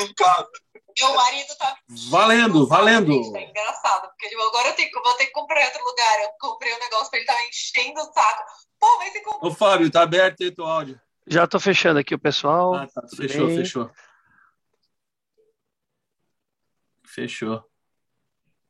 [0.00, 0.48] Em casa.
[0.98, 1.76] Meu marido tá.
[2.10, 3.32] Valendo, valendo.
[3.32, 6.22] Tá engraçado, porque tipo, agora eu, tenho, vou ter que comprar em outro lugar.
[6.22, 8.42] Eu comprei um negócio pra ele tá enchendo o saco.
[8.80, 9.52] Pô, mas você comprou.
[9.52, 11.00] Ô, Fábio, tá aberto aí teu áudio.
[11.26, 12.74] Já tô fechando aqui o pessoal.
[12.74, 13.02] Ah, tá.
[13.14, 13.56] Fechou, bem.
[13.58, 13.90] fechou.
[17.04, 17.64] Fechou.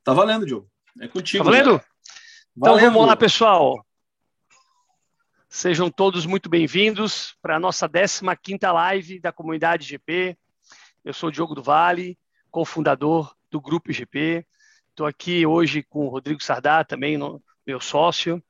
[0.03, 0.71] Tá valendo, Diogo.
[1.01, 1.45] É contigo.
[1.45, 1.75] Tá valendo?
[1.75, 1.85] né?
[2.57, 2.93] Então Valendo.
[2.93, 3.87] vamos lá, pessoal.
[5.49, 10.37] Sejam todos muito bem-vindos para a nossa 15ª live da comunidade GP.
[11.05, 12.19] Eu sou o Diogo do Vale,
[12.51, 14.47] cofundador do Grupo GP.
[14.91, 18.43] Estou aqui hoje com o Rodrigo Sardá, também no- meu sócio.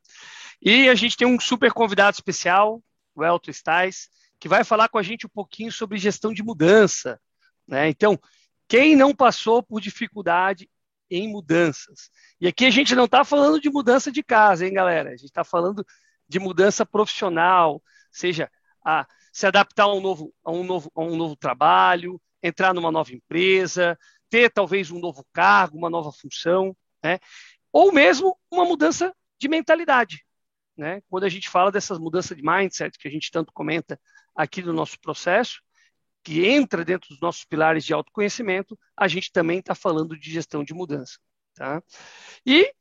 [0.62, 2.82] E a gente tem um super convidado especial,
[3.14, 4.08] o Elton Stais,
[4.38, 7.20] que vai falar com a gente um pouquinho sobre gestão de mudança.
[7.66, 7.86] né?
[7.88, 8.18] Então,
[8.66, 10.70] quem não passou por dificuldade
[11.10, 12.10] em mudanças?
[12.40, 15.10] E aqui a gente não está falando de mudança de casa, hein, galera?
[15.10, 15.84] A gente está falando
[16.26, 18.50] de mudança profissional, seja
[18.82, 22.90] a se adaptar a um novo, a um novo, a um novo trabalho, entrar numa
[22.90, 23.98] nova empresa,
[24.30, 27.18] ter talvez um novo cargo, uma nova função, né?
[27.72, 30.24] ou mesmo uma mudança de mentalidade.
[30.76, 31.02] Né?
[31.08, 34.00] Quando a gente fala dessas mudanças de mindset que a gente tanto comenta
[34.34, 35.60] aqui no nosso processo,
[36.22, 40.62] que entra dentro dos nossos pilares de autoconhecimento, a gente também está falando de gestão
[40.62, 41.18] de mudança.
[41.54, 41.82] Tá?
[42.46, 42.72] E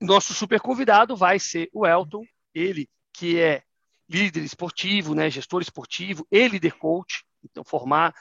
[0.00, 2.24] nosso super convidado vai ser o Elton,
[2.54, 3.62] ele que é
[4.08, 8.14] líder esportivo, né, gestor esportivo e líder coach, então formar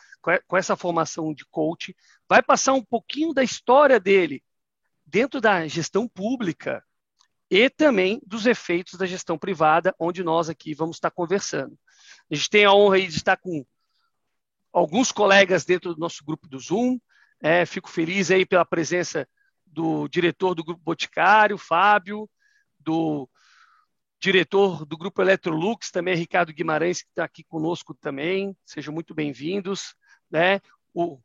[0.48, 1.96] com essa formação de coach,
[2.28, 4.44] vai passar um pouquinho da história dele
[5.06, 6.84] dentro da gestão pública
[7.50, 11.78] e também dos efeitos da gestão privada, onde nós aqui vamos estar conversando.
[12.30, 13.66] A gente tem a honra de estar com
[14.74, 17.00] alguns colegas dentro do nosso grupo do Zoom.
[17.42, 19.28] É, fico feliz aí pela presença
[19.66, 22.30] do diretor do Grupo Boticário, Fábio,
[22.80, 23.30] do
[24.20, 28.58] diretor do Grupo Electrolux, também Ricardo Guimarães, que está aqui conosco também.
[28.66, 29.96] Sejam muito bem-vindos.
[30.30, 30.62] Né?
[30.94, 31.20] O,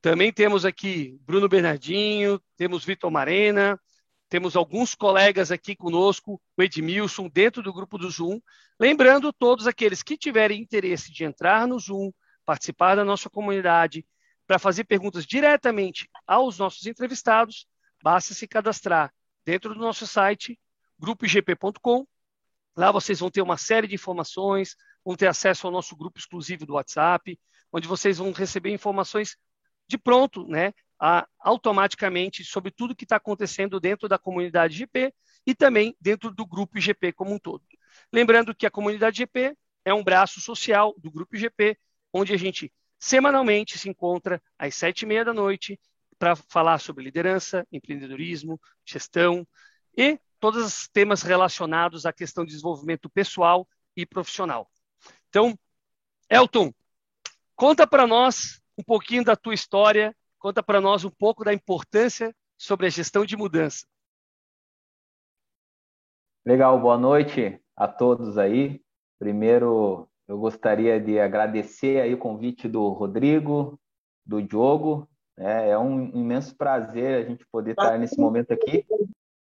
[0.00, 3.80] também temos aqui Bruno Bernardinho, temos Vitor Marena,
[4.28, 8.40] temos alguns colegas aqui conosco, o Edmilson, dentro do grupo do Zoom.
[8.78, 12.10] Lembrando, todos aqueles que tiverem interesse de entrar no Zoom,
[12.44, 14.04] participar da nossa comunidade,
[14.46, 17.66] para fazer perguntas diretamente aos nossos entrevistados,
[18.02, 19.12] basta se cadastrar
[19.44, 20.58] dentro do nosso site,
[20.98, 22.06] grupoigp.com.
[22.76, 26.66] Lá vocês vão ter uma série de informações, vão ter acesso ao nosso grupo exclusivo
[26.66, 27.38] do WhatsApp,
[27.72, 29.36] onde vocês vão receber informações
[29.86, 35.12] de pronto, né, a- automaticamente sobre tudo que está acontecendo dentro da comunidade GP
[35.46, 37.62] e também dentro do grupo IGP como um todo.
[38.12, 41.78] Lembrando que a comunidade GP é um braço social do grupo IGP,
[42.12, 45.78] onde a gente semanalmente se encontra às sete e meia da noite
[46.18, 49.46] para falar sobre liderança, empreendedorismo, gestão
[49.96, 54.70] e todos os temas relacionados à questão de desenvolvimento pessoal e profissional.
[55.34, 55.58] Então,
[56.30, 56.72] Elton,
[57.56, 62.32] conta para nós um pouquinho da tua história, conta para nós um pouco da importância
[62.56, 63.84] sobre a gestão de mudança.
[66.46, 68.80] Legal, boa noite a todos aí.
[69.18, 73.76] Primeiro, eu gostaria de agradecer aí o convite do Rodrigo,
[74.24, 75.08] do Diogo.
[75.36, 75.68] né?
[75.68, 78.86] É um imenso prazer a gente poder estar nesse momento aqui,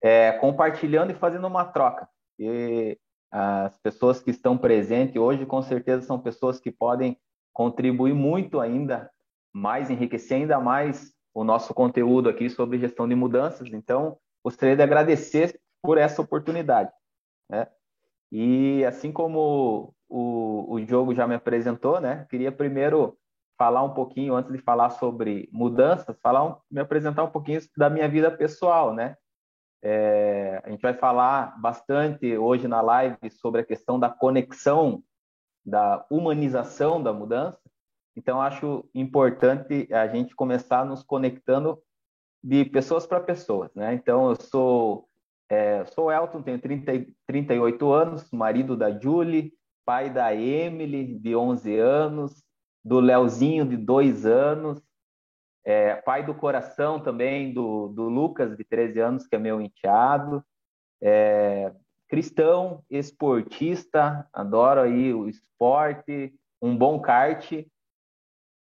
[0.01, 2.09] é, compartilhando e fazendo uma troca.
[2.39, 2.97] E
[3.37, 7.19] as pessoas que estão presentes hoje, com certeza, são pessoas que podem
[7.53, 9.11] contribuir muito ainda
[9.53, 13.69] mais, enriquecer ainda mais o nosso conteúdo aqui sobre gestão de mudanças.
[13.73, 16.93] Então, gostaria de agradecer por essa oportunidade.
[17.51, 17.67] Né?
[18.31, 22.29] E assim como o, o Diogo já me apresentou, né?
[22.31, 23.19] Queria primeiro
[23.59, 27.91] falar um pouquinho, antes de falar sobre mudanças, falar um, me apresentar um pouquinho da
[27.91, 29.17] minha vida pessoal, né?
[29.87, 35.05] É, a gente vai falar bastante hoje na live sobre a questão da conexão,
[35.63, 37.61] da humanização da mudança.
[38.17, 41.83] Então, acho importante a gente começar nos conectando
[42.43, 43.93] de pessoas para pessoas, né?
[43.93, 45.07] Então, eu sou
[45.51, 49.53] é, sou Elton, tenho 30, 38 anos, marido da Julie,
[49.85, 52.43] pai da Emily, de 11 anos,
[52.83, 54.83] do Leozinho, de 2 anos,
[55.65, 60.45] é, pai do coração também do, do Lucas, de 13 anos, que é meu enteado,
[61.03, 61.73] é,
[62.09, 67.51] cristão, esportista, adoro aí o esporte, um bom kart,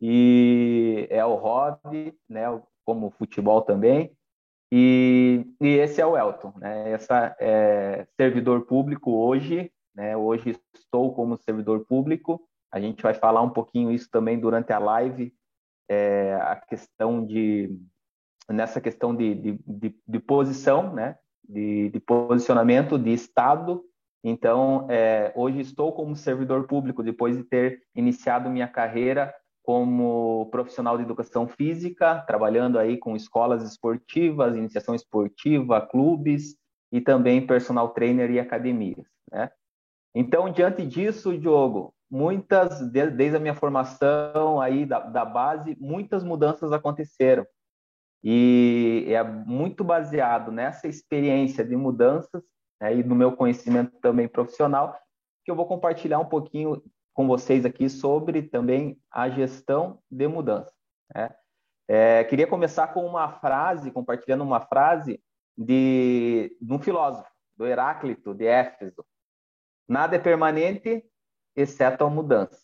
[0.01, 2.45] e é o hobby, né,
[2.85, 4.15] como futebol também,
[4.75, 6.93] e, e, esse é o Elton, né?
[6.93, 10.17] Essa é servidor público hoje, né?
[10.17, 12.41] Hoje estou como servidor público.
[12.71, 15.31] A gente vai falar um pouquinho isso também durante a live,
[15.89, 17.77] é, a questão de
[18.49, 21.17] nessa questão de, de, de, de posição, né?
[21.47, 23.83] De, de, posicionamento, de estado.
[24.23, 30.97] Então, é, hoje estou como servidor público depois de ter iniciado minha carreira como profissional
[30.97, 36.55] de educação física, trabalhando aí com escolas esportivas, iniciação esportiva, clubes
[36.91, 39.49] e também personal trainer e academias, né?
[40.15, 46.71] Então, diante disso, Diogo, muitas, desde a minha formação aí da, da base, muitas mudanças
[46.71, 47.43] aconteceram.
[48.23, 52.43] E é muito baseado nessa experiência de mudanças
[52.79, 54.95] né, e no meu conhecimento também profissional
[55.43, 56.83] que eu vou compartilhar um pouquinho
[57.15, 60.71] com vocês aqui sobre também a gestão de mudança.
[61.15, 61.35] Né?
[61.87, 65.19] É, queria começar com uma frase, compartilhando uma frase
[65.57, 69.03] de, de um filósofo, do Heráclito, de Éfeso.
[69.89, 71.03] Nada é permanente,
[71.55, 72.61] exceto a mudança.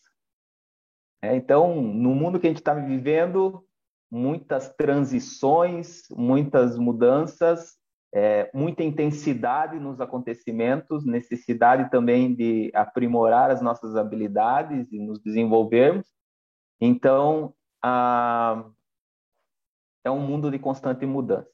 [1.21, 3.65] É, então, no mundo que a gente está vivendo,
[4.09, 7.77] muitas transições, muitas mudanças,
[8.13, 16.07] é, muita intensidade nos acontecimentos, necessidade também de aprimorar as nossas habilidades e nos desenvolvermos.
[16.81, 17.53] Então,
[17.83, 18.65] a,
[20.03, 21.49] é um mundo de constante mudança.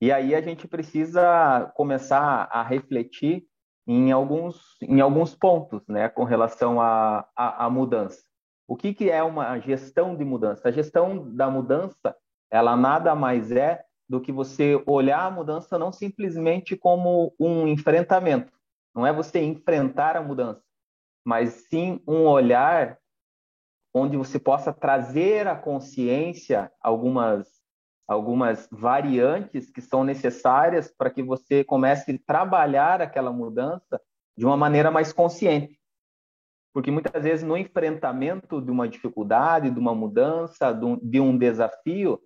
[0.00, 3.46] E aí a gente precisa começar a refletir
[3.88, 8.22] em alguns, em alguns pontos né, com relação à a, a, a, mudança.
[8.68, 10.68] O que, que é uma gestão de mudança?
[10.68, 12.14] A gestão da mudança,
[12.50, 18.52] ela nada mais é do que você olhar a mudança não simplesmente como um enfrentamento.
[18.94, 20.62] Não é você enfrentar a mudança,
[21.24, 22.98] mas sim um olhar
[23.94, 27.57] onde você possa trazer à consciência algumas
[28.08, 34.00] algumas variantes que são necessárias para que você comece a trabalhar aquela mudança
[34.36, 35.78] de uma maneira mais consciente.
[36.72, 40.72] Porque muitas vezes no enfrentamento de uma dificuldade, de uma mudança,
[41.02, 42.18] de um desafio,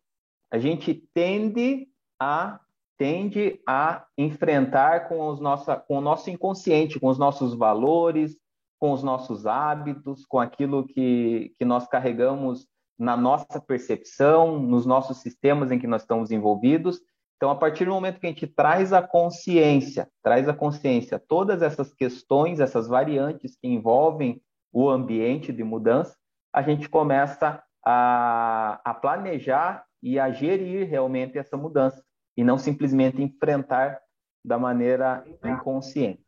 [0.52, 1.88] a gente tende
[2.20, 2.60] a
[2.98, 8.36] tende a enfrentar com, os nossa, com o nosso inconsciente, com os nossos valores,
[8.78, 15.18] com os nossos hábitos, com aquilo que, que nós carregamos na nossa percepção, nos nossos
[15.18, 17.00] sistemas em que nós estamos envolvidos.
[17.36, 21.62] Então, a partir do momento que a gente traz a consciência, traz a consciência todas
[21.62, 24.40] essas questões, essas variantes que envolvem
[24.72, 26.16] o ambiente de mudança,
[26.52, 32.02] a gente começa a, a planejar e a gerir realmente essa mudança
[32.36, 34.00] e não simplesmente enfrentar
[34.44, 36.24] da maneira inconsciente.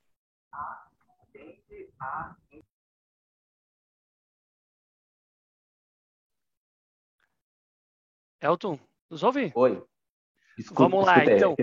[8.45, 9.51] Elton, nos ouve?
[9.55, 9.83] Oi.
[10.73, 11.57] Vamos lá, então.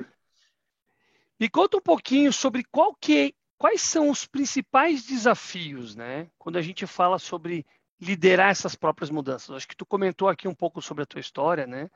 [1.40, 6.30] Me conta um pouquinho sobre qual que, quais são os principais desafios, né?
[6.40, 7.66] Quando a gente fala sobre
[8.00, 9.56] liderar essas próprias mudanças.
[9.56, 11.90] Acho que tu comentou aqui um pouco sobre a tua história, né?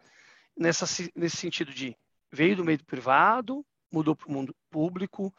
[0.56, 0.86] Nessa,
[1.16, 1.98] nesse sentido de
[2.32, 5.34] veio do meio privado, mudou para o mundo público,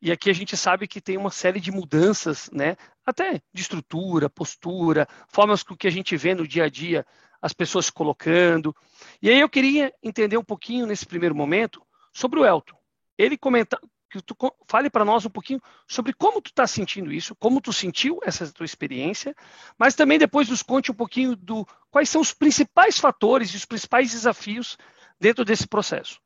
[0.00, 2.76] e aqui a gente sabe que tem uma série de mudanças, né?
[3.04, 7.06] Até de estrutura, postura, formas que a gente vê no dia a dia
[7.42, 8.74] as pessoas se colocando.
[9.20, 12.76] E aí eu queria entender um pouquinho nesse primeiro momento sobre o Elton.
[13.18, 13.78] Ele comenta
[14.08, 14.36] que tu
[14.68, 18.50] fale para nós um pouquinho sobre como tu está sentindo isso, como tu sentiu essa
[18.52, 19.34] tua experiência,
[19.78, 23.64] mas também depois nos conte um pouquinho do quais são os principais fatores e os
[23.64, 24.76] principais desafios
[25.18, 26.20] dentro desse processo.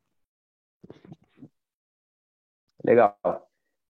[2.85, 3.17] Legal.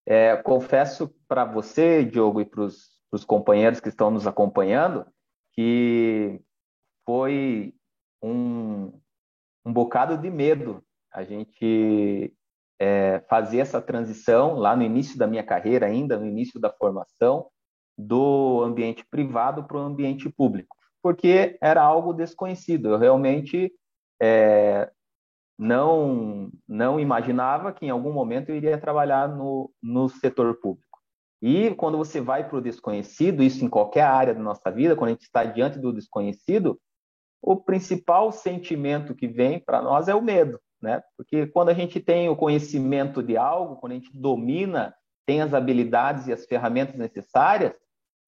[0.04, 5.06] É, confesso para você, Diogo, e para os companheiros que estão nos acompanhando,
[5.52, 6.40] que
[7.06, 7.72] foi
[8.22, 8.92] um,
[9.64, 12.34] um bocado de medo a gente
[12.78, 17.46] é, fazer essa transição lá no início da minha carreira, ainda no início da formação,
[17.96, 22.90] do ambiente privado para o ambiente público, porque era algo desconhecido.
[22.90, 23.72] Eu realmente
[24.20, 24.90] é,
[25.58, 30.84] não não imaginava que em algum momento eu iria trabalhar no, no setor público.
[31.40, 35.10] E quando você vai para o desconhecido, isso em qualquer área da nossa vida, quando
[35.10, 36.78] a gente está diante do desconhecido,
[37.46, 41.00] o principal sentimento que vem para nós é o medo, né?
[41.16, 44.92] Porque quando a gente tem o conhecimento de algo, quando a gente domina,
[45.24, 47.78] tem as habilidades e as ferramentas necessárias,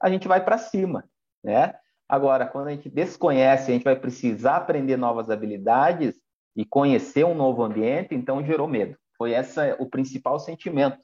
[0.01, 1.05] a gente vai para cima,
[1.43, 1.75] né?
[2.09, 6.15] Agora, quando a gente desconhece, a gente vai precisar aprender novas habilidades
[6.55, 8.97] e conhecer um novo ambiente, então gerou medo.
[9.17, 10.99] Foi esse o principal sentimento,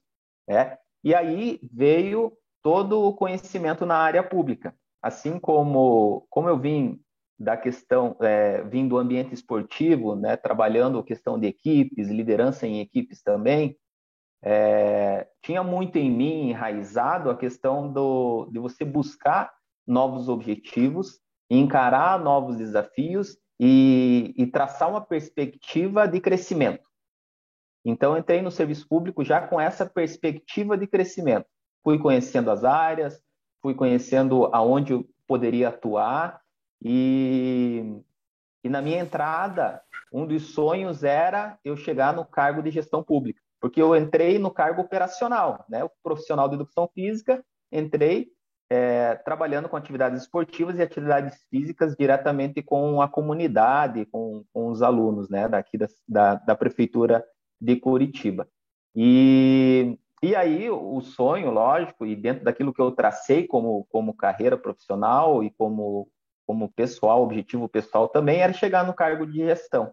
[0.49, 0.78] né?
[1.02, 4.73] E aí veio todo o conhecimento na área pública.
[5.02, 7.00] Assim como, como eu vim
[7.38, 12.80] da questão, é, vim do ambiente esportivo, né, trabalhando a questão de equipes, liderança em
[12.80, 13.76] equipes também,
[14.42, 19.50] é, tinha muito em mim enraizado a questão do, de você buscar
[19.86, 21.18] novos objetivos,
[21.50, 26.86] encarar novos desafios e, e traçar uma perspectiva de crescimento.
[27.84, 31.46] Então, entrei no serviço público já com essa perspectiva de crescimento.
[31.82, 33.20] Fui conhecendo as áreas,
[33.62, 36.40] fui conhecendo aonde eu poderia atuar
[36.84, 38.02] E,
[38.62, 43.40] e na minha entrada, um dos sonhos era eu chegar no cargo de gestão pública,
[43.60, 45.82] porque eu entrei no cargo operacional, né?
[45.82, 48.28] O profissional de educação física, entrei
[48.70, 54.82] é, trabalhando com atividades esportivas e atividades físicas diretamente com a comunidade, com, com os
[54.82, 55.48] alunos, né?
[55.48, 57.24] Daqui da, da, da prefeitura
[57.60, 58.48] de Curitiba.
[58.94, 64.56] E, e aí o sonho, lógico, e dentro daquilo que eu tracei como, como carreira
[64.56, 66.08] profissional e como,
[66.46, 69.92] como pessoal, objetivo pessoal também, era chegar no cargo de gestão.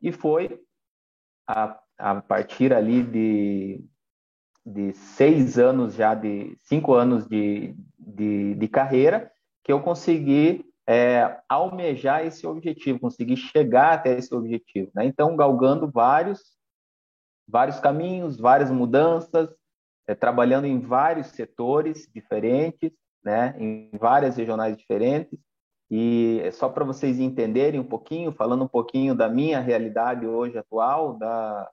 [0.00, 0.60] E foi
[1.46, 3.84] a, a partir ali de,
[4.64, 9.32] de seis anos já, de cinco anos de, de, de carreira,
[9.64, 14.90] que eu consegui é, almejar esse objetivo, conseguir chegar até esse objetivo.
[14.94, 15.04] Né?
[15.04, 16.58] Então, galgando vários
[17.48, 19.48] vários caminhos, várias mudanças,
[20.06, 22.92] é, trabalhando em vários setores diferentes,
[23.28, 25.38] né, em várias regionais diferentes.
[25.90, 30.56] E é só para vocês entenderem um pouquinho, falando um pouquinho da minha realidade hoje
[30.56, 31.70] atual, da,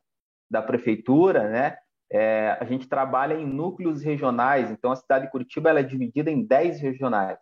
[0.52, 1.78] da prefeitura, né?
[2.12, 6.30] É, a gente trabalha em núcleos regionais, então a cidade de Curitiba ela é dividida
[6.30, 7.40] em 10 regionais.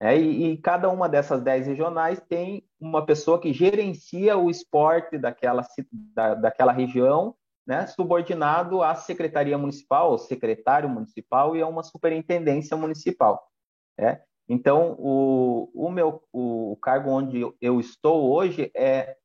[0.00, 0.18] Né?
[0.18, 5.64] E, e, cada uma dessas 10 regionais tem uma pessoa que gerencia o esporte daquela,
[6.14, 12.76] da, daquela região né, subordinado à secretaria municipal, ao secretário municipal e a uma superintendência
[12.76, 13.48] municipal.
[13.98, 14.20] Né?
[14.48, 19.16] Então, o, o meu o cargo onde eu estou hoje é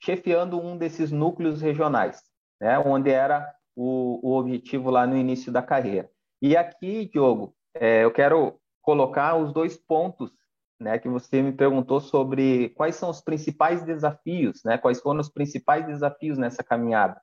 [0.00, 2.22] chefiando um desses núcleos regionais,
[2.60, 6.08] né, onde era o, o objetivo lá no início da carreira.
[6.40, 10.30] E aqui, Diogo, é, eu quero colocar os dois pontos
[10.78, 15.30] né, que você me perguntou sobre quais são os principais desafios, né, quais foram os
[15.30, 17.20] principais desafios nessa caminhada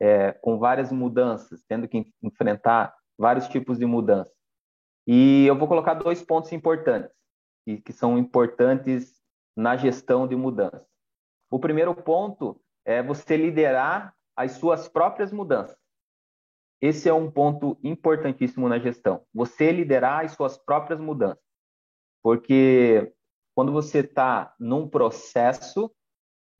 [0.00, 4.32] é, com várias mudanças, tendo que enfrentar vários tipos de mudança.
[5.06, 7.10] E eu vou colocar dois pontos importantes,
[7.84, 9.20] que, são importantes
[9.56, 10.86] na gestão de mudança.
[11.50, 15.76] O primeiro ponto é você liderar as suas próprias mudanças.
[16.80, 19.24] Esse é um ponto importantíssimo na gestão.
[19.32, 21.42] Você liderar as suas próprias mudanças.
[22.22, 23.14] Porque
[23.54, 25.90] quando você está num processo,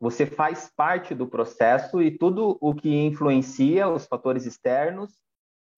[0.00, 5.12] você faz parte do processo e tudo o que influencia os fatores externos,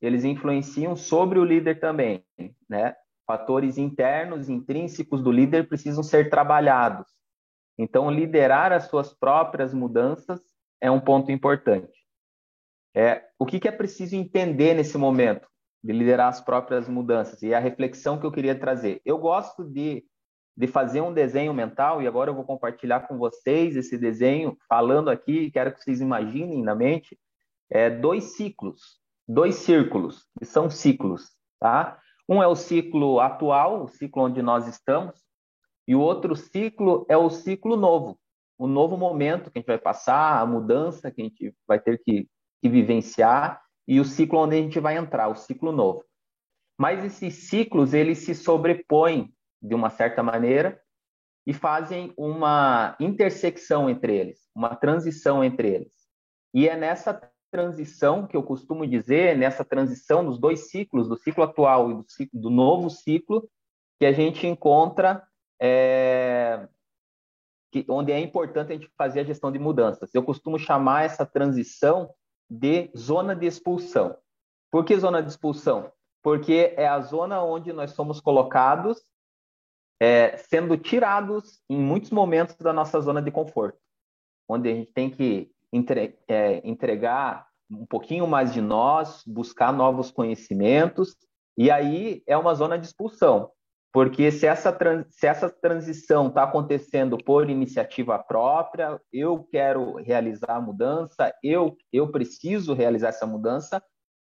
[0.01, 2.25] eles influenciam sobre o líder também,
[2.69, 2.95] né?
[3.27, 7.07] Fatores internos, intrínsecos do líder precisam ser trabalhados.
[7.77, 10.41] Então, liderar as suas próprias mudanças
[10.81, 11.99] é um ponto importante.
[12.95, 15.47] É, o que, que é preciso entender nesse momento
[15.85, 17.43] de liderar as próprias mudanças?
[17.43, 19.01] E a reflexão que eu queria trazer.
[19.05, 20.05] Eu gosto de
[20.59, 25.09] de fazer um desenho mental, e agora eu vou compartilhar com vocês esse desenho, falando
[25.09, 27.17] aqui, quero que vocês imaginem na mente,
[27.71, 31.97] é, dois ciclos, dois círculos, que são ciclos, tá?
[32.29, 35.21] Um é o ciclo atual, o ciclo onde nós estamos,
[35.87, 38.19] e o outro ciclo é o ciclo novo,
[38.59, 42.03] o novo momento que a gente vai passar, a mudança que a gente vai ter
[42.03, 42.29] que,
[42.61, 46.05] que vivenciar, e o ciclo onde a gente vai entrar, o ciclo novo.
[46.77, 50.81] Mas esses ciclos, eles se sobrepõem de uma certa maneira
[51.47, 55.93] e fazem uma intersecção entre eles, uma transição entre eles.
[56.55, 57.19] E é nessa
[57.51, 62.05] transição que eu costumo dizer, nessa transição dos dois ciclos, do ciclo atual e do,
[62.07, 63.49] ciclo, do novo ciclo,
[63.99, 65.27] que a gente encontra
[65.61, 66.69] é,
[67.73, 70.15] que, onde é importante a gente fazer a gestão de mudanças.
[70.15, 72.11] Eu costumo chamar essa transição
[72.49, 74.17] de zona de expulsão.
[74.71, 75.91] Por que zona de expulsão?
[76.23, 79.01] Porque é a zona onde nós somos colocados
[80.01, 83.79] é, sendo tirados em muitos momentos da nossa zona de conforto,
[84.49, 90.11] onde a gente tem que entre, é, entregar um pouquinho mais de nós, buscar novos
[90.11, 91.17] conhecimentos,
[91.57, 93.51] e aí é uma zona de expulsão.
[93.93, 94.77] Porque se essa,
[95.11, 102.11] se essa transição está acontecendo por iniciativa própria, eu quero realizar a mudança, eu, eu
[102.11, 103.83] preciso realizar essa mudança,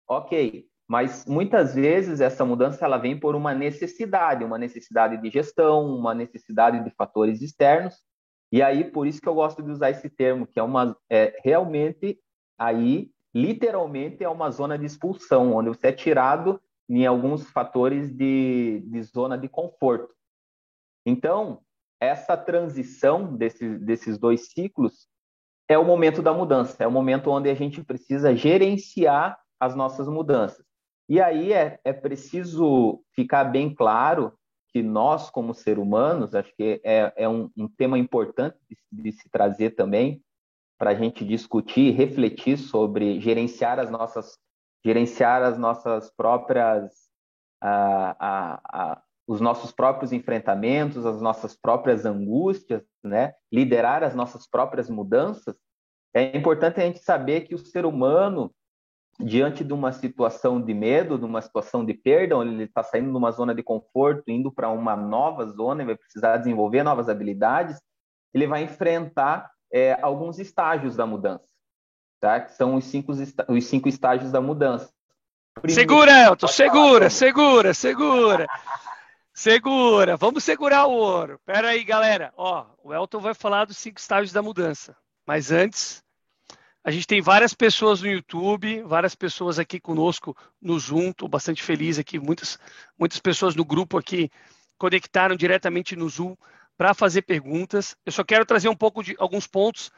[0.07, 0.65] ok.
[0.89, 6.15] Mas muitas vezes essa mudança ela vem por uma necessidade, uma necessidade de gestão, uma
[6.15, 8.01] necessidade de fatores externos.
[8.51, 11.39] E aí por isso que eu gosto de usar esse termo, que é uma é,
[11.45, 12.19] realmente
[12.57, 18.83] aí literalmente é uma zona de expulsão, onde você é tirado em alguns fatores de,
[18.87, 20.11] de zona de conforto.
[21.05, 21.61] Então,
[21.99, 25.07] essa transição desse, desses dois ciclos
[25.67, 30.07] é o momento da mudança, é o momento onde a gente precisa gerenciar as nossas
[30.07, 30.68] mudanças.
[31.09, 34.31] E aí é, é preciso ficar bem claro
[34.71, 39.11] que nós, como seres humanos, acho que é, é um, um tema importante de, de
[39.11, 40.23] se trazer também
[40.77, 44.37] para a gente discutir, refletir sobre gerenciar as nossas,
[44.85, 46.93] gerenciar as nossas próprias,
[47.59, 53.33] a, a, a, os nossos próprios enfrentamentos, as nossas próprias angústias, né?
[53.51, 55.57] liderar as nossas próprias mudanças,
[56.13, 58.53] é importante a gente saber que o ser humano,
[59.19, 63.11] diante de uma situação de medo, de uma situação de perda, onde ele está saindo
[63.11, 67.09] de uma zona de conforto, indo para uma nova zona, e vai precisar desenvolver novas
[67.09, 67.79] habilidades,
[68.33, 71.43] ele vai enfrentar é, alguns estágios da mudança,
[72.19, 72.39] tá?
[72.39, 74.89] que são os cinco, os cinco estágios da mudança.
[75.61, 78.47] Primeiro, segura, Elton, segura, segura, segura.
[79.33, 81.39] Segura, vamos segurar o ouro.
[81.45, 82.33] Pera aí, galera.
[82.35, 84.95] Ó, o Elton vai falar dos cinco estágios da mudança.
[85.25, 86.03] Mas antes,
[86.83, 91.09] a gente tem várias pessoas no YouTube, várias pessoas aqui conosco no Zoom.
[91.09, 92.17] Estou bastante feliz aqui.
[92.19, 92.57] Muitas,
[92.97, 94.31] muitas pessoas no grupo aqui
[94.77, 96.35] conectaram diretamente no Zoom
[96.77, 97.97] para fazer perguntas.
[98.05, 99.91] Eu só quero trazer um pouco de alguns pontos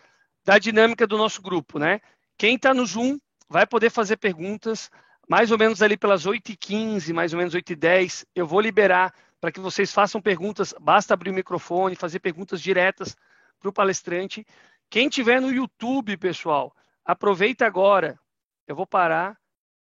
[0.43, 2.01] da dinâmica do nosso grupo, né?
[2.35, 4.89] Quem está no Zoom vai poder fazer perguntas
[5.29, 8.25] mais ou menos ali pelas 8h15, mais ou menos 8h10.
[8.35, 10.73] Eu vou liberar para que vocês façam perguntas.
[10.81, 13.15] Basta abrir o microfone, fazer perguntas diretas
[13.59, 14.45] para o palestrante.
[14.91, 18.19] Quem tiver no YouTube, pessoal, aproveita agora.
[18.67, 19.39] Eu vou parar.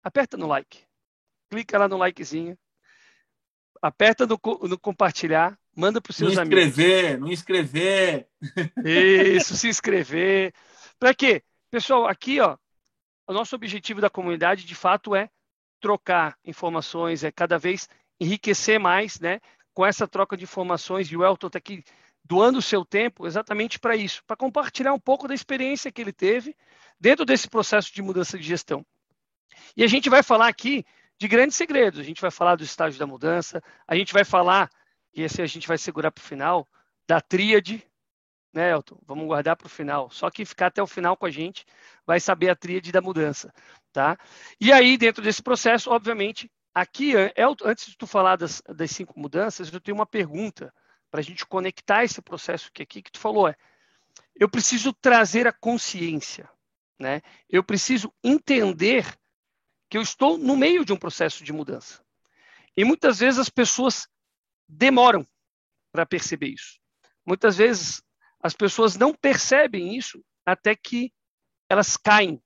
[0.01, 0.85] Aperta no like.
[1.49, 2.57] Clica lá no likezinho.
[3.81, 5.59] Aperta no, no compartilhar.
[5.75, 8.29] Manda para os seus não inscrever, Não inscrever,
[9.35, 10.53] Isso, se inscrever.
[10.97, 11.43] Para quê?
[11.69, 12.57] Pessoal, aqui, ó,
[13.27, 15.29] o nosso objetivo da comunidade, de fato, é
[15.81, 17.89] trocar informações, é cada vez
[18.21, 19.41] enriquecer mais, né?
[19.73, 21.83] Com essa troca de informações, e o Elton está aqui
[22.23, 26.13] doando o seu tempo exatamente para isso, para compartilhar um pouco da experiência que ele
[26.13, 26.55] teve
[26.99, 28.85] dentro desse processo de mudança de gestão.
[29.75, 30.85] E a gente vai falar aqui
[31.19, 34.69] de grandes segredos, a gente vai falar do estágio da mudança, a gente vai falar,
[35.13, 36.67] e esse a gente vai segurar para o final,
[37.07, 37.85] da tríade,
[38.53, 38.99] né, Elton?
[39.05, 40.09] Vamos guardar para o final.
[40.09, 41.65] Só que ficar até o final com a gente
[42.05, 43.53] vai saber a tríade da mudança,
[43.91, 44.17] tá?
[44.59, 49.19] E aí, dentro desse processo, obviamente, Aqui, Elton, antes de tu falar das, das cinco
[49.19, 50.73] mudanças, eu tenho uma pergunta
[51.13, 53.55] para a gente conectar esse processo que aqui que tu falou é,
[54.35, 56.49] eu preciso trazer a consciência,
[56.99, 57.21] né?
[57.47, 59.05] Eu preciso entender
[59.91, 62.03] que eu estou no meio de um processo de mudança.
[62.75, 64.07] E muitas vezes as pessoas
[64.67, 65.23] demoram
[65.91, 66.79] para perceber isso.
[67.23, 68.01] Muitas vezes
[68.41, 71.13] as pessoas não percebem isso até que
[71.69, 72.41] elas caem,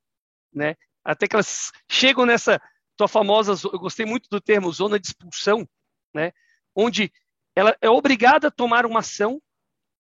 [0.51, 0.75] né?
[1.05, 2.61] Até que elas chegam nessa
[2.97, 5.65] tua famosa, eu gostei muito do termo zona de expulsão,
[6.13, 6.33] né?
[6.75, 7.09] Onde
[7.57, 9.41] ela é obrigada a tomar uma ação,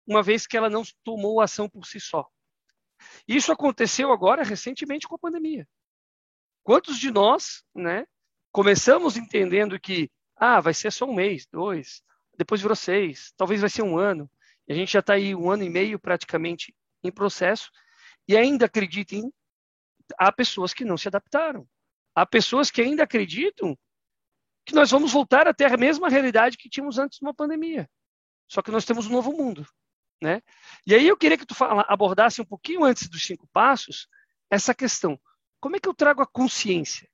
[0.05, 2.27] uma vez que ela não tomou a ação por si só.
[3.25, 5.65] Isso aconteceu agora recentemente com a pandemia.
[6.63, 8.05] Quantos de nós, né,
[8.51, 12.03] começamos entendendo que ah, vai ser só um mês, dois,
[12.37, 14.29] depois virou seis, talvez vai ser um ano,
[14.67, 17.71] e a gente já está aí um ano e meio praticamente em processo,
[18.27, 19.31] e ainda acreditem,
[20.17, 21.65] há pessoas que não se adaptaram.
[22.13, 23.77] Há pessoas que ainda acreditam
[24.65, 27.89] que nós vamos voltar a ter a mesma realidade que tínhamos antes de uma pandemia.
[28.47, 29.65] Só que nós temos um novo mundo.
[30.21, 30.41] Né?
[30.87, 34.07] E aí eu queria que tu fala, abordasse um pouquinho antes dos cinco passos
[34.49, 35.19] essa questão.
[35.59, 37.09] Como é que eu trago a consciência?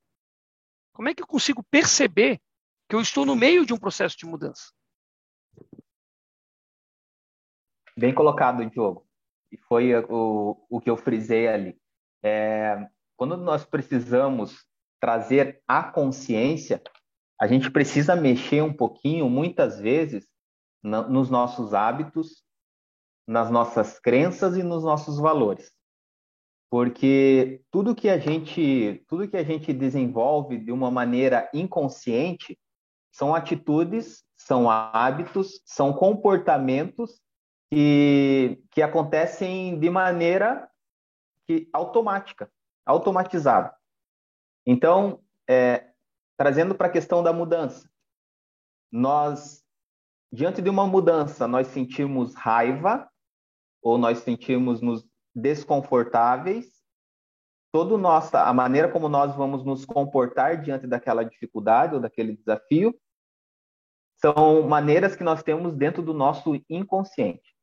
[0.94, 2.40] Como é que eu consigo perceber
[2.88, 4.72] que eu estou no meio de um processo de mudança?
[7.98, 9.08] Bem colocado, Diogo.
[9.52, 11.82] E foi o, o que eu frisei ali.
[12.24, 12.88] É,
[13.18, 14.66] quando nós precisamos
[15.00, 16.82] trazer a consciência,
[17.42, 20.28] a gente precisa mexer um pouquinho, muitas vezes,
[20.84, 22.44] na, nos nossos hábitos,
[23.28, 25.72] nas nossas crenças e nos nossos valores.
[26.70, 32.60] Porque tudo que a gente, tudo que a gente desenvolve de uma maneira inconsciente
[33.12, 37.20] são atitudes, são hábitos, são comportamentos
[37.72, 40.70] que, que acontecem de maneira
[41.48, 42.52] que, automática,
[42.86, 43.76] automatizada.
[44.64, 45.91] Então, é,
[46.42, 47.88] trazendo para a questão da mudança,
[48.92, 49.64] nós,
[50.34, 53.08] diante de uma mudança, nós sentimos raiva
[53.80, 56.82] ou nós sentimos nos desconfortáveis.
[57.72, 63.00] Todo nossa, a maneira como nós vamos nos comportar diante daquela dificuldade ou daquele desafio
[64.18, 67.56] são maneiras que nós temos dentro do nosso inconsciente.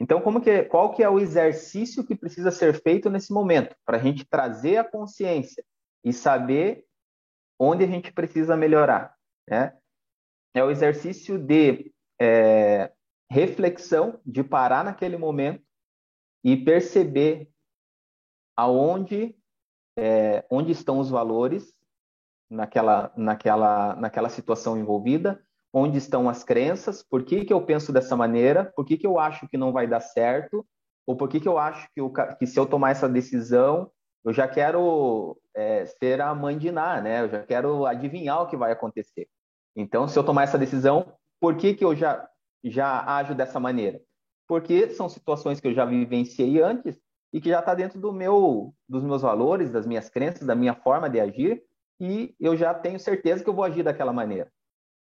[0.00, 3.96] Então, como que, qual que é o exercício que precisa ser feito nesse momento para
[3.96, 5.64] a gente trazer a consciência
[6.04, 6.87] e saber
[7.58, 9.14] onde a gente precisa melhorar.
[9.48, 9.76] Né?
[10.54, 12.92] É o exercício de é,
[13.30, 15.64] reflexão, de parar naquele momento
[16.44, 17.50] e perceber
[18.56, 19.38] aonde
[19.98, 21.74] é, onde estão os valores
[22.48, 25.42] naquela, naquela, naquela situação envolvida,
[25.72, 29.18] onde estão as crenças, por que, que eu penso dessa maneira, por que, que eu
[29.18, 30.64] acho que não vai dar certo,
[31.06, 32.00] ou por que, que eu acho que,
[32.38, 33.90] que se eu tomar essa decisão,
[34.24, 37.22] eu já quero é, ser a mãe de Ná, né?
[37.22, 39.28] Eu já quero adivinhar o que vai acontecer.
[39.76, 42.28] Então, se eu tomar essa decisão, por que, que eu já,
[42.64, 44.00] já ajo dessa maneira?
[44.46, 46.98] Porque são situações que eu já vivenciei antes
[47.32, 50.74] e que já está dentro do meu, dos meus valores, das minhas crenças, da minha
[50.74, 51.62] forma de agir,
[52.00, 54.50] e eu já tenho certeza que eu vou agir daquela maneira.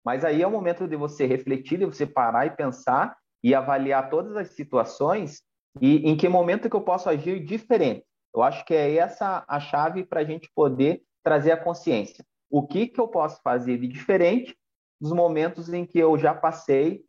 [0.05, 4.09] Mas aí é o momento de você refletir, de você parar e pensar e avaliar
[4.09, 5.41] todas as situações
[5.81, 8.05] e em que momento que eu posso agir diferente.
[8.33, 12.25] Eu acho que é essa a chave para a gente poder trazer a consciência.
[12.49, 14.57] O que, que eu posso fazer de diferente
[14.99, 17.03] dos momentos em que eu já passei,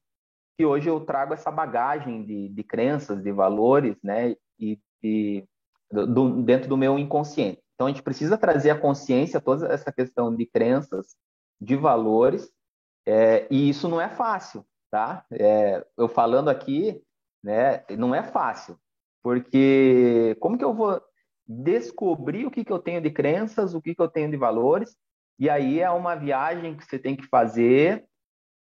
[0.57, 5.45] que hoje eu trago essa bagagem de, de crenças, de valores, né, e, e
[5.91, 7.63] do, dentro do meu inconsciente.
[7.75, 11.17] Então a gente precisa trazer a consciência toda essa questão de crenças,
[11.61, 12.51] de valores,
[13.07, 15.25] é, e isso não é fácil, tá?
[15.31, 17.03] É, eu falando aqui,
[17.43, 18.79] né, não é fácil,
[19.23, 21.01] porque como que eu vou
[21.47, 24.97] descobrir o que, que eu tenho de crenças, o que, que eu tenho de valores,
[25.39, 28.05] e aí é uma viagem que você tem que fazer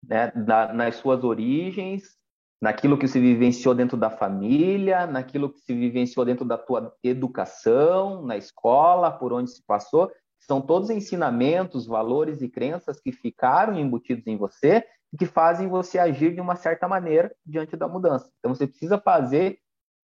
[0.03, 2.17] né, na, nas suas origens,
[2.61, 8.25] naquilo que se vivenciou dentro da família, naquilo que se vivenciou dentro da tua educação,
[8.25, 10.11] na escola, por onde se passou.
[10.39, 15.99] São todos ensinamentos, valores e crenças que ficaram embutidos em você e que fazem você
[15.99, 18.31] agir de uma certa maneira diante da mudança.
[18.39, 19.59] Então você precisa fazer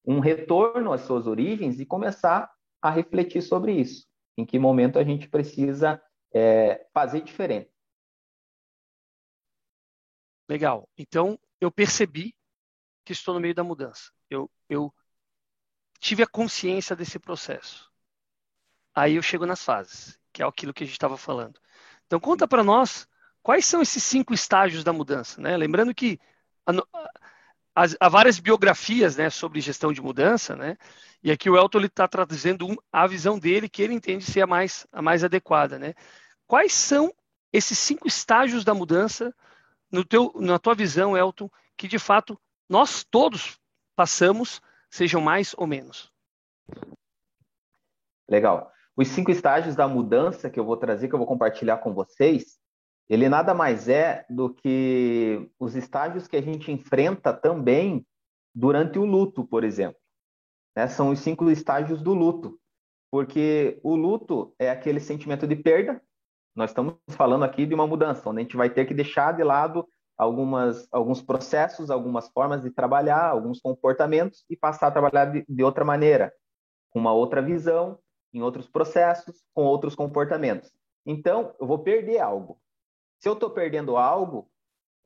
[0.04, 2.50] um retorno às suas origens e começar
[2.80, 4.06] a refletir sobre isso.
[4.36, 6.00] Em que momento a gente precisa
[6.32, 7.70] é, fazer diferente.
[10.48, 10.88] Legal.
[10.96, 12.34] Então, eu percebi
[13.04, 14.12] que estou no meio da mudança.
[14.30, 14.94] Eu, eu
[15.98, 17.90] tive a consciência desse processo.
[18.94, 21.60] Aí eu chego nas fases, que é aquilo que a gente estava falando.
[22.06, 23.06] Então, conta para nós
[23.42, 25.40] quais são esses cinco estágios da mudança.
[25.40, 25.56] Né?
[25.56, 26.18] Lembrando que
[28.00, 30.76] há várias biografias né, sobre gestão de mudança, né?
[31.22, 34.46] E aqui o Elton está trazendo um, a visão dele que ele entende ser a
[34.46, 35.94] mais, a mais adequada, né?
[36.46, 37.12] Quais são
[37.52, 39.34] esses cinco estágios da mudança
[39.90, 42.38] no teu, na tua visão, Elton, que de fato
[42.68, 43.58] nós todos
[43.96, 44.60] passamos,
[44.90, 46.12] sejam mais ou menos?
[48.28, 48.72] Legal.
[48.96, 52.58] Os cinco estágios da mudança que eu vou trazer, que eu vou compartilhar com vocês,
[53.08, 58.06] ele nada mais é do que os estágios que a gente enfrenta também
[58.54, 59.98] durante o luto, por exemplo.
[60.76, 60.86] Né?
[60.88, 62.58] São os cinco estágios do luto.
[63.10, 66.02] Porque o luto é aquele sentimento de perda.
[66.54, 69.42] Nós estamos falando aqui de uma mudança, onde a gente vai ter que deixar de
[69.42, 75.44] lado algumas, alguns processos, algumas formas de trabalhar, alguns comportamentos e passar a trabalhar de,
[75.48, 76.32] de outra maneira,
[76.90, 77.98] com uma outra visão,
[78.34, 80.70] em outros processos, com outros comportamentos.
[81.06, 82.60] Então, eu vou perder algo.
[83.18, 84.48] Se eu estou perdendo algo,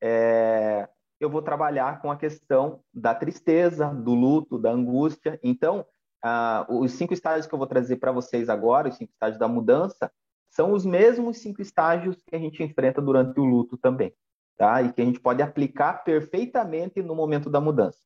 [0.02, 5.38] é, eu vou trabalhar com a questão da tristeza, do luto, da angústia.
[5.42, 5.86] Então,
[6.22, 9.48] ah, os cinco estágios que eu vou trazer para vocês agora, os cinco estágios da
[9.48, 10.12] mudança,
[10.50, 14.14] são os mesmos cinco estágios que a gente enfrenta durante o luto também,
[14.56, 14.82] tá?
[14.82, 17.98] E que a gente pode aplicar perfeitamente no momento da mudança.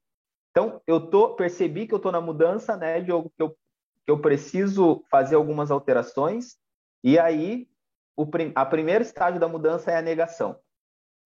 [0.50, 4.20] Então, eu tô, percebi que eu estou na mudança, né, Diogo, que eu, que eu
[4.20, 6.56] preciso fazer algumas alterações,
[7.02, 7.68] e aí
[8.16, 10.58] o, a primeiro estágio da mudança é a negação.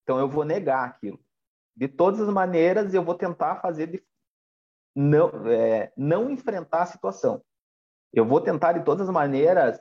[0.02, 1.20] Então, eu vou negar aquilo
[1.76, 4.04] de todas as maneiras, eu vou tentar fazer de
[4.94, 7.42] não, é, não enfrentar a situação.
[8.12, 9.80] Eu vou tentar de todas as maneiras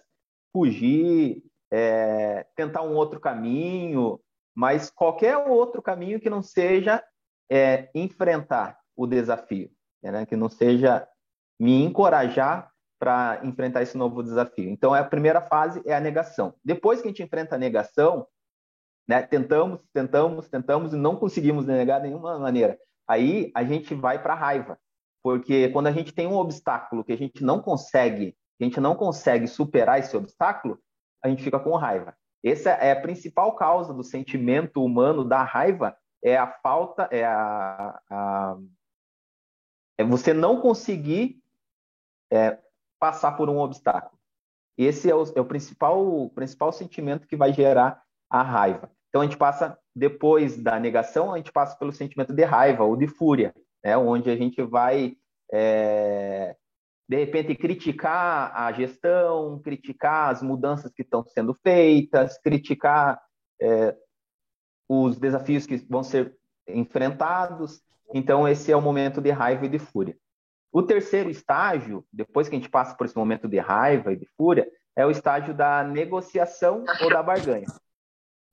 [0.54, 4.18] fugir, é, tentar um outro caminho,
[4.56, 7.04] mas qualquer outro caminho que não seja
[7.52, 9.70] é, enfrentar o desafio,
[10.02, 10.26] né?
[10.26, 11.08] que não seja
[11.60, 14.70] me encorajar para enfrentar esse novo desafio.
[14.70, 16.54] Então, a primeira fase é a negação.
[16.64, 18.28] Depois que a gente enfrenta a negação,
[19.10, 19.24] né?
[19.24, 22.78] Tentamos, tentamos, tentamos e não conseguimos negar de nenhuma maneira.
[23.08, 24.78] Aí a gente vai para a raiva,
[25.24, 28.94] porque quando a gente tem um obstáculo que a gente não consegue, a gente não
[28.94, 30.78] consegue superar esse obstáculo,
[31.24, 32.16] a gente fica com raiva.
[32.46, 38.00] Essa é a principal causa do sentimento humano da raiva, é a falta, é a,
[38.12, 38.58] a
[39.98, 41.42] é você não conseguir
[42.32, 42.60] é,
[43.00, 44.20] passar por um obstáculo.
[44.78, 48.92] Esse é o, é o principal, principal sentimento que vai gerar a raiva.
[49.10, 52.96] Então a gente passa depois da negação, a gente passa pelo sentimento de raiva ou
[52.96, 53.98] de fúria, né?
[53.98, 55.18] onde a gente vai
[55.52, 56.56] é,
[57.10, 63.20] de repente criticar a gestão, criticar as mudanças que estão sendo feitas, criticar
[63.60, 63.96] é,
[64.88, 66.36] os desafios que vão ser
[66.68, 67.82] enfrentados.
[68.14, 70.16] Então esse é o momento de raiva e de fúria.
[70.72, 74.26] O terceiro estágio, depois que a gente passa por esse momento de raiva e de
[74.38, 77.66] fúria, é o estágio da negociação ou da barganha.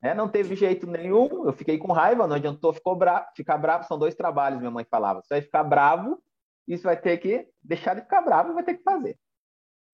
[0.03, 3.85] É, não teve jeito nenhum, eu fiquei com raiva, não adiantou ficou bra ficar bravo,
[3.85, 5.23] são dois trabalhos, minha mãe falava.
[5.23, 6.23] Você vai ficar bravo,
[6.69, 9.19] isso vai ter que deixar de ficar bravo, vai ter que fazer.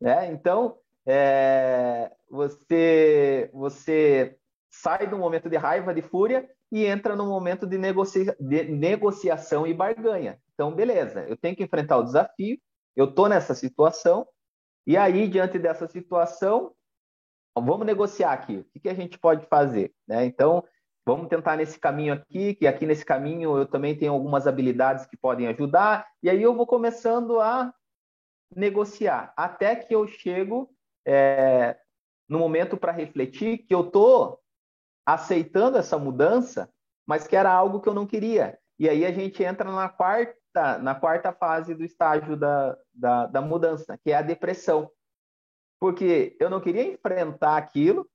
[0.03, 4.37] É, então, é, você, você
[4.69, 9.67] sai do momento de raiva, de fúria, e entra no momento de, negocia de negociação
[9.67, 10.41] e barganha.
[10.63, 12.57] Então, beleza, eu tenho que enfrentar o desafio,
[12.95, 14.25] eu estou nessa situação,
[14.87, 16.73] e aí, diante dessa situação,
[17.53, 18.65] vamos negociar aqui.
[18.73, 19.93] O que, a gente pode fazer?
[20.07, 20.25] Né?
[20.25, 20.63] Então,
[21.05, 25.17] vamos tentar nesse caminho aqui, que aqui nesse caminho eu também tenho algumas habilidades que
[25.17, 27.75] podem ajudar, e aí eu vou começando a
[28.55, 30.73] negociar, até que eu chego
[31.05, 31.77] é,
[32.29, 34.39] no momento para refletir que eu estou
[35.05, 36.73] aceitando essa mudança,
[37.05, 38.57] mas que era algo que eu não queria.
[38.79, 43.41] E aí a gente entra na quarta, na quarta fase do estágio da, da, da
[43.41, 44.91] mudança, que é a depressão.
[45.81, 48.09] Porque eu não queria enfrentar aquilo,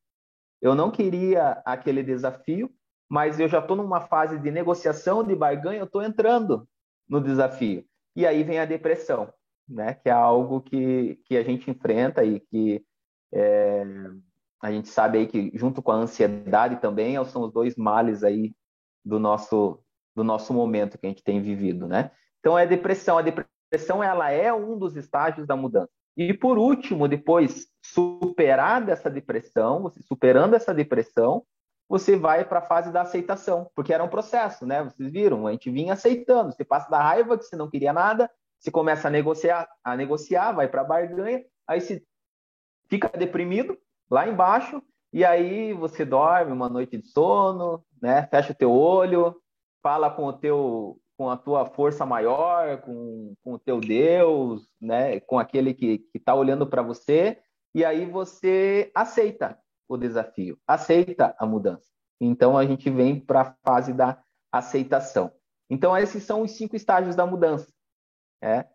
[0.62, 2.71] eu não queria aquele desafio,
[3.10, 6.67] mas eu já estou numa fase de negociação, de barganha, eu estou entrando
[7.08, 7.86] no desafio.
[8.15, 9.32] E aí vem a depressão,
[9.67, 9.93] né?
[9.95, 12.86] que é algo que, que a gente enfrenta e que
[13.34, 13.84] é,
[14.62, 18.56] a gente sabe aí que junto com a ansiedade também são os dois males aí
[19.04, 19.84] do nosso
[20.15, 22.10] do nosso momento que a gente tem vivido, né?
[22.48, 23.18] Então é depressão.
[23.18, 25.90] A depressão ela é um dos estágios da mudança.
[26.16, 31.44] E por último, depois superar essa depressão, você superando essa depressão,
[31.90, 34.82] você vai para a fase da aceitação, porque era um processo, né?
[34.82, 36.54] Vocês viram, a gente vinha aceitando.
[36.54, 40.54] Você passa da raiva que você não queria nada, você começa a negociar, a negociar,
[40.54, 42.02] vai para barganha, aí você
[42.90, 43.78] fica deprimido,
[44.10, 44.82] lá embaixo,
[45.12, 48.26] e aí você dorme uma noite de sono, né?
[48.28, 49.36] Fecha o teu olho,
[49.84, 55.20] fala com o teu com a tua força maior, com, com o teu Deus, né?
[55.22, 57.40] Com aquele que está olhando para você,
[57.74, 61.88] e aí você aceita o desafio, aceita a mudança.
[62.22, 65.32] Então a gente vem para a fase da aceitação.
[65.70, 67.68] Então esses são os cinco estágios da mudança,
[68.42, 68.66] né?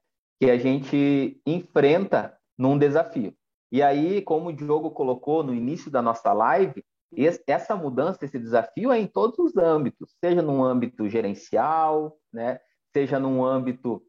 [0.42, 3.32] que a gente enfrenta num desafio.
[3.70, 6.84] E aí, como o Diogo colocou no início da nossa live,
[7.46, 12.60] essa mudança, esse desafio é em todos os âmbitos, seja no âmbito gerencial, né?
[12.92, 14.02] seja no âmbito,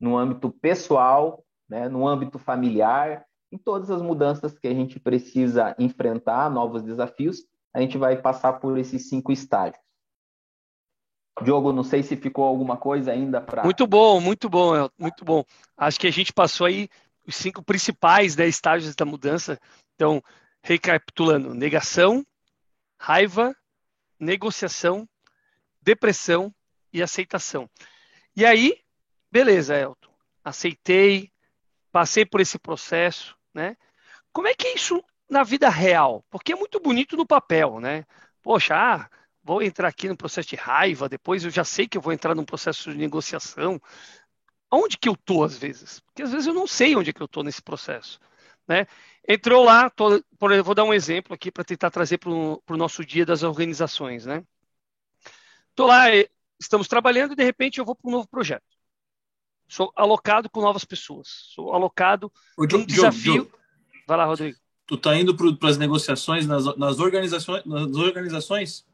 [0.00, 1.88] no âmbito pessoal, né?
[1.88, 7.44] no âmbito familiar, em todas as mudanças que a gente precisa enfrentar, novos desafios,
[7.74, 9.82] a gente vai passar por esses cinco estágios.
[11.42, 13.64] Diogo, não sei se ficou alguma coisa ainda para.
[13.64, 15.44] Muito bom, muito bom, muito bom.
[15.76, 16.88] Acho que a gente passou aí
[17.26, 19.58] os cinco principais né, estágios da mudança.
[19.94, 20.22] Então,
[20.62, 22.24] recapitulando: negação,
[22.98, 23.56] raiva,
[24.20, 25.08] negociação,
[25.80, 26.54] depressão
[26.92, 27.68] e aceitação.
[28.36, 28.78] E aí,
[29.30, 30.12] beleza, Elton,
[30.44, 31.30] aceitei,
[31.90, 33.76] passei por esse processo, né?
[34.32, 36.24] Como é que é isso na vida real?
[36.30, 38.04] Porque é muito bonito no papel, né?
[38.42, 39.10] Poxa, ah,
[39.42, 42.34] vou entrar aqui no processo de raiva, depois eu já sei que eu vou entrar
[42.34, 43.80] num processo de negociação,
[44.70, 46.00] onde que eu tô às vezes?
[46.00, 48.18] Porque às vezes eu não sei onde é que eu tô nesse processo,
[48.66, 48.86] né?
[49.28, 53.26] Entrou lá, tô, vou dar um exemplo aqui para tentar trazer para o nosso dia
[53.26, 54.42] das organizações, né?
[55.74, 56.04] Tô lá,
[56.62, 58.64] estamos trabalhando e de repente eu vou para um novo projeto.
[59.68, 61.28] Sou alocado com novas pessoas.
[61.54, 63.50] Sou alocado com um desafio.
[64.06, 64.58] Vai lá, Rodrigo.
[64.86, 68.84] Tu tá indo para as negociações nas, nas organizações, nas organizações?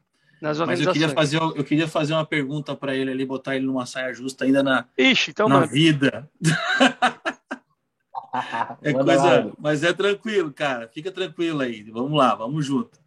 [0.41, 3.65] nas Mas eu queria fazer, eu queria fazer uma pergunta para ele ali, botar ele
[3.65, 5.67] numa saia justa ainda na, Ixi, então, na mano.
[5.67, 6.29] vida.
[8.81, 10.87] é coisa, mas é tranquilo, cara.
[10.87, 11.83] Fica tranquilo aí.
[11.91, 12.97] Vamos lá, vamos junto.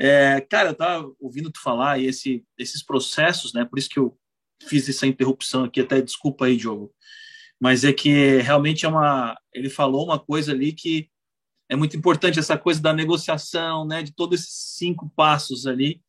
[0.00, 3.64] É, cara, eu tava ouvindo tu falar e esse, esses processos, né?
[3.64, 4.16] Por isso que eu
[4.62, 6.92] fiz essa interrupção aqui, até desculpa aí, Diogo.
[7.60, 9.38] Mas é que realmente é uma.
[9.52, 11.10] Ele falou uma coisa ali que
[11.68, 14.02] é muito importante, essa coisa da negociação, né?
[14.02, 16.00] De todos esses cinco passos ali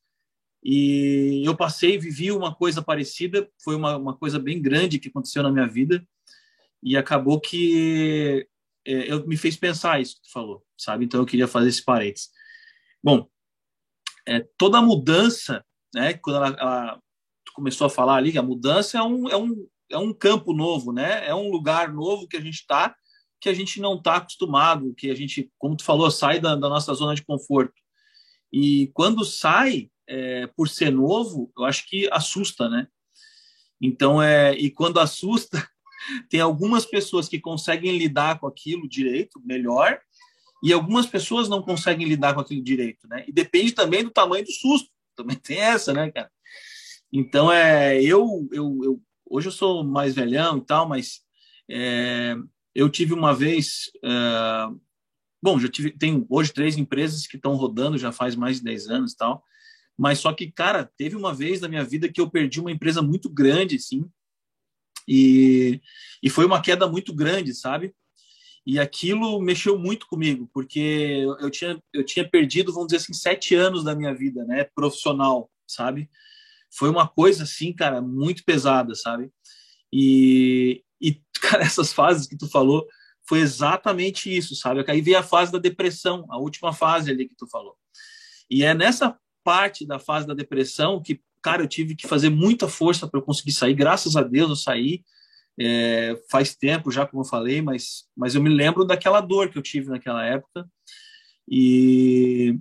[0.64, 5.42] e eu passei, vivi uma coisa parecida, foi uma, uma coisa bem grande que aconteceu
[5.42, 6.06] na minha vida,
[6.84, 8.48] e acabou que
[8.86, 11.06] é, eu me fez pensar isso que tu falou, sabe?
[11.06, 12.30] Então eu queria fazer esse parênteses.
[13.04, 13.28] Bom,
[14.28, 16.14] é, toda mudança, né?
[16.14, 17.02] Quando ela, ela
[17.54, 21.28] começou a falar ali, a mudança é um, é um, é um campo novo, né?
[21.28, 22.96] É um lugar novo que a gente está,
[23.40, 26.70] que a gente não está acostumado, que a gente, como tu falou, sai da, da
[26.70, 27.74] nossa zona de conforto.
[28.52, 32.88] E quando sai, é, por ser novo, eu acho que assusta, né?
[33.82, 35.58] Então, é, e quando assusta,
[36.30, 40.00] tem algumas pessoas que conseguem lidar com aquilo direito, melhor,
[40.62, 43.24] e algumas pessoas não conseguem lidar com aquilo direito, né?
[43.28, 46.32] E depende também do tamanho do susto, também tem essa, né, cara?
[47.12, 51.22] Então, é, eu, eu, eu hoje eu sou mais velhão e tal, mas
[51.70, 52.36] é,
[52.76, 54.68] eu tive uma vez, é,
[55.42, 58.88] bom, já tive, tenho hoje três empresas que estão rodando já faz mais de 10
[58.88, 59.44] anos e tal,
[59.98, 63.02] mas só que, cara, teve uma vez na minha vida que eu perdi uma empresa
[63.02, 64.06] muito grande, assim,
[65.08, 65.82] e,
[66.22, 67.94] e foi uma queda muito grande, sabe?
[68.66, 73.56] E aquilo mexeu muito comigo, porque eu tinha, eu tinha perdido, vamos dizer assim, sete
[73.56, 76.10] anos da minha vida, né, profissional, sabe?
[76.72, 79.30] foi uma coisa assim, cara, muito pesada, sabe?
[79.92, 82.88] E, e cara, essas fases que tu falou
[83.28, 84.84] foi exatamente isso, sabe?
[84.88, 87.76] Aí veio a fase da depressão, a última fase ali que tu falou.
[88.50, 92.68] E é nessa parte da fase da depressão que, cara, eu tive que fazer muita
[92.68, 93.74] força para eu conseguir sair.
[93.74, 95.04] Graças a Deus eu saí.
[95.60, 99.58] É, faz tempo já, como eu falei, mas, mas eu me lembro daquela dor que
[99.58, 100.68] eu tive naquela época.
[101.48, 102.58] E,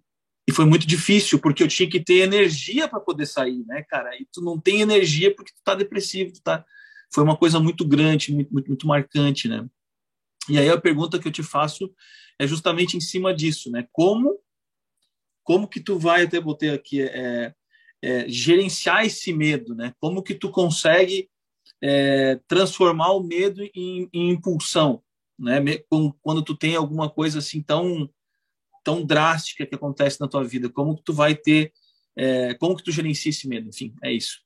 [0.49, 4.15] e foi muito difícil, porque eu tinha que ter energia para poder sair, né, cara?
[4.17, 6.65] E tu não tem energia porque tu tá depressivo, tu tá...
[7.13, 9.67] Foi uma coisa muito grande, muito, muito, muito marcante, né?
[10.49, 11.93] E aí a pergunta que eu te faço
[12.39, 13.87] é justamente em cima disso, né?
[13.93, 14.39] Como
[15.51, 17.53] como que tu vai até botei aqui é,
[18.03, 19.93] é, gerenciar esse medo, né?
[19.99, 21.29] Como que tu consegue
[21.83, 25.03] é, transformar o medo em, em, impulsão,
[25.39, 25.59] né?
[26.23, 28.09] Quando tu tem alguma coisa assim tão
[28.83, 31.71] tão drástica que acontece na tua vida, como que tu vai ter,
[32.17, 33.69] é, como que tu gerencia esse medo?
[33.69, 34.41] Enfim, é isso.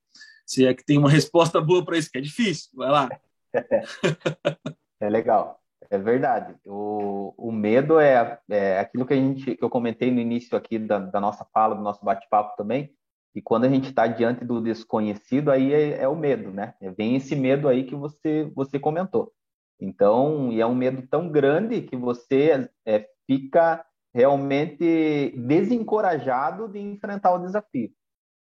[0.44, 3.08] Se é que tem uma resposta boa para isso, que é difícil, vai lá.
[5.00, 5.60] É legal.
[5.90, 6.54] É verdade.
[6.64, 10.78] O, o medo é, é aquilo que a gente que eu comentei no início aqui
[10.78, 12.94] da, da nossa fala, do nosso bate-papo também.
[13.34, 16.74] E quando a gente está diante do desconhecido, aí é, é, o medo, né?
[16.80, 19.32] É, vem esse medo aí que você você comentou.
[19.80, 27.34] Então, e é um medo tão grande que você é, fica realmente desencorajado de enfrentar
[27.34, 27.90] o desafio.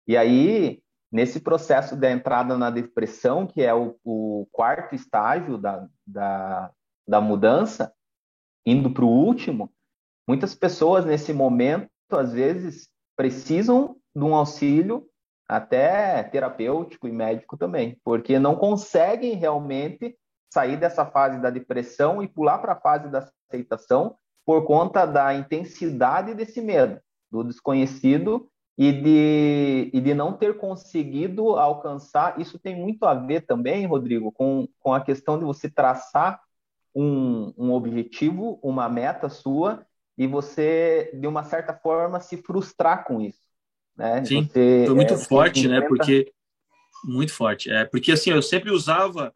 [0.07, 5.89] E aí, nesse processo da entrada na depressão, que é o, o quarto estágio da,
[6.07, 6.71] da,
[7.09, 7.95] da mudança,
[8.67, 9.73] indo para o último,
[10.29, 15.07] muitas pessoas nesse momento, às vezes, precisam de um auxílio
[15.49, 20.17] até terapêutico e médico também, porque não conseguem realmente
[20.53, 25.35] sair dessa fase da depressão e pular para a fase da aceitação por conta da
[25.35, 32.41] intensidade desse medo, do desconhecido e de, e de não ter conseguido alcançar.
[32.41, 36.41] Isso tem muito a ver também, Rodrigo, com, com a questão de você traçar
[36.95, 43.21] um, um objetivo, uma meta sua, e você, de uma certa forma, se frustrar com
[43.21, 43.42] isso.
[43.97, 44.25] Né?
[44.25, 45.81] Sim, você, foi muito é, forte, né?
[45.83, 46.33] Porque
[47.05, 47.71] muito forte.
[47.71, 49.35] É, porque assim, eu sempre usava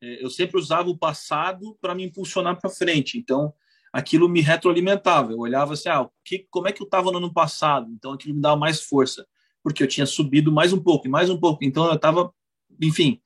[0.00, 3.18] é, eu sempre usava o passado para me impulsionar para frente.
[3.18, 3.52] Então,
[3.92, 5.32] aquilo me retroalimentava.
[5.32, 7.90] Eu olhava assim, ah, que, como é que eu estava no ano passado?
[7.92, 9.26] Então, aquilo me dava mais força,
[9.62, 11.64] porque eu tinha subido mais um pouco e mais um pouco.
[11.64, 12.32] Então, eu estava,
[12.80, 13.20] enfim,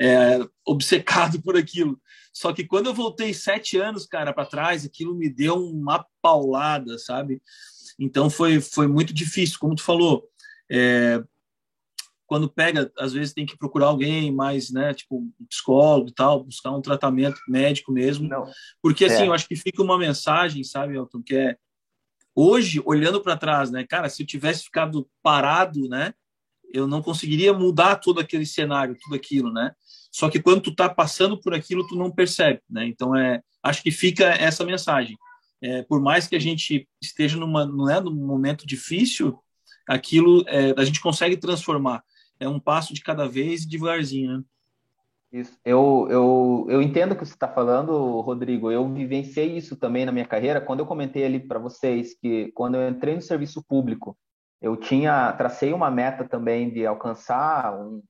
[0.00, 2.00] é, obcecado por aquilo.
[2.32, 6.98] Só que quando eu voltei sete anos, cara, para trás, aquilo me deu uma paulada,
[6.98, 7.40] sabe?
[7.98, 10.28] Então foi, foi muito difícil, como tu falou.
[10.70, 11.22] É,
[12.26, 16.44] quando pega, às vezes tem que procurar alguém mais, né, tipo um psicólogo e tal,
[16.44, 18.28] buscar um tratamento médico mesmo.
[18.28, 18.50] Não.
[18.82, 19.28] Porque assim, é.
[19.28, 21.56] eu acho que fica uma mensagem, sabe, Elton, que é
[22.34, 26.14] hoje olhando para trás, né, cara, se eu tivesse ficado parado, né,
[26.72, 29.72] eu não conseguiria mudar todo aquele cenário, tudo aquilo, né?
[30.10, 32.84] Só que quando tu está passando por aquilo, tu não percebe, né?
[32.84, 35.16] Então é, acho que fica essa mensagem.
[35.64, 39.38] É, por mais que a gente esteja numa, não é, num momento difícil,
[39.88, 42.04] aquilo é, a gente consegue transformar.
[42.38, 44.44] É um passo de cada vez, devagarzinho, né?
[45.32, 45.58] Isso.
[45.64, 48.70] Eu, eu, eu entendo o que você está falando, Rodrigo.
[48.70, 50.60] Eu vivenciei isso também na minha carreira.
[50.60, 54.16] Quando eu comentei ali para vocês que quando eu entrei no serviço público,
[54.60, 58.02] eu tinha tracei uma meta também de alcançar um,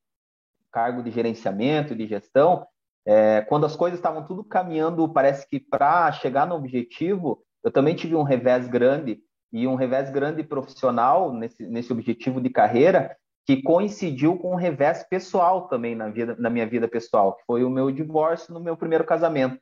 [0.73, 2.67] cargo de gerenciamento, de gestão,
[3.07, 7.95] é, quando as coisas estavam tudo caminhando, parece que para chegar no objetivo, eu também
[7.95, 9.21] tive um revés grande,
[9.53, 15.03] e um revés grande profissional nesse, nesse objetivo de carreira, que coincidiu com um revés
[15.09, 18.77] pessoal também na, vida, na minha vida pessoal, que foi o meu divórcio no meu
[18.77, 19.59] primeiro casamento.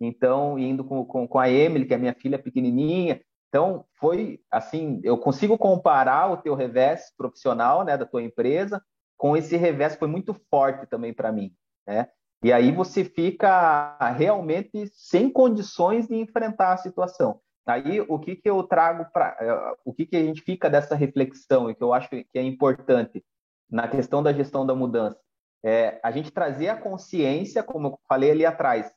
[0.00, 3.20] Então, indo com, com, com a Emily, que é minha filha pequenininha,
[3.52, 8.82] então, foi assim, eu consigo comparar o teu revés profissional, né, da tua empresa,
[9.18, 11.54] com esse revés foi muito forte também para mim,
[11.86, 12.08] né?
[12.42, 17.40] E aí você fica realmente sem condições de enfrentar a situação.
[17.64, 20.96] Aí o que que eu trago para eh, o que que a gente fica dessa
[20.96, 23.24] reflexão e que eu acho que é importante
[23.70, 25.18] na questão da gestão da mudança
[25.64, 28.92] é a gente trazer a consciência, como eu falei ali atrás,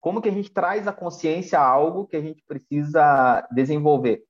[0.00, 4.22] como que a gente traz a consciência a algo que a gente precisa desenvolver,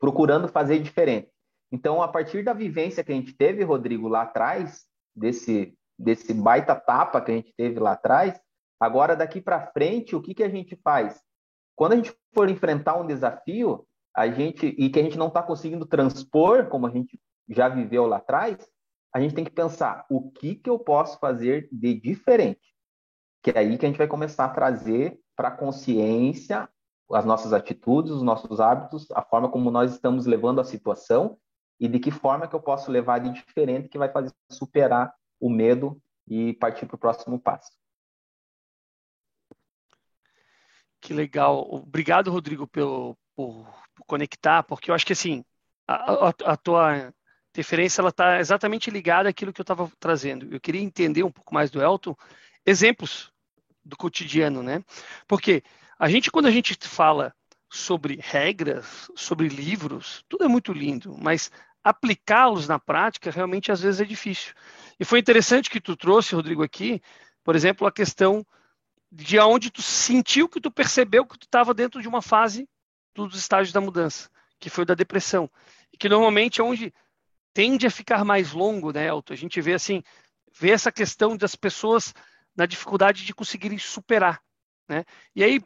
[0.00, 1.30] procurando fazer diferente.
[1.70, 6.74] Então, a partir da vivência que a gente teve, Rodrigo, lá atrás, desse, desse baita
[6.74, 8.40] tapa que a gente teve lá atrás,
[8.78, 11.20] agora daqui para frente, o que, que a gente faz?
[11.74, 15.42] Quando a gente for enfrentar um desafio, a gente e que a gente não está
[15.42, 18.56] conseguindo transpor, como a gente já viveu lá atrás,
[19.14, 22.60] a gente tem que pensar o que, que eu posso fazer de diferente.
[23.42, 26.68] Que é aí que a gente vai começar a trazer para a consciência
[27.10, 31.38] as nossas atitudes, os nossos hábitos, a forma como nós estamos levando a situação
[31.80, 35.50] e de que forma que eu posso levar de diferente que vai fazer superar o
[35.50, 37.70] medo e partir para o próximo passo.
[41.00, 41.66] Que legal.
[41.70, 45.44] Obrigado, Rodrigo, pelo, por, por conectar, porque eu acho que assim,
[45.86, 47.12] a, a, a tua
[47.50, 50.52] interferência ela está exatamente ligada àquilo que eu estava trazendo.
[50.52, 52.14] Eu queria entender um pouco mais do Elton,
[52.66, 53.32] exemplos
[53.84, 54.84] do cotidiano, né?
[55.26, 55.62] Porque
[55.98, 57.34] a gente, quando a gente fala
[57.70, 61.50] sobre regras, sobre livros, tudo é muito lindo, mas
[61.82, 64.54] aplicá-los na prática realmente às vezes é difícil.
[64.98, 67.00] E foi interessante que tu trouxe, Rodrigo, aqui,
[67.42, 68.46] por exemplo, a questão
[69.10, 72.68] de onde tu sentiu que tu percebeu que tu estava dentro de uma fase
[73.14, 75.50] dos estágios da mudança, que foi da depressão,
[75.92, 76.92] e que normalmente é onde
[77.54, 79.32] tende a ficar mais longo, né, Elton?
[79.32, 80.02] A gente vê assim,
[80.52, 82.12] vê essa questão das pessoas
[82.54, 84.42] na dificuldade de conseguirem superar,
[84.88, 85.04] né?
[85.34, 85.60] E aí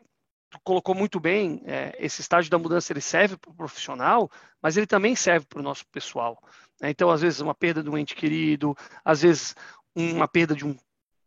[0.53, 4.31] tu colocou muito bem, é, esse estágio da mudança ele serve para o profissional,
[4.61, 6.39] mas ele também serve para o nosso pessoal.
[6.81, 6.91] Né?
[6.91, 9.57] Então, às vezes uma perda de um ente querido, às vezes
[9.95, 10.77] uma perda de um,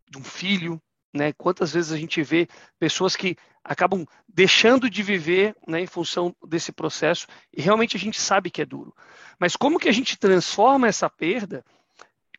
[0.08, 0.80] de um filho,
[1.12, 1.34] né?
[1.34, 2.48] Quantas vezes a gente vê
[2.78, 8.22] pessoas que acabam deixando de viver né, em função desse processo e realmente a gente
[8.22, 8.94] sabe que é duro.
[9.40, 11.64] Mas como que a gente transforma essa perda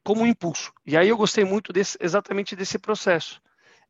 [0.04, 0.72] como um impulso?
[0.84, 3.40] E aí eu gostei muito desse, exatamente desse processo.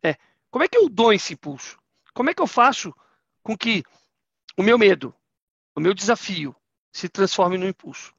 [0.03, 0.17] É,
[0.51, 1.77] como é que eu dou esse impulso?
[2.17, 2.95] Como é que eu faço
[3.43, 3.83] com que
[4.57, 5.15] o meu medo,
[5.77, 6.57] o meu desafio
[6.91, 8.15] se transforme no impulso?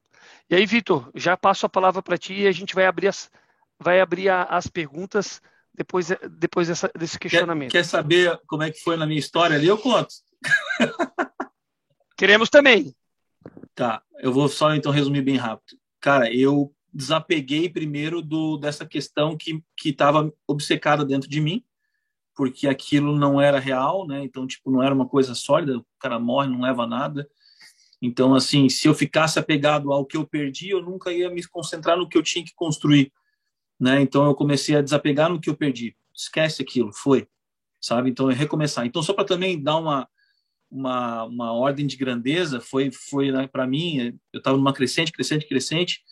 [0.48, 3.28] E aí, Vitor, já passo a palavra para ti e a gente vai abrir as,
[3.76, 5.42] vai abrir a, as perguntas
[5.74, 7.72] depois, depois dessa, desse questionamento.
[7.72, 9.66] Quer, quer, saber como é que foi na minha história ali?
[9.66, 10.14] Eu conto.
[12.16, 12.94] Queremos também.
[13.74, 15.76] Tá, eu vou só então resumir bem rápido.
[16.00, 21.64] Cara, eu desapeguei primeiro do dessa questão que que estava obcecada dentro de mim,
[22.38, 24.24] porque aquilo não era real, né?
[24.24, 27.28] Então, tipo, não era uma coisa sólida, o cara morre, não leva nada.
[28.00, 31.98] Então, assim, se eu ficasse apegado ao que eu perdi, eu nunca ia me concentrar
[31.98, 33.12] no que eu tinha que construir
[33.78, 34.00] né?
[34.00, 35.96] Então eu comecei a desapegar no que eu perdi.
[36.14, 37.28] Esquece aquilo, foi,
[37.80, 38.10] sabe?
[38.10, 38.84] Então é recomeçar.
[38.86, 40.08] Então só para também dar uma
[40.70, 45.48] uma, uma ordem de grandeza, foi foi né, para mim, eu estava numa crescente, crescente,
[45.48, 46.02] crescente,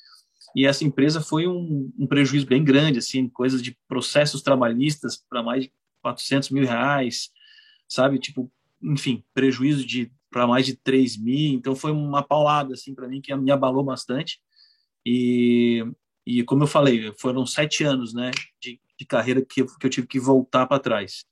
[0.54, 5.42] e essa empresa foi um, um prejuízo bem grande, assim, coisas de processos trabalhistas para
[5.42, 5.72] mais de
[6.06, 7.30] 400 mil reais,
[7.88, 8.18] sabe?
[8.18, 8.50] Tipo,
[8.80, 13.20] enfim, prejuízo de para mais de 3 mil, então foi uma paulada assim para mim
[13.20, 14.38] que me abalou bastante.
[15.04, 15.84] E,
[16.26, 18.30] e como eu falei, foram sete anos, né,
[18.60, 21.24] de, de carreira que que eu tive que voltar para trás.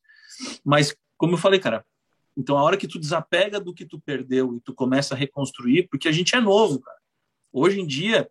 [0.65, 1.85] Mas como eu falei, cara,
[2.37, 5.89] então a hora que tu desapega do que tu perdeu e tu começa a reconstruir,
[5.89, 6.99] porque a gente é novo, cara.
[7.53, 8.29] Hoje em dia,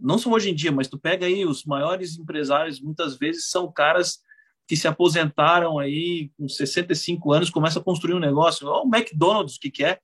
[0.00, 3.70] não só hoje em dia, mas tu pega aí os maiores empresários, muitas vezes são
[3.70, 4.20] caras
[4.66, 8.66] que se aposentaram aí com 65 anos, começam a construir um negócio.
[8.66, 10.00] Olha o McDonald's, o que, que é?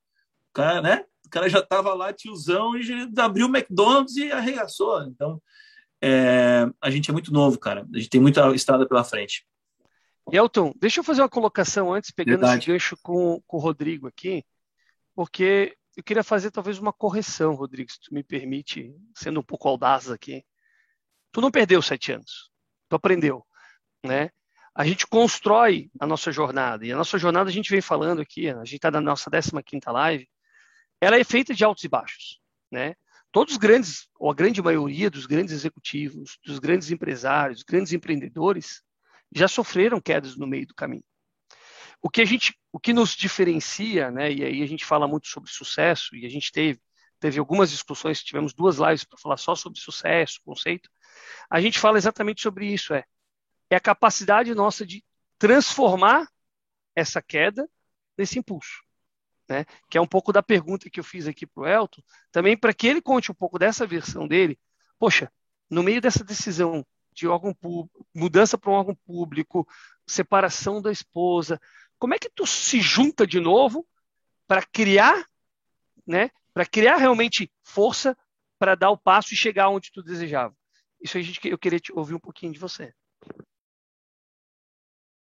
[0.51, 1.05] O cara, né?
[1.27, 5.03] O cara já estava lá, tiozão, e abriu o McDonald's e arregaçou.
[5.05, 5.43] Então,
[6.01, 7.87] é, a gente é muito novo, cara.
[7.93, 9.45] A gente tem muita estrada pela frente.
[10.31, 12.59] Elton, deixa eu fazer uma colocação antes, pegando Verdade.
[12.59, 14.45] esse gancho com, com o Rodrigo aqui,
[15.15, 19.69] porque eu queria fazer talvez uma correção, Rodrigo, se tu me permite, sendo um pouco
[19.69, 20.45] audaz aqui.
[21.33, 22.51] Tu não perdeu sete anos,
[22.89, 23.45] tu aprendeu,
[24.05, 24.31] né?
[24.75, 28.49] A gente constrói a nossa jornada, e a nossa jornada a gente vem falando aqui,
[28.49, 30.29] a gente está na nossa 15 quinta live,
[31.01, 32.95] ela é feita de altos e baixos, né?
[33.33, 38.83] todos os grandes, ou a grande maioria dos grandes executivos, dos grandes empresários, grandes empreendedores,
[39.35, 41.03] já sofreram quedas no meio do caminho.
[42.01, 45.29] O que a gente, o que nos diferencia, né, e aí a gente fala muito
[45.29, 46.79] sobre sucesso, e a gente teve,
[47.18, 50.91] teve algumas discussões, tivemos duas lives para falar só sobre sucesso, conceito,
[51.49, 53.05] a gente fala exatamente sobre isso, é,
[53.75, 55.05] é a capacidade nossa de
[55.39, 56.29] transformar
[56.95, 57.68] essa queda
[58.16, 58.83] nesse impulso
[59.53, 59.66] né?
[59.91, 62.73] Que é um pouco da pergunta que eu fiz aqui para o Elton, também para
[62.73, 64.59] que ele conte um pouco dessa versão dele.
[64.99, 65.31] Poxa,
[65.70, 69.68] no meio dessa decisão de órgão público, mudança para um órgão público,
[70.07, 71.61] separação da esposa,
[71.99, 73.87] como é que tu se junta de novo
[74.47, 75.27] para criar,
[76.07, 76.31] né?
[76.55, 78.16] Para criar realmente força
[78.59, 80.57] para dar o passo e chegar onde tu desejava.
[81.01, 82.95] Isso aí eu queria te ouvir um pouquinho de você.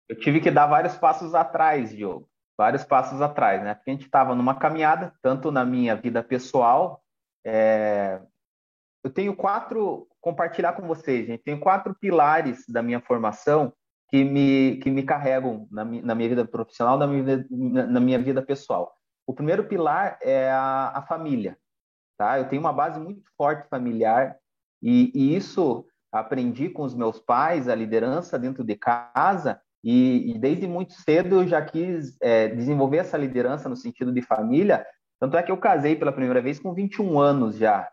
[0.09, 3.75] Eu tive que dar vários passos atrás, Diogo vários passos atrás, né?
[3.75, 7.03] Porque a gente estava numa caminhada, tanto na minha vida pessoal.
[7.45, 8.21] É...
[9.05, 13.73] Eu tenho quatro, compartilhar com vocês, gente, tenho quatro pilares da minha formação
[14.09, 18.19] que me, que me carregam na, na minha vida profissional, na minha vida, na minha
[18.19, 18.93] vida pessoal.
[19.27, 21.57] O primeiro pilar é a, a família,
[22.19, 22.39] tá?
[22.39, 24.37] Eu tenho uma base muito forte familiar
[24.83, 30.39] e, e isso aprendi com os meus pais, a liderança dentro de casa, e, e
[30.39, 34.85] desde muito cedo eu já quis é, desenvolver essa liderança no sentido de família.
[35.21, 37.89] Tanto é que eu casei pela primeira vez com 21 anos já.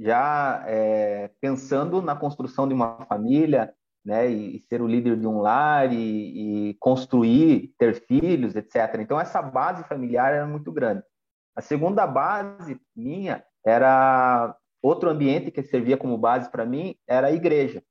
[0.00, 3.70] já é, pensando na construção de uma família,
[4.02, 8.94] né, e, e, ser o líder de um lar e, e, construir, ter filhos, etc.
[9.00, 11.02] Então essa base familiar era muito grande.
[11.54, 17.32] A segunda base minha era outro ambiente que servia como base para mim era a
[17.32, 17.82] igreja.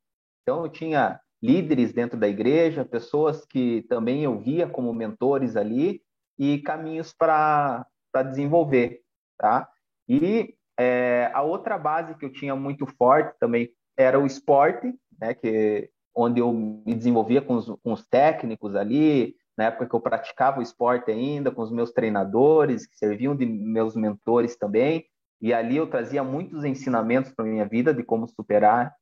[0.41, 6.01] Então eu tinha líderes dentro da igreja, pessoas que também eu via como mentores ali
[6.37, 7.85] e caminhos para
[8.29, 9.01] desenvolver,
[9.37, 9.69] tá?
[10.07, 15.33] E é, a outra base que eu tinha muito forte também era o esporte, né?
[15.33, 20.01] Que onde eu me desenvolvia com os, com os técnicos ali, na época que eu
[20.01, 25.05] praticava o esporte ainda, com os meus treinadores, que serviam de meus mentores também,
[25.41, 28.93] e ali eu trazia muitos ensinamentos para minha vida de como superar.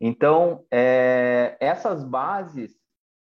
[0.00, 2.72] Então, é, essas bases,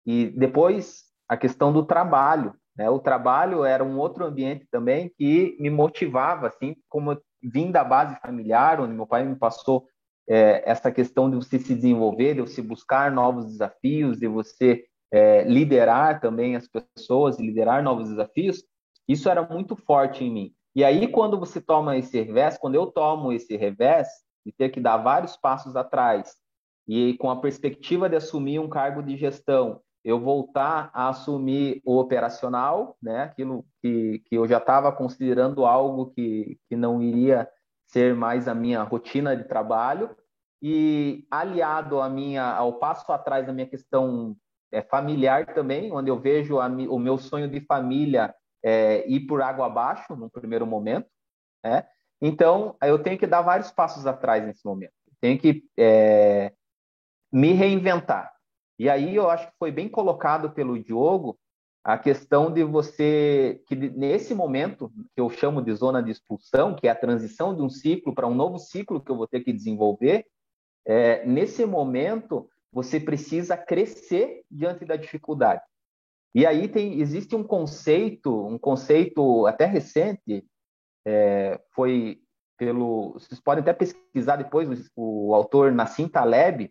[0.06, 2.90] e depois a questão do trabalho, né?
[2.90, 7.84] O trabalho era um outro ambiente também que me motivava, assim, como eu vim da
[7.84, 9.88] base familiar, onde meu pai me passou
[10.30, 15.44] é, essa questão de você se desenvolver, de você buscar novos desafios, de você é,
[15.44, 18.64] liderar também as pessoas, liderar novos desafios,
[19.08, 20.54] isso era muito forte em mim.
[20.76, 24.08] E aí, quando você toma esse revés, quando eu tomo esse revés,
[24.46, 26.36] de ter que dar vários passos atrás,
[26.88, 31.98] e com a perspectiva de assumir um cargo de gestão, eu voltar a assumir o
[31.98, 37.50] operacional, né, aquilo que, que eu já estava considerando algo que, que não iria
[37.88, 40.16] ser mais a minha rotina de trabalho.
[40.62, 44.36] E aliado a minha ao passo atrás da minha questão
[44.72, 48.34] é, familiar também, onde eu vejo a, o meu sonho de família
[48.64, 51.08] é, ir por água abaixo no primeiro momento,
[51.64, 51.86] né?
[52.20, 56.52] Então eu tenho que dar vários passos atrás nesse momento, tenho que é,
[57.32, 58.32] me reinventar.
[58.80, 61.38] E aí eu acho que foi bem colocado pelo Diogo
[61.84, 66.86] a questão de você, que nesse momento, que eu chamo de zona de expulsão, que
[66.86, 69.54] é a transição de um ciclo para um novo ciclo que eu vou ter que
[69.54, 70.26] desenvolver,
[70.86, 75.62] é, nesse momento, você precisa crescer diante da dificuldade.
[76.36, 80.46] E aí tem, existe um conceito, um conceito até recente,
[81.06, 82.20] é, foi
[82.58, 86.70] pelo, vocês podem até pesquisar depois, o, o autor Nassim Taleb,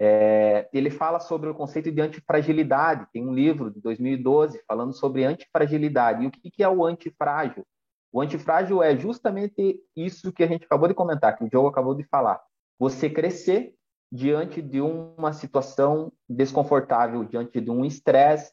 [0.00, 3.06] é, ele fala sobre o conceito de antifragilidade.
[3.12, 6.24] Tem um livro de 2012 falando sobre antifragilidade.
[6.24, 7.64] E o que, que é o antifrágil?
[8.12, 11.94] O antifrágil é justamente isso que a gente acabou de comentar, que o Diogo acabou
[11.94, 12.40] de falar.
[12.78, 13.74] Você crescer
[14.10, 18.52] diante de uma situação desconfortável, diante de um estresse,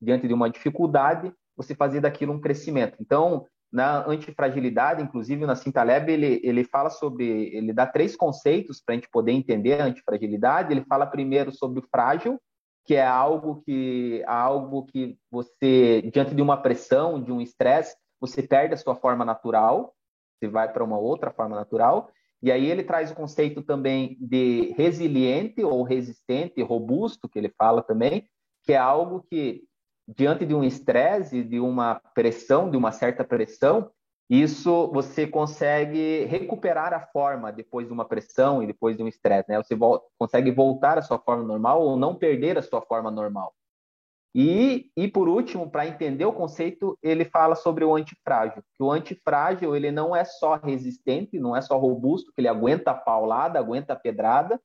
[0.00, 2.96] diante de uma dificuldade, você fazer daquilo um crescimento.
[3.00, 7.24] Então, na antifragilidade, inclusive na Cintaleb, ele, ele fala sobre,
[7.56, 10.72] ele dá três conceitos para a gente poder entender a antifragilidade.
[10.72, 12.38] Ele fala primeiro sobre o frágil,
[12.84, 18.42] que é algo que, algo que você, diante de uma pressão, de um estresse, você
[18.42, 19.94] perde a sua forma natural,
[20.38, 22.10] você vai para uma outra forma natural.
[22.42, 27.82] E aí ele traz o conceito também de resiliente ou resistente, robusto, que ele fala
[27.82, 28.26] também,
[28.64, 29.62] que é algo que
[30.06, 33.90] diante de um estresse, de uma pressão, de uma certa pressão,
[34.28, 39.50] isso você consegue recuperar a forma depois de uma pressão e depois de um estresse,
[39.50, 39.62] né?
[39.62, 39.76] Você
[40.18, 43.54] consegue voltar à sua forma normal ou não perder a sua forma normal.
[44.34, 48.62] E, e por último, para entender o conceito, ele fala sobre o antifrágil.
[48.74, 52.92] Que o antifrágil ele não é só resistente, não é só robusto, que ele aguenta
[52.92, 54.58] a paulada, aguenta a pedrada,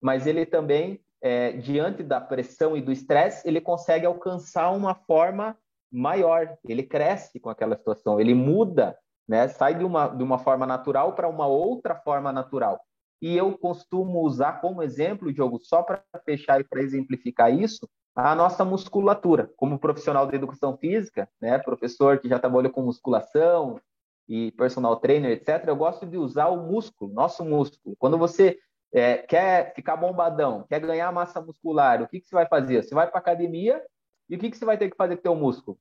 [0.00, 5.56] mas ele também é, diante da pressão e do estresse, ele consegue alcançar uma forma
[5.90, 8.96] maior, ele cresce com aquela situação, ele muda,
[9.26, 9.48] né?
[9.48, 12.80] sai de uma, de uma forma natural para uma outra forma natural.
[13.20, 18.34] E eu costumo usar como exemplo, Diogo, só para fechar e para exemplificar isso, a
[18.34, 19.50] nossa musculatura.
[19.56, 23.80] Como profissional de educação física, né, professor que já trabalhou com musculação
[24.28, 27.96] e personal trainer, etc., eu gosto de usar o músculo, nosso músculo.
[27.98, 28.58] Quando você
[28.92, 32.82] é, quer ficar bombadão, quer ganhar massa muscular, o que, que você vai fazer?
[32.82, 33.82] Você vai para academia
[34.28, 35.78] e o que, que você vai ter que fazer com o teu músculo?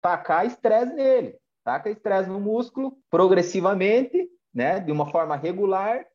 [0.00, 1.38] Tacar estresse nele.
[1.64, 6.06] Taca estresse no músculo progressivamente, né, de uma forma regular,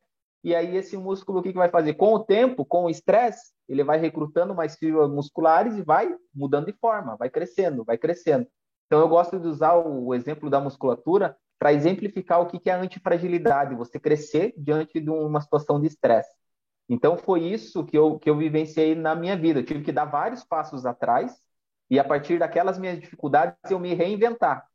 [0.42, 1.94] e aí esse músculo o que, que vai fazer?
[1.94, 6.66] Com o tempo, com o estresse, ele vai recrutando mais fibras musculares e vai mudando
[6.66, 8.46] de forma, vai crescendo, vai crescendo.
[8.86, 12.78] Então eu gosto de usar o exemplo da musculatura para exemplificar o que é a
[12.78, 16.28] antifragilidade, você crescer diante de uma situação de estresse.
[16.86, 19.60] Então, foi isso que eu, que eu vivenciei na minha vida.
[19.60, 21.34] Eu tive que dar vários passos atrás
[21.88, 24.68] e, a partir daquelas minhas dificuldades, eu me reinventar.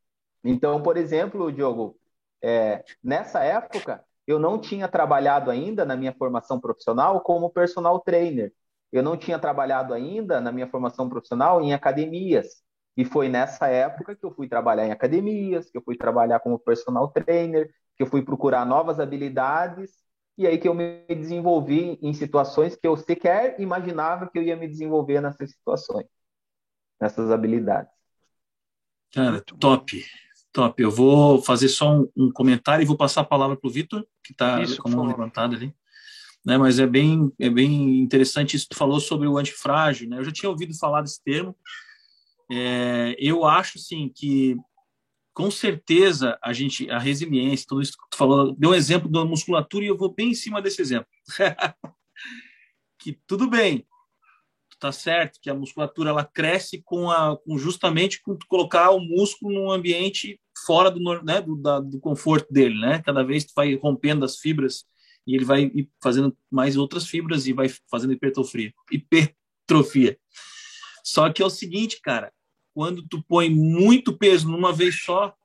[0.44, 1.96] Então, por exemplo, Diogo,
[2.42, 8.52] é, nessa época, eu não tinha trabalhado ainda na minha formação profissional como personal trainer.
[8.92, 12.64] Eu não tinha trabalhado ainda na minha formação profissional em academias.
[13.00, 16.60] E foi nessa época que eu fui trabalhar em academias, que eu fui trabalhar como
[16.60, 19.90] personal trainer, que eu fui procurar novas habilidades,
[20.38, 24.58] e aí que eu me desenvolvi em situações que eu sequer imaginava que eu ia
[24.58, 26.08] me desenvolver nessas situações,
[27.00, 27.90] nessas habilidades.
[29.14, 30.04] Cara, top,
[30.52, 30.84] top.
[30.84, 34.06] Eu vou fazer só um, um comentário e vou passar a palavra para o Vitor,
[34.22, 35.74] que está com a mão levantada ali.
[36.46, 40.10] Né, mas é bem, é bem interessante isso que tu falou sobre o antifrágil.
[40.10, 40.18] Né?
[40.20, 41.56] Eu já tinha ouvido falar desse termo,
[42.52, 44.58] é, eu acho sim que
[45.34, 49.24] com certeza a gente a resiliência tudo isso que tu falou deu um exemplo da
[49.24, 51.10] musculatura e eu vou bem em cima desse exemplo.
[53.02, 53.88] Que tudo bem
[54.78, 59.54] tá certo que a musculatura ela cresce com a com justamente com colocar o músculo
[59.54, 63.02] num ambiente fora do né, do, da, do conforto dele né?
[63.06, 64.86] Cada vez tu vai rompendo as fibras
[65.28, 65.72] e ele vai
[66.02, 70.18] fazendo mais outras fibras e vai fazendo hipertrofia hipertrofia.
[71.04, 72.32] Só que é o seguinte cara
[72.74, 75.36] quando tu põe muito peso numa vez só,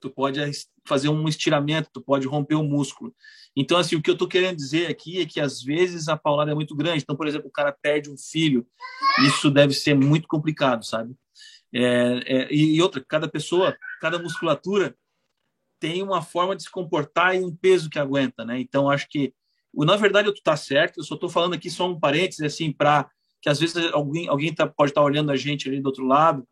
[0.00, 0.40] tu pode
[0.84, 3.14] fazer um estiramento, tu pode romper o músculo.
[3.54, 6.50] Então, assim, o que eu estou querendo dizer aqui é que às vezes a paulada
[6.50, 7.02] é muito grande.
[7.02, 8.66] Então, por exemplo, o cara perde um filho,
[9.26, 11.14] isso deve ser muito complicado, sabe?
[11.72, 14.96] É, é, e outra, cada pessoa, cada musculatura
[15.78, 18.60] tem uma forma de se comportar e um peso que aguenta, né?
[18.60, 19.32] Então, acho que,
[19.74, 20.98] na verdade, tu tá certo.
[21.00, 23.10] Eu só estou falando aqui só um parênteses, assim, para
[23.40, 26.04] que às vezes alguém, alguém tá, pode estar tá olhando a gente ali do outro
[26.04, 26.46] lado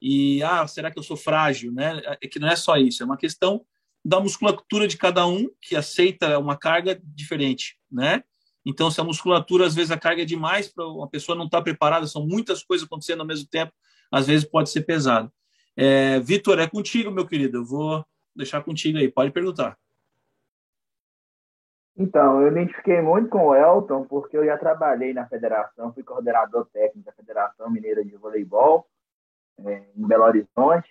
[0.00, 1.72] e, ah, será que eu sou frágil?
[1.72, 2.02] Né?
[2.20, 3.64] É que não é só isso, é uma questão
[4.04, 8.22] da musculatura de cada um que aceita uma carga diferente, né?
[8.64, 11.58] Então, se a musculatura, às vezes, a carga é demais para uma pessoa não estar
[11.58, 13.72] tá preparada, são muitas coisas acontecendo ao mesmo tempo,
[14.10, 15.32] às vezes pode ser pesado.
[15.76, 17.58] É, Vitor, é contigo, meu querido.
[17.58, 19.08] Eu vou deixar contigo aí.
[19.08, 19.76] Pode perguntar.
[21.98, 26.66] Então, eu identifiquei muito com o Elton, porque eu já trabalhei na federação, fui coordenador
[26.66, 28.86] técnico da Federação Mineira de Voleibol,
[29.64, 30.90] é, em Belo Horizonte,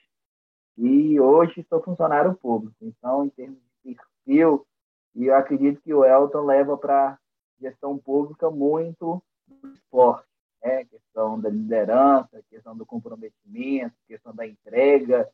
[0.75, 2.75] e hoje sou funcionário público.
[2.81, 4.65] Então, em termos de perfil,
[5.15, 7.19] eu acredito que o Elton leva para
[7.61, 10.27] gestão pública muito do esporte,
[10.63, 10.85] né?
[10.85, 15.29] questão da liderança, questão do comprometimento, questão da entrega,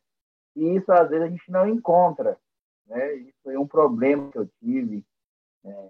[0.54, 2.38] e isso às vezes a gente não encontra.
[2.86, 3.14] Né?
[3.16, 5.06] Isso foi um problema que eu tive
[5.66, 5.90] é,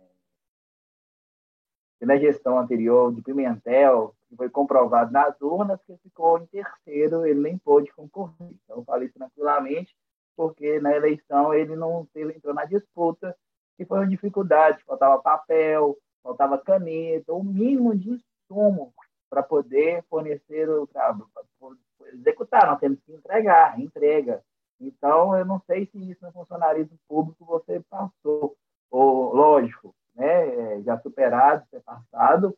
[2.05, 7.39] na gestão anterior de Pimentel, que foi comprovado nas urnas, que ficou em terceiro, ele
[7.39, 8.33] nem pôde concorrer.
[8.39, 9.95] Então, eu falei tranquilamente,
[10.35, 13.35] porque na eleição ele não teve, entrou na disputa,
[13.77, 18.93] que foi uma dificuldade, faltava papel, faltava caneta, o mínimo de insumo
[19.29, 21.27] para poder fornecer o trabalho,
[22.13, 24.43] executar, nós temos que entregar, entrega.
[24.79, 28.55] Então, eu não sei se isso no funcionarismo público você passou
[28.91, 32.55] ou, lógico, né, é, já superado, ser passado,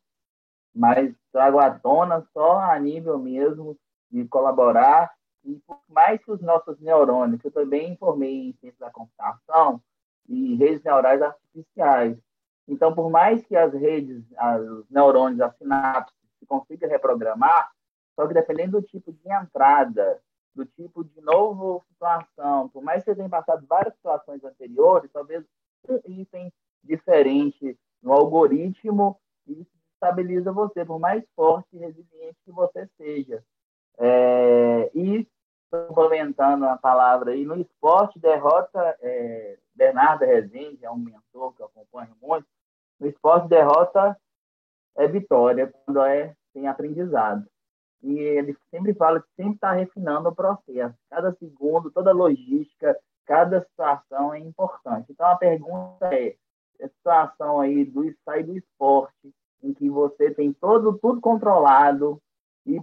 [0.75, 3.77] mas trago à tona só a nível mesmo
[4.09, 5.13] de colaborar
[5.45, 9.81] e por mais que os nossos neurônios, que eu também informei em ciência da computação
[10.27, 12.17] e redes neurais artificiais.
[12.67, 14.23] Então, por mais que as redes,
[14.79, 17.71] os neurônios, as sinapses, se consiga reprogramar,
[18.15, 20.21] só que dependendo do tipo de entrada,
[20.55, 25.43] do tipo de novo situação, por mais que você tenha passado várias situações anteriores, talvez
[25.87, 26.51] um item
[26.83, 33.43] diferente no algoritmo e estabiliza você, por mais forte e resiliente que você seja.
[33.97, 35.27] É, e,
[35.69, 41.67] complementando a palavra aí, no esporte, derrota, é, Bernardo Rezende é um mentor que eu
[41.67, 42.45] acompanho muito,
[42.99, 44.17] no esporte, derrota
[44.95, 47.45] é vitória, quando é sem aprendizado.
[48.01, 50.95] E ele sempre fala que sempre está refinando o processo.
[51.09, 55.11] Cada segundo, toda logística, cada situação é importante.
[55.11, 56.35] Então, a pergunta é,
[56.81, 62.21] a situação aí do sair do esporte, em que você tem todo, tudo controlado,
[62.65, 62.81] e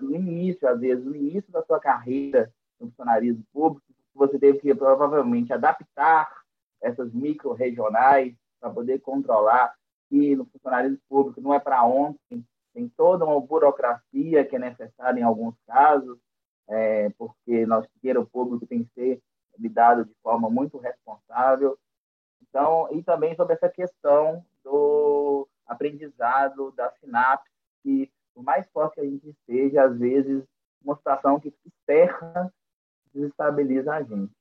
[0.00, 4.74] no início, às vezes, no início da sua carreira no funcionarismo público, você teve que
[4.74, 6.28] provavelmente adaptar
[6.80, 9.74] essas micro-regionais para poder controlar,
[10.10, 15.20] e no funcionarismo público não é para ontem, tem toda uma burocracia que é necessária
[15.20, 16.18] em alguns casos,
[16.68, 19.22] é, porque nosso dinheiro público tem que ser
[19.58, 21.78] lidado de forma muito responsável.
[22.42, 27.50] Então, e também sobre essa questão do aprendizado da sinapse,
[27.82, 30.44] que por mais forte que a gente esteja, às vezes
[30.82, 32.52] uma situação que externa
[33.12, 34.32] desestabiliza a gente.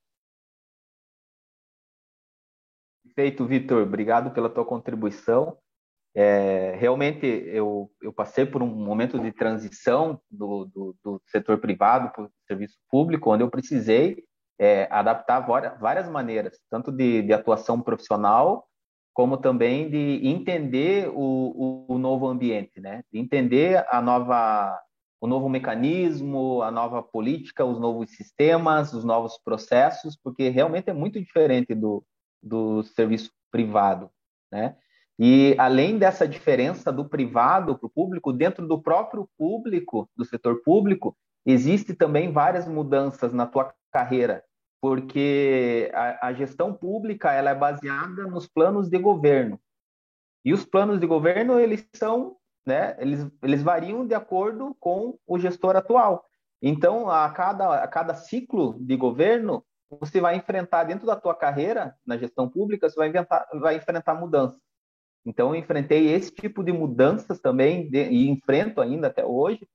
[3.03, 3.83] Perfeito, Vitor.
[3.83, 5.57] Obrigado pela tua contribuição.
[6.13, 12.11] É, realmente, eu, eu passei por um momento de transição do, do, do setor privado
[12.11, 14.23] para o serviço público, onde eu precisei
[14.59, 15.41] é, adaptar
[15.79, 18.65] várias maneiras, tanto de, de, atuação profissional,
[19.13, 23.03] como também de entender o, o, o, novo ambiente, né?
[23.11, 24.77] De entender a nova,
[25.21, 30.93] o novo mecanismo, a nova política, os novos sistemas, os novos processos, porque realmente é
[30.93, 32.03] muito diferente do,
[32.41, 34.09] do serviço privado,
[34.51, 34.75] né?
[35.17, 40.61] E além dessa diferença do privado para o público, dentro do próprio público, do setor
[40.61, 41.15] público,
[41.45, 44.43] existe também várias mudanças na tua carreira,
[44.81, 49.59] porque a, a gestão pública ela é baseada nos planos de governo.
[50.43, 55.39] E os planos de governo eles são, né, eles, eles variam de acordo com o
[55.39, 56.25] gestor atual.
[56.61, 61.95] Então, a cada, a cada ciclo de governo, você vai enfrentar dentro da tua carreira
[62.05, 64.59] na gestão pública, você vai, inventar, vai enfrentar mudanças.
[65.25, 69.67] Então, eu enfrentei esse tipo de mudanças também de, e enfrento ainda até hoje.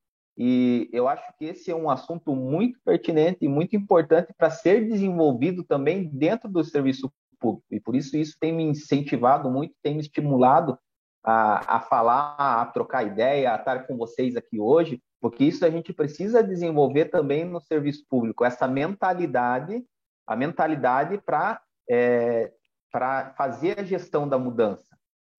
[0.43, 4.89] E eu acho que esse é um assunto muito pertinente e muito importante para ser
[4.89, 7.67] desenvolvido também dentro do serviço público.
[7.71, 10.79] E por isso isso tem me incentivado muito, tem me estimulado
[11.23, 15.69] a, a falar, a trocar ideia, a estar com vocês aqui hoje, porque isso a
[15.69, 19.85] gente precisa desenvolver também no serviço público, essa mentalidade,
[20.27, 22.51] a mentalidade para é,
[22.91, 24.97] para fazer a gestão da mudança.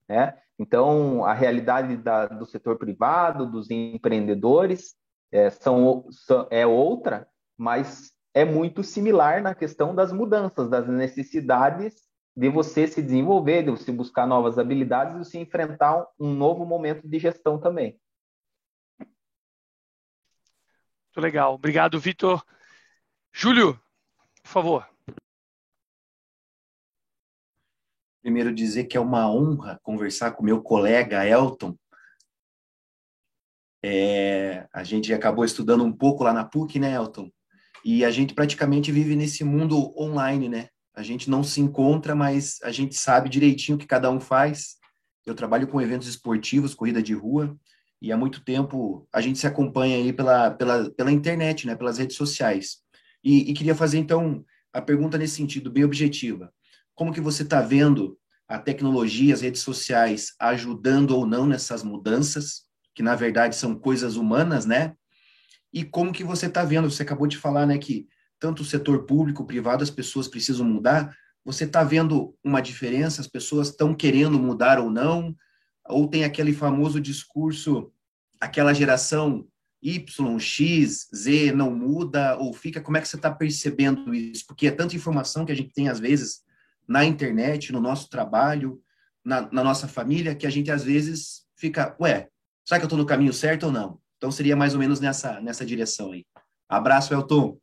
[0.08, 0.38] Né?
[0.62, 4.94] Então, a realidade da, do setor privado, dos empreendedores,
[5.32, 6.06] é, são,
[6.50, 12.06] é outra, mas é muito similar na questão das mudanças, das necessidades
[12.36, 17.08] de você se desenvolver, de você buscar novas habilidades e você enfrentar um novo momento
[17.08, 17.98] de gestão também.
[19.00, 19.12] Muito
[21.16, 21.54] legal.
[21.54, 22.40] Obrigado, Vitor.
[23.32, 23.74] Júlio,
[24.44, 24.91] por favor.
[28.22, 31.76] Primeiro dizer que é uma honra conversar com meu colega Elton.
[33.84, 37.28] É, a gente acabou estudando um pouco lá na PUC, né, Elton?
[37.84, 40.68] E a gente praticamente vive nesse mundo online, né?
[40.94, 44.76] A gente não se encontra, mas a gente sabe direitinho o que cada um faz.
[45.26, 47.58] Eu trabalho com eventos esportivos, corrida de rua,
[48.00, 51.98] e há muito tempo a gente se acompanha aí pela, pela, pela internet, né, pelas
[51.98, 52.76] redes sociais.
[53.24, 56.52] E, e queria fazer, então, a pergunta nesse sentido, bem objetiva
[56.94, 58.18] como que você está vendo
[58.48, 62.64] a tecnologia, as redes sociais ajudando ou não nessas mudanças,
[62.94, 64.94] que na verdade são coisas humanas, né?
[65.72, 66.90] E como que você está vendo?
[66.90, 68.06] Você acabou de falar, né, que
[68.38, 71.16] tanto o setor público, privado, as pessoas precisam mudar.
[71.44, 73.20] Você está vendo uma diferença?
[73.20, 75.34] As pessoas estão querendo mudar ou não?
[75.88, 77.90] Ou tem aquele famoso discurso,
[78.40, 79.46] aquela geração
[79.80, 82.80] Y, X, Z não muda ou fica?
[82.80, 84.44] Como é que você está percebendo isso?
[84.46, 86.42] Porque é tanta informação que a gente tem às vezes
[86.86, 88.80] na internet, no nosso trabalho,
[89.24, 92.28] na, na nossa família, que a gente às vezes fica, ué,
[92.64, 94.00] será que eu estou no caminho certo ou não?
[94.16, 96.24] Então seria mais ou menos nessa, nessa direção aí.
[96.68, 97.58] Abraço, Elton.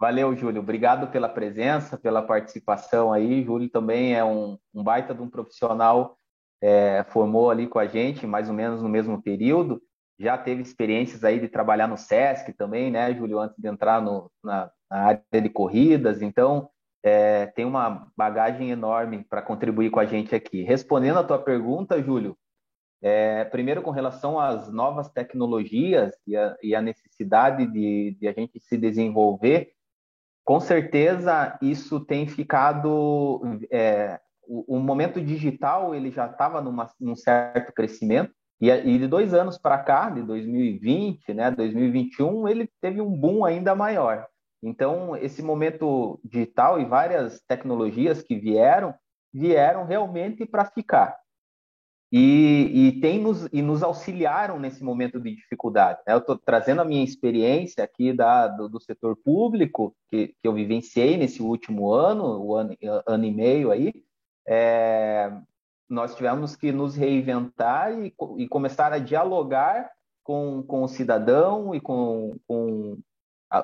[0.00, 0.62] Valeu, Júlio.
[0.62, 3.42] Obrigado pela presença, pela participação aí.
[3.44, 6.16] Júlio também é um, um baita de um profissional,
[6.62, 9.82] é, formou ali com a gente, mais ou menos no mesmo período.
[10.18, 14.30] Já teve experiências aí de trabalhar no SESC também, né, Júlio, antes de entrar no,
[14.42, 16.22] na, na área de corridas.
[16.22, 16.70] Então,
[17.02, 20.62] é, tem uma bagagem enorme para contribuir com a gente aqui.
[20.62, 22.36] Respondendo a tua pergunta, Júlio,
[23.00, 28.32] é, primeiro com relação às novas tecnologias e a, e a necessidade de, de, a
[28.32, 29.72] gente se desenvolver,
[30.44, 33.40] com certeza isso tem ficado.
[33.70, 36.60] É, o, o, momento digital ele já estava
[36.98, 38.32] num certo crescimento.
[38.60, 43.44] E, e de dois anos para cá, de 2020, né, 2021, ele teve um boom
[43.44, 44.26] ainda maior.
[44.62, 48.94] Então, esse momento digital e várias tecnologias que vieram,
[49.32, 51.16] vieram realmente para ficar.
[52.10, 56.00] E, e, tem nos, e nos auxiliaram nesse momento de dificuldade.
[56.06, 56.14] Né?
[56.14, 60.54] Eu estou trazendo a minha experiência aqui da, do, do setor público, que, que, eu
[60.54, 62.74] vivenciei nesse último ano, o ano,
[63.06, 63.92] ano e meio aí.
[64.46, 65.30] É,
[65.88, 69.90] nós tivemos que nos reinventar e, e começar a dialogar
[70.24, 72.98] com, com o cidadão e com, com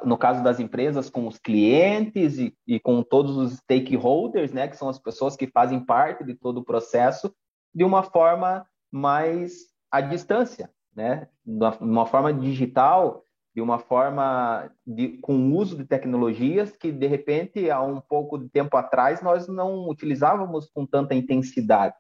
[0.04, 4.76] no caso das empresas, com os clientes e, e, com todos os stakeholders, né, que
[4.76, 7.34] são as pessoas que fazem parte de todo o processo,
[7.74, 13.24] de uma forma mais à distância, né, de uma forma digital,
[13.54, 18.38] de uma forma de, com o uso de tecnologias que, de repente, há um pouco
[18.38, 21.94] de tempo atrás, nós não utilizávamos com tanta intensidade.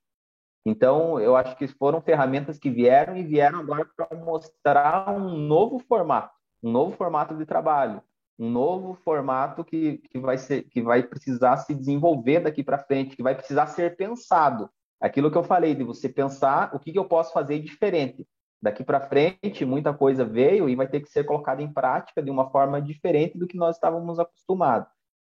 [0.66, 5.78] Então, eu acho que foram ferramentas que vieram e vieram agora para mostrar um novo
[5.78, 6.34] formato
[6.64, 8.02] um novo formato de trabalho,
[8.38, 13.14] um novo formato que, que, vai, ser, que vai precisar se desenvolver daqui para frente,
[13.14, 14.70] que vai precisar ser pensado.
[14.98, 18.26] Aquilo que eu falei, de você pensar o que, que eu posso fazer diferente.
[18.62, 22.30] Daqui para frente, muita coisa veio e vai ter que ser colocada em prática de
[22.30, 24.88] uma forma diferente do que nós estávamos acostumados.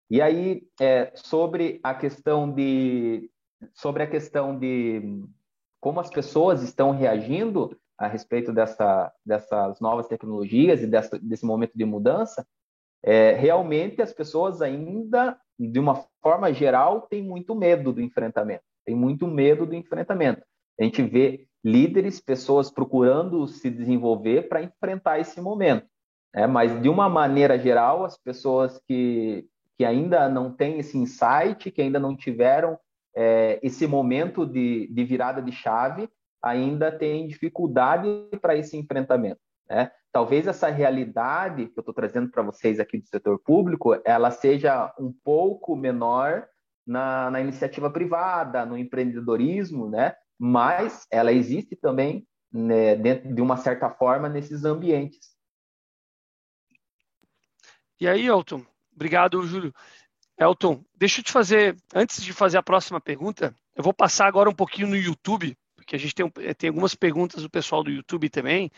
[0.09, 3.29] E aí, é, sobre a questão de
[3.75, 5.25] sobre a questão de
[5.81, 11.73] como as pessoas estão reagindo, a respeito dessa, dessas novas tecnologias e dessa, desse momento
[11.75, 12.47] de mudança,
[13.03, 18.65] é, realmente as pessoas ainda, de uma forma geral, têm muito medo do enfrentamento.
[18.85, 20.43] Tem muito medo do enfrentamento.
[20.79, 25.87] A gente vê líderes, pessoas procurando se desenvolver para enfrentar esse momento.
[26.35, 26.47] Né?
[26.47, 31.83] Mas, de uma maneira geral, as pessoas que, que ainda não têm esse insight, que
[31.83, 32.79] ainda não tiveram
[33.17, 36.09] é, esse momento de, de virada de chave,
[36.43, 38.09] ainda têm dificuldade
[38.41, 39.41] para esse enfrentamento.
[39.69, 39.91] Né?
[40.13, 44.95] Talvez essa realidade que eu estou trazendo para vocês aqui do setor público, ela seja
[44.99, 46.47] um pouco menor
[46.87, 50.15] na, na, iniciativa privada, no empreendedorismo, né?
[50.39, 55.37] mas ela existe também né, dentro de uma certa forma nesses ambientes.
[58.01, 58.65] E aí, Elton?
[58.95, 59.75] Obrigado, Júlio.
[60.39, 64.51] Elton, deixa eu te fazer, antes de fazer a próxima pergunta, eu vou passar agora
[64.51, 65.57] um pouquinho no YouTube,
[65.87, 66.29] porque a gente tem,
[66.59, 68.73] tem algumas perguntas do pessoal do YouTube também,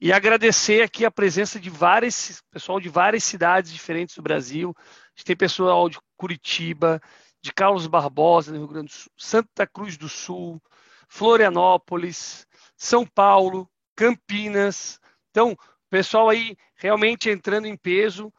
[0.00, 4.74] e agradecer aqui a presença de vários, pessoal de várias cidades diferentes do Brasil.
[4.78, 7.00] A gente tem pessoal de Curitiba,
[7.42, 10.60] de Carlos Barbosa, no Rio Grande do Sul, Santa Cruz do Sul,
[11.08, 12.46] Florianópolis,
[12.76, 14.98] São Paulo, Campinas.
[15.30, 15.56] Então,
[15.90, 18.32] pessoal aí realmente entrando em peso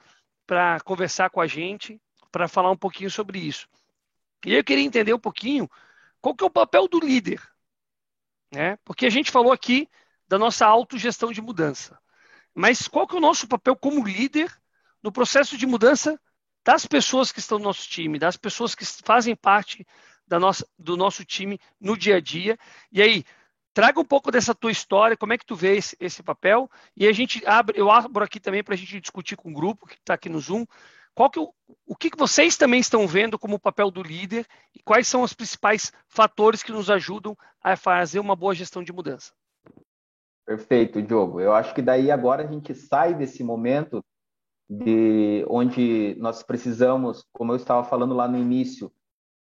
[0.46, 2.00] para conversar com a gente,
[2.32, 3.68] para falar um pouquinho sobre isso.
[4.46, 5.68] E eu queria entender um pouquinho
[6.20, 7.42] qual que é o papel do líder.
[8.52, 8.78] Né?
[8.84, 9.90] Porque a gente falou aqui
[10.28, 12.00] da nossa autogestão de mudança.
[12.54, 14.52] Mas qual que é o nosso papel como líder
[15.04, 16.20] no processo de mudança
[16.66, 19.86] das pessoas que estão no nosso time, das pessoas que fazem parte
[20.28, 22.58] da nossa, do nosso time no dia a dia.
[22.92, 23.24] E aí,
[23.74, 27.08] traga um pouco dessa tua história, como é que tu vê esse, esse papel, e
[27.08, 29.96] a gente abre, eu abro aqui também para a gente discutir com o grupo que
[29.96, 30.66] está aqui no Zoom,
[31.18, 31.52] qual que, o,
[31.88, 34.46] o que, que vocês também estão vendo como o papel do líder
[34.76, 38.94] e quais são os principais fatores que nos ajudam a fazer uma boa gestão de
[38.94, 39.34] mudança.
[40.46, 41.42] Perfeito, Diogo.
[41.42, 44.06] Eu acho que daí agora a gente sai desse momento
[44.70, 48.94] de onde nós precisamos, como eu estava falando lá no início,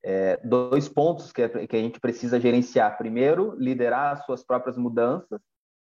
[0.04, 2.98] é, dois pontos que, é, que a gente precisa gerenciar.
[2.98, 5.40] Primeiro, liderar as suas próprias mudanças,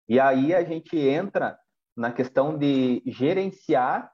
[0.08, 1.58] e aí a gente entra
[1.96, 4.12] na questão de gerenciar,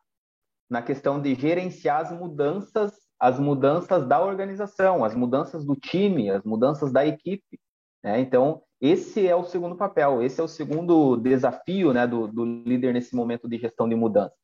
[0.73, 6.43] na questão de gerenciar as mudanças, as mudanças da organização, as mudanças do time, as
[6.45, 7.61] mudanças da equipe.
[8.03, 8.21] Né?
[8.21, 12.95] Então, esse é o segundo papel, esse é o segundo desafio né, do, do líder
[12.95, 14.35] nesse momento de gestão de mudança.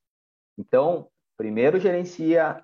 [0.58, 2.62] Então, primeiro gerencia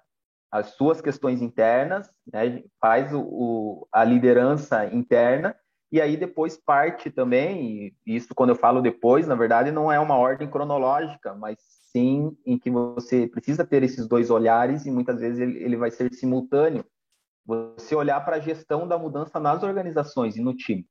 [0.53, 5.57] as suas questões internas, né, faz o, o, a liderança interna,
[5.91, 9.99] e aí depois parte também, e isso quando eu falo depois, na verdade não é
[9.99, 11.57] uma ordem cronológica, mas
[11.95, 15.91] sim em que você precisa ter esses dois olhares e muitas vezes ele, ele vai
[15.91, 16.85] ser simultâneo.
[17.47, 20.87] Você olhar para a gestão da mudança nas organizações e no time.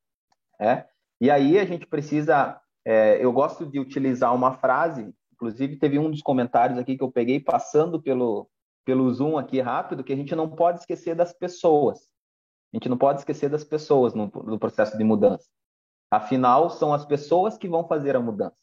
[0.60, 0.86] É?
[1.20, 6.10] E aí a gente precisa, é, eu gosto de utilizar uma frase, inclusive teve um
[6.10, 8.50] dos comentários aqui que eu peguei passando pelo,
[8.86, 12.08] pelo Zoom aqui rápido, que a gente não pode esquecer das pessoas.
[12.72, 15.48] A gente não pode esquecer das pessoas no, no processo de mudança.
[16.10, 18.63] Afinal, são as pessoas que vão fazer a mudança.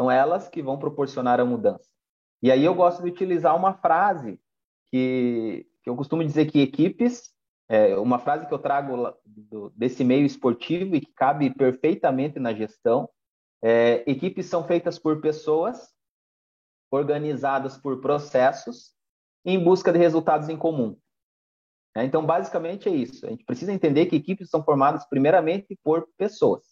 [0.00, 1.86] São elas que vão proporcionar a mudança.
[2.42, 4.40] E aí eu gosto de utilizar uma frase
[4.90, 7.34] que, que eu costumo dizer que equipes,
[7.68, 12.54] é uma frase que eu trago do, desse meio esportivo e que cabe perfeitamente na
[12.54, 13.10] gestão.
[13.62, 15.90] É, equipes são feitas por pessoas
[16.90, 18.94] organizadas por processos
[19.44, 20.96] em busca de resultados em comum.
[21.94, 23.26] É, então, basicamente é isso.
[23.26, 26.64] A gente precisa entender que equipes são formadas primeiramente por pessoas.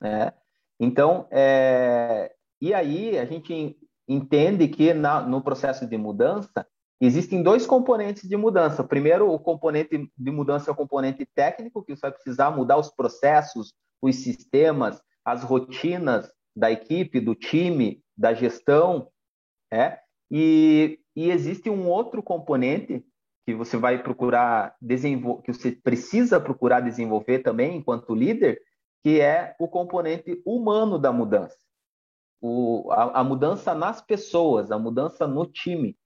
[0.00, 0.32] Né?
[0.80, 2.34] Então, é...
[2.60, 3.76] e aí a gente
[4.08, 6.66] entende que na, no processo de mudança
[7.00, 8.84] existem dois componentes de mudança.
[8.84, 12.90] Primeiro, o componente de mudança é o componente técnico, que você vai precisar mudar os
[12.90, 19.08] processos, os sistemas, as rotinas da equipe, do time, da gestão.
[19.72, 19.98] É?
[20.30, 23.04] E e existe um outro componente
[23.46, 28.60] que você vai procurar desenvolver, que você precisa procurar desenvolver também enquanto líder,
[29.02, 31.56] que é o componente humano da mudança.
[32.46, 35.96] O, a, a mudança nas pessoas, a mudança no time.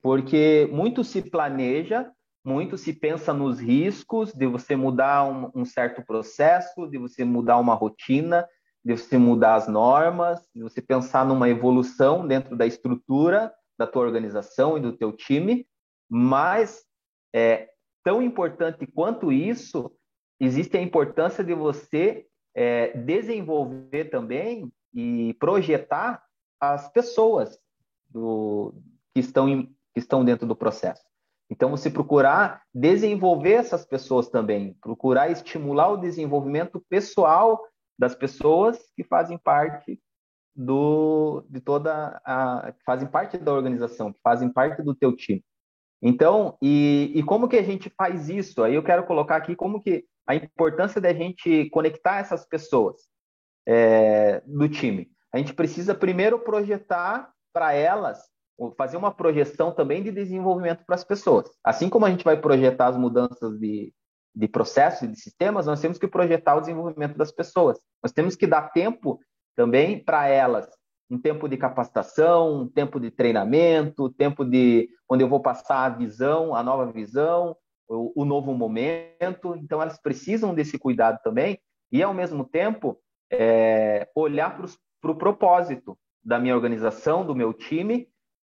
[0.00, 2.10] Porque muito se planeja,
[2.42, 7.58] muito se pensa nos riscos de você mudar um, um certo processo, de você mudar
[7.58, 8.48] uma rotina,
[8.82, 14.02] de você mudar as normas, de você pensar numa evolução dentro da estrutura, da tua
[14.02, 15.66] organização e do teu time,
[16.08, 16.86] mas
[17.34, 17.68] é,
[18.02, 19.92] tão importante quanto isso,
[20.40, 22.24] existe a importância de você
[22.54, 26.24] é, desenvolver também e projetar
[26.58, 27.58] as pessoas
[28.08, 28.74] do,
[29.14, 31.04] que, estão em, que estão dentro do processo.
[31.50, 37.62] Então, você procurar desenvolver essas pessoas também, procurar estimular o desenvolvimento pessoal
[37.98, 40.00] das pessoas que fazem parte
[40.54, 45.44] do de toda a que fazem parte da organização, que fazem parte do teu time.
[46.02, 48.62] Então, e, e como que a gente faz isso?
[48.62, 53.06] Aí eu quero colocar aqui como que a importância da gente conectar essas pessoas
[53.66, 55.08] é, do time.
[55.32, 58.22] A gente precisa primeiro projetar para elas,
[58.76, 61.50] fazer uma projeção também de desenvolvimento para as pessoas.
[61.64, 63.92] Assim como a gente vai projetar as mudanças de,
[64.34, 67.78] de processos e de sistemas, nós temos que projetar o desenvolvimento das pessoas.
[68.02, 69.18] Nós temos que dar tempo
[69.54, 70.68] também para elas
[71.10, 75.88] um tempo de capacitação, um tempo de treinamento, tempo de onde eu vou passar a
[75.88, 77.56] visão, a nova visão,
[77.88, 79.54] o, o novo momento.
[79.56, 81.58] Então, elas precisam desse cuidado também
[81.92, 82.98] e, ao mesmo tempo,
[83.30, 84.70] é, olhar para o
[85.00, 88.08] pro propósito da minha organização, do meu time,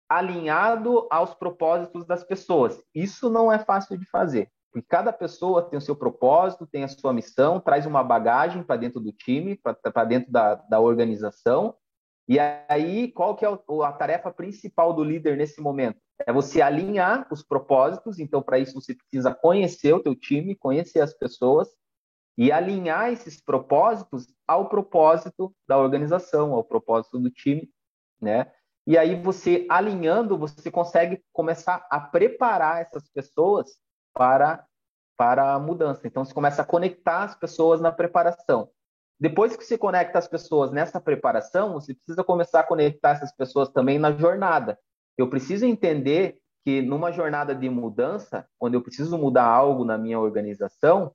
[0.10, 2.82] alinhado aos propósitos das pessoas.
[2.96, 6.88] Isso não é fácil de fazer, porque cada pessoa tem o seu propósito, tem a
[6.88, 11.76] sua missão, traz uma bagagem para dentro do time, para dentro da, da organização,
[12.30, 16.00] e aí, qual que é a tarefa principal do líder nesse momento?
[16.28, 21.02] É você alinhar os propósitos, então para isso você precisa conhecer o teu time, conhecer
[21.02, 21.68] as pessoas
[22.40, 27.70] e alinhar esses propósitos ao propósito da organização, ao propósito do time,
[28.22, 28.50] né?
[28.88, 33.78] E aí você alinhando, você consegue começar a preparar essas pessoas
[34.14, 34.66] para
[35.18, 36.08] para a mudança.
[36.08, 38.70] Então você começa a conectar as pessoas na preparação.
[39.20, 43.68] Depois que você conecta as pessoas nessa preparação, você precisa começar a conectar essas pessoas
[43.68, 44.80] também na jornada.
[45.18, 50.18] Eu preciso entender que numa jornada de mudança, quando eu preciso mudar algo na minha
[50.18, 51.14] organização,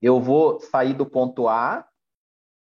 [0.00, 1.86] eu vou sair do ponto A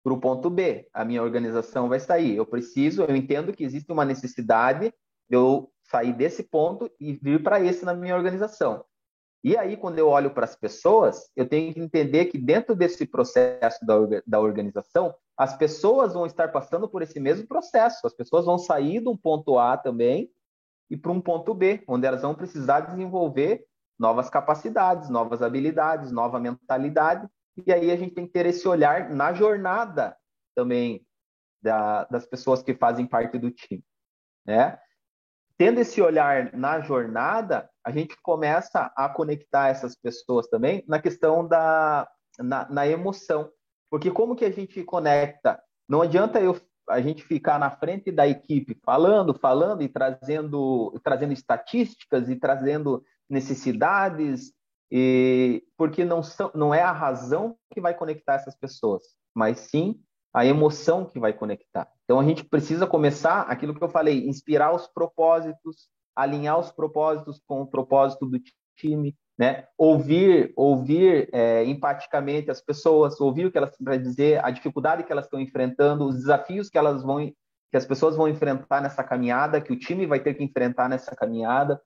[0.03, 0.87] para o ponto B.
[0.93, 2.35] A minha organização vai sair.
[2.35, 4.93] Eu preciso, eu entendo que existe uma necessidade
[5.29, 8.83] de eu sair desse ponto e vir para esse na minha organização.
[9.43, 13.05] E aí, quando eu olho para as pessoas, eu tenho que entender que dentro desse
[13.05, 13.95] processo da,
[14.25, 18.07] da organização, as pessoas vão estar passando por esse mesmo processo.
[18.07, 20.31] As pessoas vão sair de um ponto A também
[20.89, 23.65] e para um ponto B, onde elas vão precisar desenvolver
[24.03, 27.25] novas capacidades, novas habilidades, nova mentalidade.
[27.65, 30.17] E aí a gente tem que ter esse olhar na jornada
[30.53, 31.07] também
[31.61, 33.83] da, das pessoas que fazem parte do time,
[34.45, 34.77] né?
[35.57, 41.47] tendo esse olhar na jornada, a gente começa a conectar essas pessoas também na questão
[41.47, 42.05] da
[42.37, 43.49] na, na emoção.
[43.89, 45.61] Porque como que a gente conecta?
[45.87, 51.31] Não adianta eu a gente ficar na frente da equipe falando, falando e trazendo, trazendo
[51.31, 54.53] estatísticas e trazendo necessidades,
[54.91, 59.03] e, porque não, são, não é a razão que vai conectar essas pessoas,
[59.33, 59.99] mas sim
[60.33, 61.87] a emoção que vai conectar.
[62.03, 67.41] Então a gente precisa começar aquilo que eu falei, inspirar os propósitos, alinhar os propósitos
[67.47, 68.39] com o propósito do
[68.75, 69.67] time, né?
[69.77, 75.03] Ouvir, ouvir é, empaticamente as pessoas, ouvir o que elas têm para dizer, a dificuldade
[75.03, 77.31] que elas estão enfrentando, os desafios que elas vão,
[77.71, 81.15] que as pessoas vão enfrentar nessa caminhada, que o time vai ter que enfrentar nessa
[81.15, 81.81] caminhada.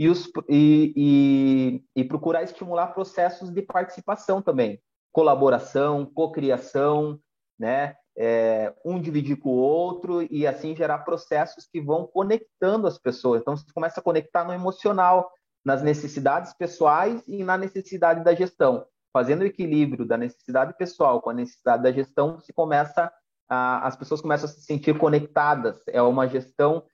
[0.00, 4.80] E, os, e, e, e procurar estimular processos de participação também,
[5.12, 7.20] colaboração, cocriação,
[7.58, 7.96] né?
[8.16, 13.42] É, um dividir com o outro e assim gerar processos que vão conectando as pessoas.
[13.42, 15.30] Então, você começa a conectar no emocional,
[15.62, 18.86] nas necessidades pessoais e na necessidade da gestão.
[19.12, 23.12] Fazendo o equilíbrio da necessidade pessoal com a necessidade da gestão, se começa
[23.50, 25.82] a, as pessoas começam a se sentir conectadas.
[25.88, 26.84] É uma gestão,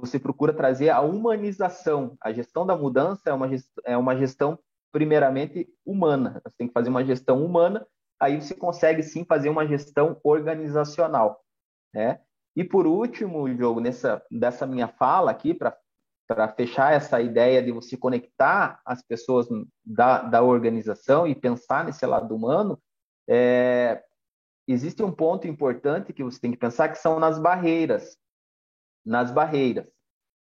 [0.00, 2.16] você procura trazer a humanização.
[2.20, 4.58] A gestão da mudança é uma gestão, é uma gestão
[4.92, 6.40] primeiramente humana.
[6.44, 7.86] Você tem que fazer uma gestão humana
[8.20, 11.40] aí você consegue sim fazer uma gestão organizacional,
[11.94, 12.20] né?
[12.56, 15.76] E por último, Diogo, nessa dessa minha fala aqui para
[16.26, 19.48] para fechar essa ideia de você conectar as pessoas
[19.82, 22.78] da, da organização e pensar nesse lado humano,
[23.26, 24.02] é,
[24.66, 28.18] existe um ponto importante que você tem que pensar que são nas barreiras.
[29.08, 29.90] Nas barreiras.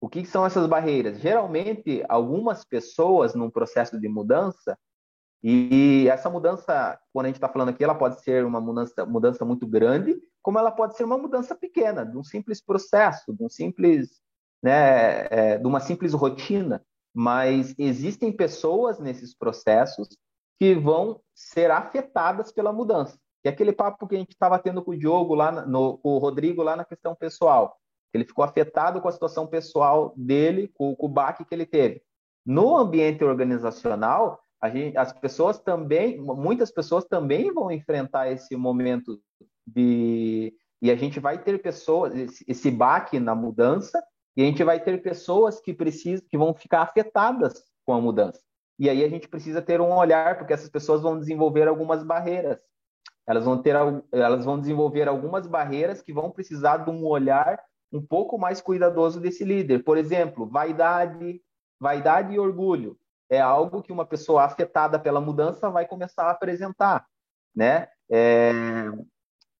[0.00, 1.18] O que são essas barreiras?
[1.20, 4.78] Geralmente, algumas pessoas, num processo de mudança,
[5.42, 9.44] e essa mudança, quando a gente está falando aqui, ela pode ser uma mudança, mudança
[9.44, 13.48] muito grande, como ela pode ser uma mudança pequena, de um simples processo, de um
[13.48, 14.20] simples,
[14.62, 16.84] né, é, de uma simples rotina.
[17.12, 20.08] Mas existem pessoas nesses processos
[20.60, 23.18] que vão ser afetadas pela mudança.
[23.44, 26.18] E aquele papo que a gente estava tendo com o Diogo lá, no, com o
[26.18, 27.76] Rodrigo lá na questão pessoal,
[28.16, 32.02] ele ficou afetado com a situação pessoal dele, com, com o baque que ele teve.
[32.44, 39.20] No ambiente organizacional, Gente, as pessoas também, muitas pessoas também vão enfrentar esse momento
[39.66, 40.54] de.
[40.80, 44.02] E a gente vai ter pessoas, esse, esse baque na mudança,
[44.36, 48.40] e a gente vai ter pessoas que precisam, que vão ficar afetadas com a mudança.
[48.78, 52.60] E aí a gente precisa ter um olhar, porque essas pessoas vão desenvolver algumas barreiras.
[53.26, 53.74] elas vão ter,
[54.12, 57.60] elas vão desenvolver algumas barreiras que vão precisar de um olhar
[57.92, 59.84] um pouco mais cuidadoso desse líder.
[59.84, 61.40] Por exemplo, vaidade,
[61.78, 62.96] vaidade e orgulho
[63.28, 67.06] é algo que uma pessoa afetada pela mudança vai começar a apresentar,
[67.54, 67.88] né?
[68.10, 68.52] É,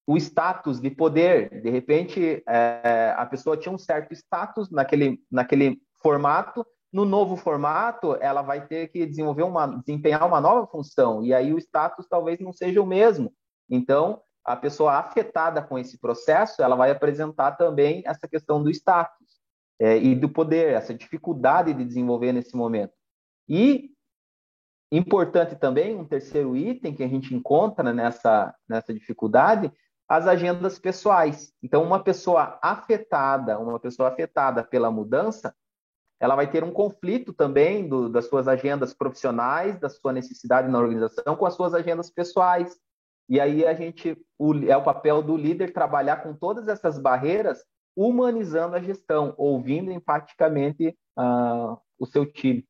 [0.06, 5.80] o status de poder, de repente, é, a pessoa tinha um certo status naquele, naquele
[6.02, 11.32] formato, no novo formato, ela vai ter que desenvolver uma, desempenhar uma nova função, e
[11.32, 13.32] aí o status talvez não seja o mesmo.
[13.70, 19.40] Então, a pessoa afetada com esse processo, ela vai apresentar também essa questão do status
[19.80, 22.92] é, e do poder, essa dificuldade de desenvolver nesse momento.
[23.48, 23.90] E
[24.90, 29.72] importante também, um terceiro item que a gente encontra nessa, nessa dificuldade,
[30.08, 31.52] as agendas pessoais.
[31.62, 35.54] Então, uma pessoa afetada, uma pessoa afetada pela mudança,
[36.20, 40.78] ela vai ter um conflito também do, das suas agendas profissionais, da sua necessidade na
[40.78, 42.78] organização com as suas agendas pessoais.
[43.28, 47.64] E aí a gente o, é o papel do líder trabalhar com todas essas barreiras,
[47.94, 52.66] humanizando a gestão, ouvindo empaticamente uh, o seu time.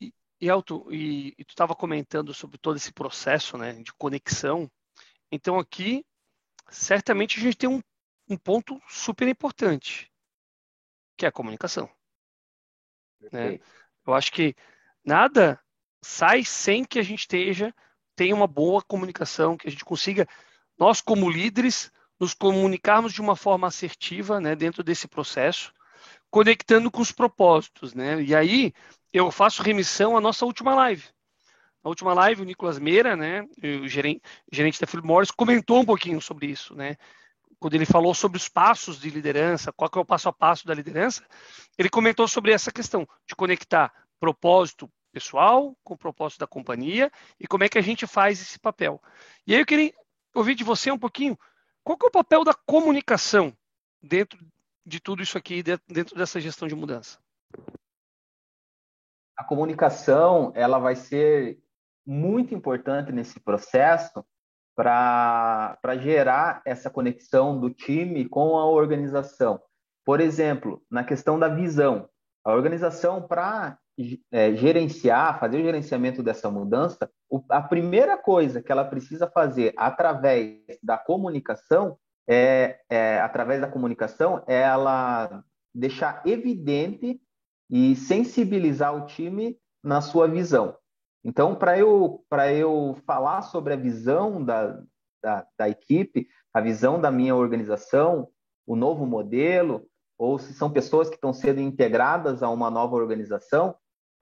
[0.00, 4.70] E, e Elton, e, e tu estava comentando sobre todo esse processo né, de conexão.
[5.32, 6.06] Então aqui,
[6.70, 7.82] certamente a gente tem um,
[8.28, 10.10] um ponto super importante,
[11.16, 11.90] que é a comunicação.
[13.32, 13.58] Né?
[14.06, 14.54] Eu acho que
[15.04, 15.60] nada
[16.04, 17.74] sai sem que a gente esteja
[18.16, 20.26] tenha uma boa comunicação, que a gente consiga,
[20.78, 25.72] nós como líderes, nos comunicarmos de uma forma assertiva né, dentro desse processo,
[26.30, 27.94] conectando com os propósitos.
[27.94, 28.22] Né?
[28.22, 28.72] E aí
[29.12, 31.04] eu faço remissão à nossa última live.
[31.82, 36.18] Na última live, o Nicolas Meira, né, o gerente, da Philip Morris, comentou um pouquinho
[36.18, 36.96] sobre isso, né?
[37.60, 40.72] Quando ele falou sobre os passos de liderança, qual é o passo a passo da
[40.72, 41.22] liderança,
[41.76, 47.08] ele comentou sobre essa questão de conectar propósito, pessoal, com o propósito da companhia
[47.38, 49.00] e como é que a gente faz esse papel.
[49.46, 49.94] E aí eu queria
[50.34, 51.38] ouvir de você um pouquinho
[51.84, 53.56] qual é o papel da comunicação
[54.02, 54.44] dentro
[54.84, 57.20] de tudo isso aqui, dentro dessa gestão de mudança.
[59.36, 61.60] A comunicação ela vai ser
[62.04, 64.24] muito importante nesse processo
[64.74, 69.62] para gerar essa conexão do time com a organização.
[70.04, 72.08] Por exemplo, na questão da visão,
[72.44, 73.78] a organização, para
[74.32, 79.72] é, gerenciar, fazer o gerenciamento dessa mudança, o, a primeira coisa que ela precisa fazer
[79.76, 81.96] através da comunicação
[82.28, 87.20] é, é, através da comunicação, é ela deixar evidente
[87.70, 90.76] e sensibilizar o time na sua visão.
[91.24, 92.24] Então, para eu,
[92.54, 94.80] eu falar sobre a visão da,
[95.22, 98.28] da, da equipe, a visão da minha organização,
[98.66, 99.86] o novo modelo,
[100.18, 103.74] ou se são pessoas que estão sendo integradas a uma nova organização,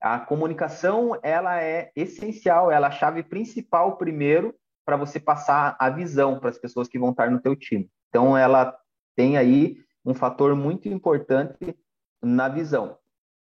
[0.03, 4.53] a comunicação ela é essencial, ela é a chave principal primeiro
[4.85, 7.89] para você passar a visão para as pessoas que vão estar no teu time.
[8.09, 8.77] Então ela
[9.15, 11.73] tem aí um fator muito importante
[12.21, 12.97] na visão.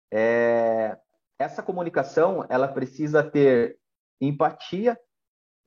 [0.09, 0.97] É,
[1.37, 3.77] essa comunicação ela precisa ter
[4.21, 4.97] empatia,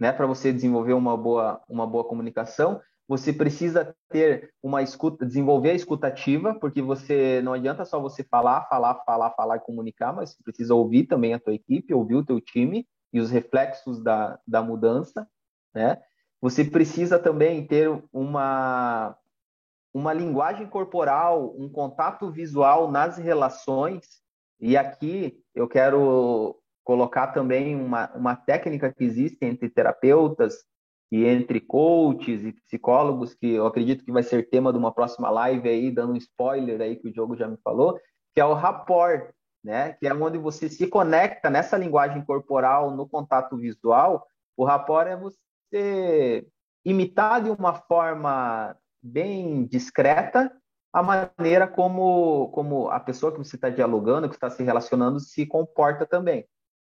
[0.00, 5.70] né, para você desenvolver uma boa uma boa comunicação você precisa ter uma escuta, desenvolver
[5.70, 10.34] a escutativa, porque você não adianta só você falar, falar, falar, falar e comunicar, mas
[10.34, 14.38] você precisa ouvir também a tua equipe, ouvir o teu time e os reflexos da,
[14.46, 15.26] da mudança,
[15.74, 16.02] né?
[16.40, 19.16] Você precisa também ter uma
[19.92, 24.04] uma linguagem corporal, um contato visual nas relações.
[24.60, 30.58] E aqui eu quero colocar também uma, uma técnica que existe entre terapeutas,
[31.10, 35.30] e entre coaches e psicólogos, que eu acredito que vai ser tema de uma próxima
[35.30, 37.98] live aí, dando um spoiler aí que o Diogo já me falou,
[38.34, 39.30] que é o rapport,
[39.64, 39.94] né?
[39.94, 44.26] Que é onde você se conecta nessa linguagem corporal, no contato visual.
[44.56, 46.46] O rapport é você
[46.84, 50.52] imitar de uma forma bem discreta
[50.92, 55.46] a maneira como, como a pessoa que você está dialogando, que está se relacionando, se
[55.46, 56.46] comporta também,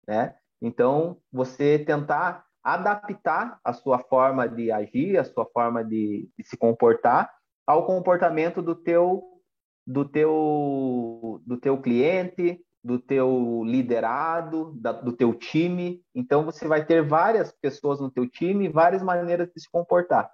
[0.06, 0.34] né?
[0.60, 6.56] Então, você tentar adaptar a sua forma de agir, a sua forma de, de se
[6.56, 7.30] comportar
[7.66, 9.22] ao comportamento do teu
[9.86, 16.02] do teu do teu cliente, do teu liderado, da, do teu time.
[16.14, 20.30] Então você vai ter várias pessoas no teu time, várias maneiras de se comportar.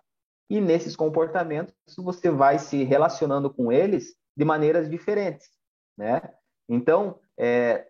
[0.51, 5.49] E nesses comportamentos você vai se relacionando com eles de maneiras diferentes,
[5.97, 6.21] né?
[6.69, 7.87] Então, é,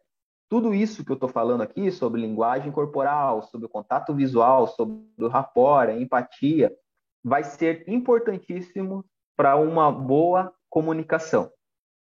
[0.48, 5.02] tudo isso que eu estou falando aqui sobre linguagem corporal, sobre o contato visual, sobre
[5.18, 6.74] o rapport, a empatia,
[7.22, 9.04] vai ser importantíssimo
[9.36, 11.50] para uma boa comunicação.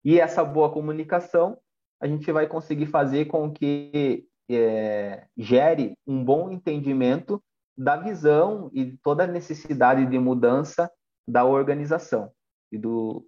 [0.04, 1.58] E essa boa comunicação
[2.02, 7.42] a gente vai conseguir fazer com que é, gere um bom entendimento
[7.78, 10.92] da visão e toda a necessidade de mudança
[11.28, 12.32] da organização
[12.72, 13.26] e do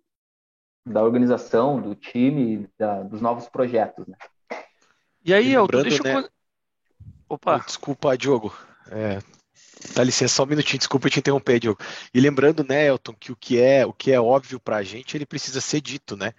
[0.86, 4.08] da organização, do time, da, dos novos projetos.
[4.08, 4.16] Né?
[5.24, 6.22] E aí, Elton, deixa eu...
[6.22, 6.30] Né?
[7.30, 7.60] Opa!
[7.60, 8.56] Desculpa, Diogo.
[8.90, 9.20] É,
[9.94, 11.80] Dá licença só um minutinho, desculpa te interromper, Diogo.
[12.14, 15.16] E lembrando, né, Elton, que o que é, o que é óbvio para a gente,
[15.16, 16.34] ele precisa ser dito, né?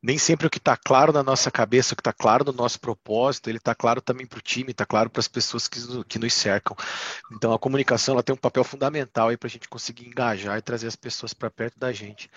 [0.00, 2.80] Nem sempre o que está claro na nossa cabeça, o que está claro no nosso
[2.80, 6.18] propósito, ele está claro também para o time, está claro para as pessoas que, que
[6.18, 6.76] nos cercam.
[7.32, 10.86] Então a comunicação ela tem um papel fundamental para a gente conseguir engajar e trazer
[10.86, 12.30] as pessoas para perto da gente.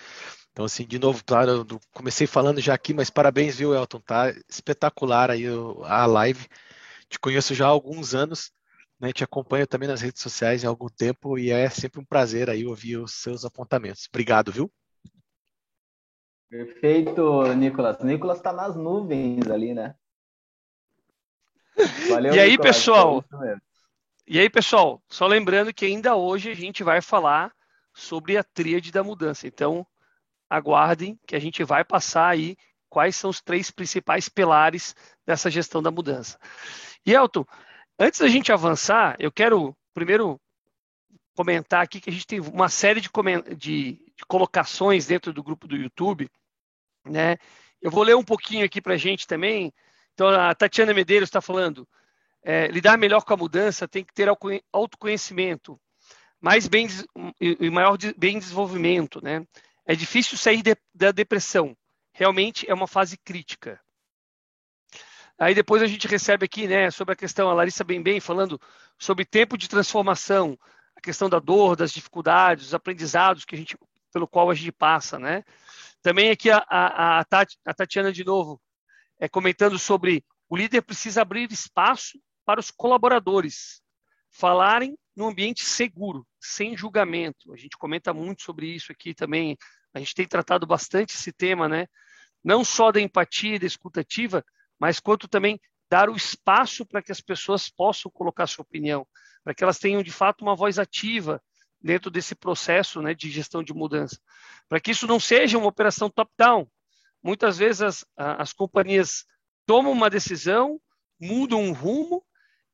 [0.52, 4.00] Então, assim, de novo, claro, eu comecei falando já aqui, mas parabéns, viu, Elton?
[4.00, 5.46] Tá espetacular aí
[5.86, 6.48] a live.
[7.10, 8.52] Te conheço já há alguns anos
[9.02, 12.52] né, te acompanho também nas redes sociais há algum tempo e é sempre um prazer
[12.52, 14.08] aí ouvir os seus apontamentos.
[14.08, 14.72] Obrigado, viu?
[16.48, 18.04] Perfeito, Nicolas.
[18.04, 19.96] Nicolas está nas nuvens ali, né?
[22.08, 23.26] Valeu, e aí, Nicolas, pessoal?
[23.44, 23.56] É
[24.28, 27.52] e aí, pessoal, só lembrando que ainda hoje a gente vai falar
[27.94, 29.48] sobre a tríade da mudança.
[29.48, 29.86] Então,
[30.52, 32.56] aguardem que a gente vai passar aí
[32.90, 34.96] quais são os três principais pilares
[35.26, 36.38] dessa gestão da mudança.
[37.06, 37.46] E Elton,
[38.04, 40.42] Antes da gente avançar, eu quero primeiro
[41.36, 43.12] comentar aqui que a gente tem uma série de,
[43.56, 46.28] de, de colocações dentro do grupo do YouTube,
[47.06, 47.38] né?
[47.80, 49.72] Eu vou ler um pouquinho aqui para a gente também.
[50.16, 51.88] Então, a Tatiana Medeiros está falando:
[52.44, 54.28] é, lidar melhor com a mudança tem que ter
[54.74, 55.80] autoconhecimento,
[56.42, 56.88] mais bem
[57.40, 59.46] e maior bem desenvolvimento, né?
[59.92, 61.76] É difícil sair de, da depressão.
[62.14, 63.78] Realmente é uma fase crítica.
[65.38, 68.58] Aí depois a gente recebe aqui, né, sobre a questão, a Larissa Bem Bem falando
[68.98, 70.58] sobre tempo de transformação,
[70.96, 73.78] a questão da dor, das dificuldades, os aprendizados que a gente,
[74.14, 75.44] pelo qual a gente passa, né?
[76.02, 78.62] Também aqui a, a, a, Tati, a Tatiana de novo
[79.20, 83.82] é, comentando sobre o líder precisa abrir espaço para os colaboradores
[84.32, 87.54] falarem num ambiente seguro, sem julgamento.
[87.54, 89.58] A gente comenta muito sobre isso aqui também.
[89.94, 91.88] A gente tem tratado bastante esse tema, né?
[92.44, 94.44] Não só da empatia e da escutativa,
[94.80, 95.60] mas quanto também
[95.90, 99.06] dar o espaço para que as pessoas possam colocar sua opinião,
[99.44, 101.42] para que elas tenham de fato uma voz ativa
[101.82, 104.18] dentro desse processo né, de gestão de mudança,
[104.70, 106.68] para que isso não seja uma operação top-down.
[107.22, 109.26] Muitas vezes as, as companhias
[109.66, 110.80] tomam uma decisão,
[111.20, 112.24] mudam um rumo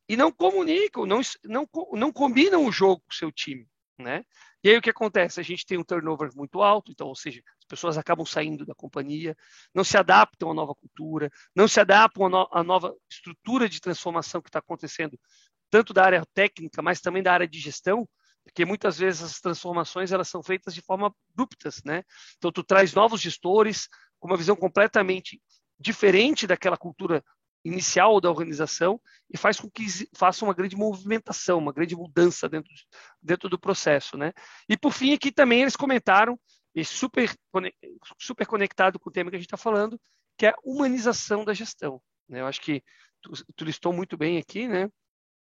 [0.08, 3.68] e não comunicam, não, não, não combinam o jogo com o seu time.
[3.98, 4.24] Né?
[4.68, 5.40] E aí o que acontece?
[5.40, 8.76] A gente tem um turnover muito alto, então, ou seja, as pessoas acabam saindo da
[8.76, 9.34] companhia,
[9.74, 13.80] não se adaptam à nova cultura, não se adaptam à, no à nova estrutura de
[13.80, 15.18] transformação que está acontecendo,
[15.70, 18.06] tanto da área técnica, mas também da área de gestão,
[18.44, 22.04] porque muitas vezes as transformações elas são feitas de forma abruptas, né?
[22.38, 23.88] Então tu traz novos gestores
[24.20, 25.42] com uma visão completamente
[25.80, 27.24] diferente daquela cultura
[27.68, 29.00] inicial da organização
[29.30, 29.86] e faz com que
[30.16, 32.72] faça uma grande movimentação, uma grande mudança dentro,
[33.22, 34.32] dentro do processo, né?
[34.70, 36.40] E por fim aqui também eles comentaram
[36.74, 37.36] e super
[38.20, 40.00] super conectado com o tema que a gente está falando,
[40.38, 42.02] que é a humanização da gestão.
[42.30, 42.42] Né?
[42.42, 42.84] Eu acho que
[43.22, 44.90] tu, tu, listou muito bem aqui, né?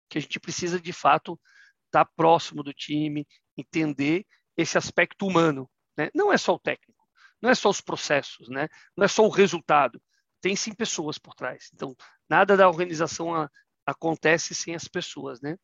[0.09, 1.39] Que a gente precisa de fato
[1.87, 3.27] estar tá próximo do time,
[3.57, 4.25] entender
[4.55, 6.09] esse aspecto humano, né?
[6.13, 7.03] Não é só o técnico,
[7.41, 8.69] não é só os processos, né?
[8.95, 10.01] Não é só o resultado
[10.45, 11.71] tem sim pessoas por trás.
[11.73, 11.95] Então,
[12.29, 13.49] nada da organização a,
[13.83, 15.57] acontece sem as pessoas, né?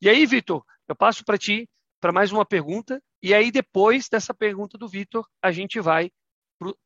[0.00, 1.68] E aí, Vitor, eu passo para ti
[2.00, 6.12] para mais uma pergunta, e aí depois dessa pergunta do Vitor, a gente vai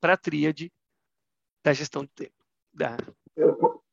[0.01, 0.73] para a tríade
[1.63, 2.33] da gestão de tempo.
[2.73, 2.97] Da...
[3.35, 3.83] Eu,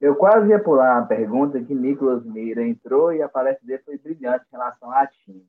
[0.00, 3.98] eu quase ia pular a pergunta que Nicolas Meira entrou e a palestra dele foi
[3.98, 5.46] brilhante em relação a time.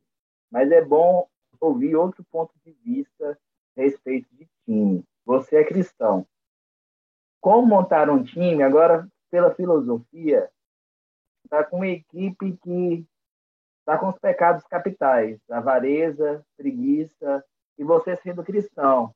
[0.52, 1.30] Mas é bom
[1.62, 3.40] ouvir outro ponto de vista
[3.78, 5.02] a respeito de time.
[5.26, 6.28] Você é cristão
[7.42, 10.50] como montar um time, agora, pela filosofia,
[11.44, 13.06] está com uma equipe que
[13.80, 17.44] está com os pecados capitais, avareza, preguiça,
[17.78, 19.14] e você sendo cristão.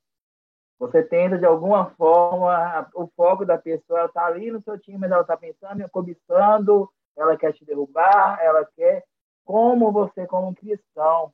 [0.80, 5.22] Você tenta, de alguma forma, o foco da pessoa está ali no seu time, ela
[5.22, 9.06] está pensando, cobiçando, ela quer te derrubar, ela quer.
[9.46, 11.32] Como você, como cristão,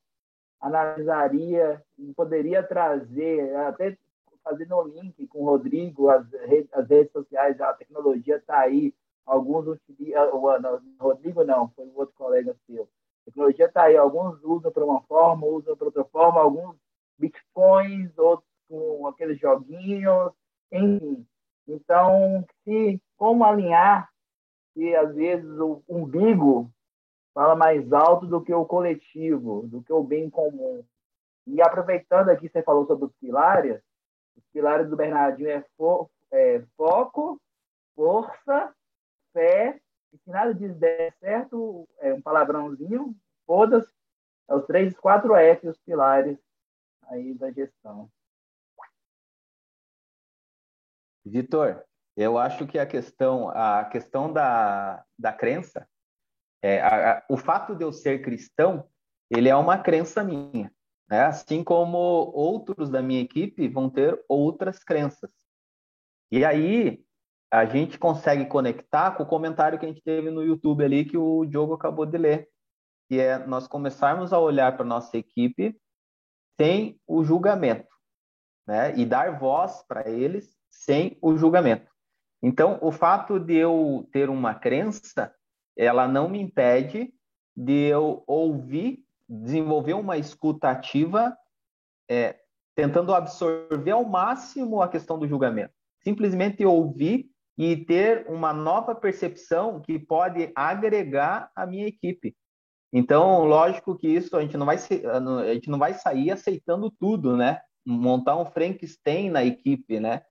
[0.60, 3.98] analisaria e poderia trazer, até
[4.44, 8.94] fazendo um link com o Rodrigo, as redes, as redes sociais, a tecnologia está aí.
[9.26, 12.84] Alguns utilizam, ah, Rodrigo não, foi um outro colega seu.
[12.84, 16.76] A tecnologia está aí, alguns usam para uma forma, usam para outra forma, alguns
[17.18, 20.32] bitcoins, outros com aqueles joguinhos,
[20.72, 21.26] enfim.
[21.68, 24.10] Então, se, como alinhar
[24.74, 26.72] que às vezes o umbigo
[27.34, 30.84] fala mais alto do que o coletivo, do que o bem comum.
[31.48, 33.82] E aproveitando aqui, você falou sobre os pilares,
[34.36, 37.42] os pilares do Bernardinho é, fo é foco,
[37.96, 38.74] força,
[39.34, 39.82] fé
[40.14, 43.94] E se nada disso der certo, é um palavrãozinho, foda-se,
[44.50, 46.38] é os três, quatro F, os pilares
[47.04, 48.10] aí da gestão.
[51.26, 51.86] Vitor,
[52.16, 55.88] eu acho que a questão, a questão da, da crença,
[56.62, 58.90] é, a, a, o fato de eu ser cristão,
[59.30, 60.74] ele é uma crença minha.
[61.12, 61.24] Né?
[61.26, 65.30] Assim como outros da minha equipe vão ter outras crenças.
[66.32, 67.04] E aí
[67.52, 71.18] a gente consegue conectar com o comentário que a gente teve no YouTube ali que
[71.18, 72.50] o Diogo acabou de ler,
[73.10, 75.78] que é nós começarmos a olhar para nossa equipe
[76.58, 77.94] sem o julgamento,
[78.66, 78.98] né?
[78.98, 81.92] E dar voz para eles sem o julgamento.
[82.42, 85.36] Então, o fato de eu ter uma crença,
[85.76, 87.14] ela não me impede
[87.56, 91.36] de eu ouvir, desenvolver uma escuta ativa,
[92.10, 92.38] é,
[92.76, 95.74] tentando absorver ao máximo a questão do julgamento.
[96.04, 102.36] Simplesmente ouvir e ter uma nova percepção que pode agregar a minha equipe.
[102.92, 107.38] Então, lógico que isso a gente não vai a gente não vai sair aceitando tudo,
[107.38, 107.62] né?
[107.86, 110.24] Montar um Frankenstein na equipe, né?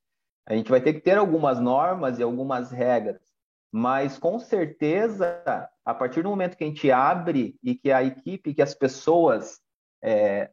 [0.46, 3.29] A gente vai ter que ter algumas normas e algumas regras,
[3.72, 5.42] mas com certeza,
[5.84, 9.60] a partir do momento que a gente abre e que a equipe, que as pessoas
[10.02, 10.50] é,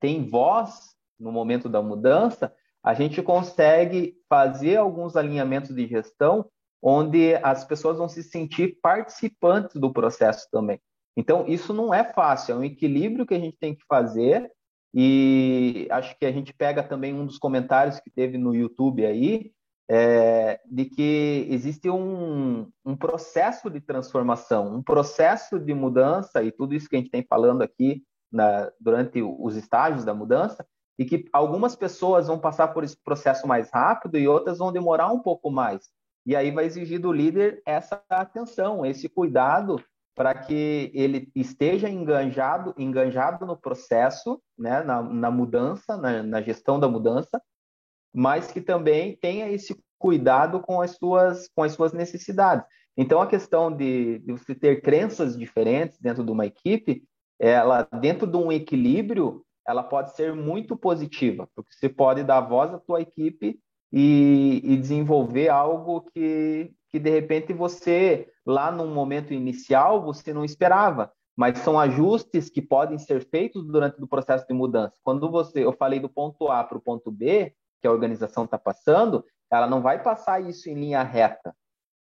[0.00, 6.50] têm voz no momento da mudança, a gente consegue fazer alguns alinhamentos de gestão
[6.82, 10.80] onde as pessoas vão se sentir participantes do processo também.
[11.16, 14.50] Então, isso não é fácil, é um equilíbrio que a gente tem que fazer
[14.94, 19.52] e acho que a gente pega também um dos comentários que teve no YouTube aí,
[19.92, 26.76] é, de que existe um, um processo de transformação, um processo de mudança, e tudo
[26.76, 30.64] isso que a gente tem falando aqui na, durante os estágios da mudança,
[30.96, 35.10] e que algumas pessoas vão passar por esse processo mais rápido e outras vão demorar
[35.12, 35.88] um pouco mais.
[36.24, 39.82] E aí vai exigir do líder essa atenção, esse cuidado
[40.14, 46.78] para que ele esteja enganjado, enganjado no processo, né, na, na mudança, na, na, gestão
[46.78, 47.42] da mudança,
[48.12, 52.64] mas que também tenha esse cuidado com as suas, com as suas necessidades.
[52.96, 57.04] Então, a questão de, de você ter crenças diferentes dentro de uma equipe,
[57.38, 62.74] ela dentro de um equilíbrio, ela pode ser muito positiva, porque você pode dar voz
[62.74, 63.58] à tua equipe
[63.92, 70.44] e, e desenvolver algo que, que de repente você lá no momento inicial você não
[70.44, 74.94] esperava, mas são ajustes que podem ser feitos durante o processo de mudança.
[75.02, 78.58] Quando você, eu falei do ponto A para o ponto B, que a organização está
[78.58, 81.54] passando, ela não vai passar isso em linha reta.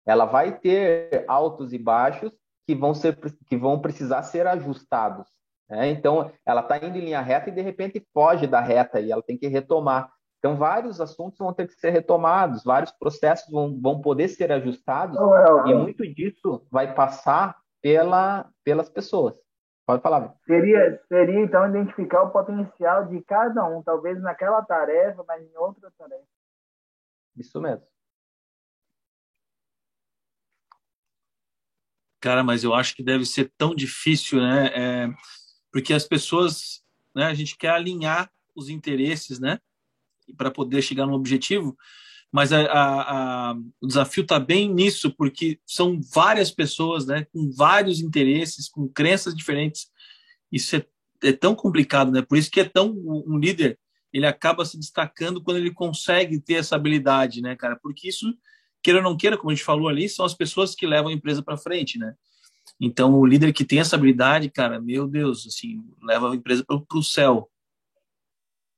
[0.05, 2.31] Ela vai ter altos e baixos
[2.65, 3.17] que vão ser
[3.47, 5.27] que vão precisar ser ajustados.
[5.69, 5.89] Né?
[5.89, 9.21] Então, ela está indo em linha reta e de repente foge da reta e ela
[9.21, 10.11] tem que retomar.
[10.39, 15.17] Então, vários assuntos vão ter que ser retomados, vários processos vão, vão poder ser ajustados,
[15.65, 19.35] e muito disso vai passar pela, pelas pessoas.
[19.87, 20.35] Pode falar.
[20.45, 25.89] Seria, seria, então, identificar o potencial de cada um, talvez naquela tarefa, mas em outra
[25.97, 26.27] tarefa.
[27.37, 27.87] Isso mesmo.
[32.19, 34.67] Cara, mas eu acho que deve ser tão difícil, né?
[34.75, 35.07] É,
[35.71, 36.83] porque as pessoas,
[37.15, 37.27] né?
[37.27, 39.59] A gente quer alinhar os interesses, né?
[40.35, 41.77] para poder chegar no objetivo,
[42.31, 47.49] mas a, a, a, o desafio está bem nisso, porque são várias pessoas, né, com
[47.51, 49.87] vários interesses, com crenças diferentes.
[50.51, 50.85] Isso é,
[51.23, 52.21] é tão complicado, né?
[52.21, 53.79] Por isso que é tão um líder
[54.13, 57.77] ele acaba se destacando quando ele consegue ter essa habilidade, né, cara?
[57.81, 58.33] Porque isso,
[58.81, 61.13] queira ou não queira, como a gente falou ali, são as pessoas que levam a
[61.13, 62.13] empresa para frente, né?
[62.79, 66.97] Então, o líder que tem essa habilidade, cara, meu Deus, assim, leva a empresa para
[66.97, 67.49] o céu.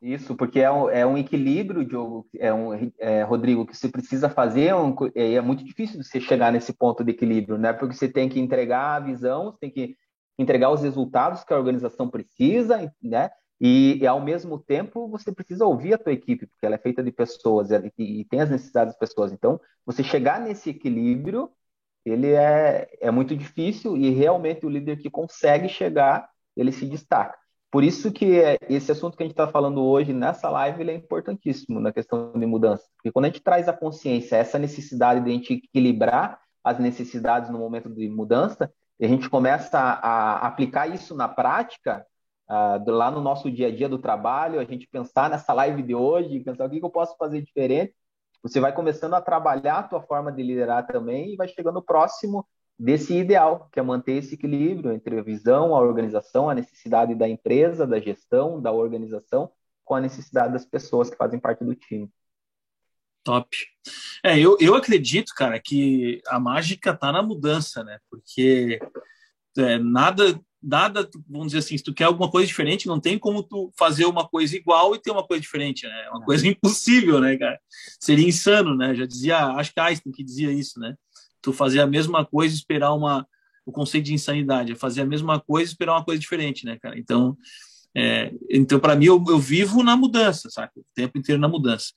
[0.02, 4.30] Isso, porque é um, é um equilíbrio, Diogo, é um, é, Rodrigo, que você precisa
[4.30, 4.72] fazer,
[5.14, 7.74] é, é muito difícil você chegar nesse ponto de equilíbrio, né?
[7.74, 9.98] Porque você tem que entregar a visão, você tem que
[10.38, 13.30] entregar os resultados que a organização precisa, né?
[13.60, 17.04] E, e, ao mesmo tempo você precisa ouvir a tua equipe, porque ela é feita
[17.04, 19.34] de pessoas e, e tem as necessidades das pessoas.
[19.34, 21.52] Então, você chegar nesse equilíbrio,
[22.06, 27.39] ele é, é muito difícil e realmente o líder que consegue chegar, ele se destaca.
[27.72, 30.96] Por isso que é, esse assunto que a gente está falando hoje nessa live é
[30.96, 32.84] importantíssimo na questão de mudança.
[32.96, 37.50] Porque quando a gente traz a consciência, essa necessidade de a gente equilibrar as necessidades
[37.50, 42.06] no momento de mudança, e a gente começa a, aplicar isso na prática,
[42.50, 45.94] uh, lá no nosso dia a dia do trabalho, a gente pensar nessa live de
[45.96, 47.94] hoje, pensar o que, que eu posso fazer diferente,
[48.42, 52.48] você vai começando a trabalhar a tua forma de liderar também e vai chegando próximo
[52.80, 57.28] desse ideal, que é manter esse equilíbrio entre a visão, a organização, a necessidade da
[57.28, 59.52] empresa, da gestão, da organização,
[59.84, 62.10] com a necessidade das pessoas que fazem parte do time.
[63.22, 63.50] Top.
[64.24, 68.00] É, eu, eu acredito, cara, que a mágica tá na mudança, né?
[68.10, 68.80] Porque
[69.58, 73.44] é, nada, nada, vamos dizer assim, se tu quer alguma coisa diferente, não tem como
[73.44, 76.06] tu fazer uma coisa igual e ter uma coisa diferente, né?
[76.06, 77.60] É uma coisa impossível, né, cara?
[78.00, 78.96] Seria insano, né?
[78.96, 80.96] Já dizia, acho que Einstein que dizia isso, né?
[81.42, 83.28] Tu fazer a mesma coisa e esperar uma
[83.70, 86.78] o conceito de insanidade, é fazer a mesma coisa e esperar uma coisa diferente, né,
[86.82, 86.98] cara?
[86.98, 87.38] Então,
[87.96, 90.72] é, então para mim, eu, eu, vivo na mudança, sabe?
[90.76, 91.92] O tempo inteiro na mudança.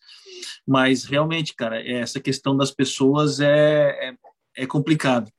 [0.66, 4.14] Mas, realmente, cara, é, essa questão das pessoas é, é,
[4.56, 5.31] é complicado.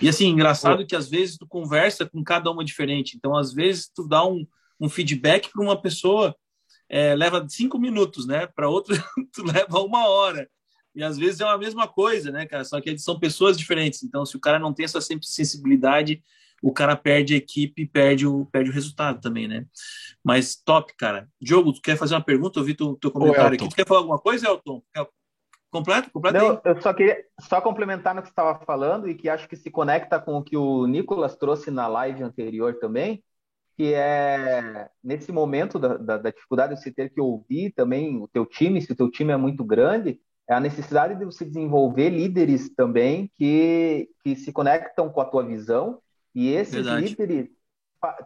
[0.00, 3.16] E, assim, engraçado que, às vezes, tu conversa com cada uma diferente.
[3.16, 4.46] Então, às vezes, tu dá um,
[4.80, 6.36] um feedback para uma pessoa,
[6.88, 8.46] é, leva cinco minutos, né?
[8.46, 8.96] Para outra,
[9.32, 10.48] tu leva uma hora.
[10.96, 12.64] E às vezes é a mesma coisa, né, cara?
[12.64, 14.02] Só que são pessoas diferentes.
[14.02, 16.22] Então, se o cara não tem essa sensibilidade,
[16.62, 19.66] o cara perde a equipe e perde o, perde o resultado também, né?
[20.24, 21.28] Mas top, cara.
[21.38, 22.58] Diogo, tu quer fazer uma pergunta?
[22.58, 23.68] Eu vi teu, teu comentário aqui.
[23.68, 24.82] Tu quer falar alguma coisa, Elton?
[25.70, 26.10] Completo?
[26.10, 29.46] Completo Não, eu só queria só complementar no que você estava falando e que acho
[29.46, 33.22] que se conecta com o que o Nicolas trouxe na live anterior também,
[33.76, 38.26] que é nesse momento da, da, da dificuldade de você ter que ouvir também o
[38.26, 40.18] teu time, se o teu time é muito grande,
[40.48, 45.44] é a necessidade de você desenvolver líderes também que, que se conectam com a tua
[45.44, 46.00] visão
[46.34, 47.08] e esses Verdade.
[47.08, 47.48] líderes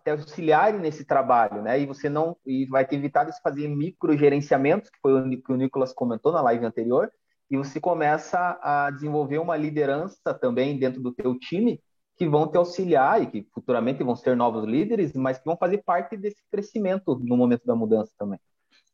[0.04, 1.80] te auxiliarem nesse trabalho, né?
[1.80, 5.56] E você não e vai ter evitado de fazer microgerenciamentos, que foi o que o
[5.56, 7.10] Nicolas comentou na live anterior,
[7.50, 11.80] e você começa a desenvolver uma liderança também dentro do teu time
[12.16, 15.78] que vão te auxiliar e que futuramente vão ser novos líderes, mas que vão fazer
[15.78, 18.38] parte desse crescimento no momento da mudança também.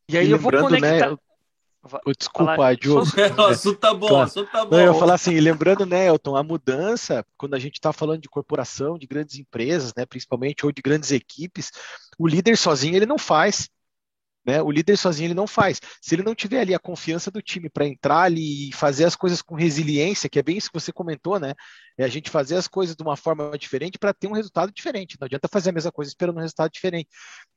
[0.08, 1.16] E aí e eu vou conectar, né,
[2.18, 2.76] Desculpa, falar...
[2.76, 3.06] Diogo.
[3.38, 4.70] o assunto tá bom, o assunto tá bom.
[4.70, 8.20] Não, eu ia falar assim, lembrando, né, Elton, a mudança, quando a gente está falando
[8.20, 11.70] de corporação, de grandes empresas, né, principalmente, ou de grandes equipes,
[12.18, 13.68] o líder sozinho ele não faz.
[14.46, 14.62] Né?
[14.62, 15.80] O líder sozinho ele não faz.
[16.00, 19.16] Se ele não tiver ali a confiança do time para entrar ali e fazer as
[19.16, 21.52] coisas com resiliência, que é bem isso que você comentou, né?
[21.98, 25.16] É a gente fazer as coisas de uma forma diferente para ter um resultado diferente.
[25.20, 27.08] Não adianta fazer a mesma coisa esperando um resultado diferente.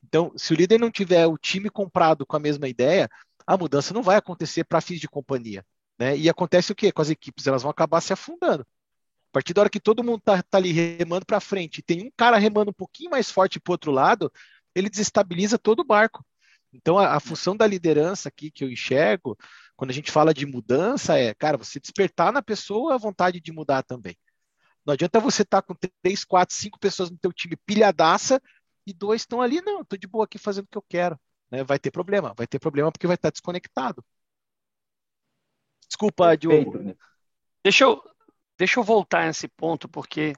[0.04, 3.08] Então, se o líder não tiver o time comprado com a mesma ideia,
[3.50, 5.66] a mudança não vai acontecer para fins de companhia.
[5.98, 6.16] Né?
[6.16, 6.92] E acontece o quê?
[6.92, 8.62] Com as equipes, elas vão acabar se afundando.
[8.62, 12.06] A partir da hora que todo mundo está tá ali remando para frente e tem
[12.06, 14.32] um cara remando um pouquinho mais forte para o outro lado,
[14.76, 16.24] ele desestabiliza todo o barco.
[16.72, 19.36] Então, a, a, função da liderança aqui que eu enxergo,
[19.76, 23.52] quando a gente fala de mudança, é, cara, você despertar na pessoa a vontade de
[23.52, 24.16] mudar também.
[24.86, 28.40] Não adianta você estar tá com três, quatro, cinco pessoas no teu time pilhadaça
[28.86, 31.20] e dois estão ali, não, estou de boa aqui fazendo o que eu quero
[31.52, 32.34] né, vai ter problema.
[32.36, 34.04] Vai ter problema porque vai estar desconectado.
[35.88, 36.96] Desculpa, Diogo.
[37.64, 38.02] Deixa eu,
[38.58, 40.34] deixa eu voltar nesse ponto, porque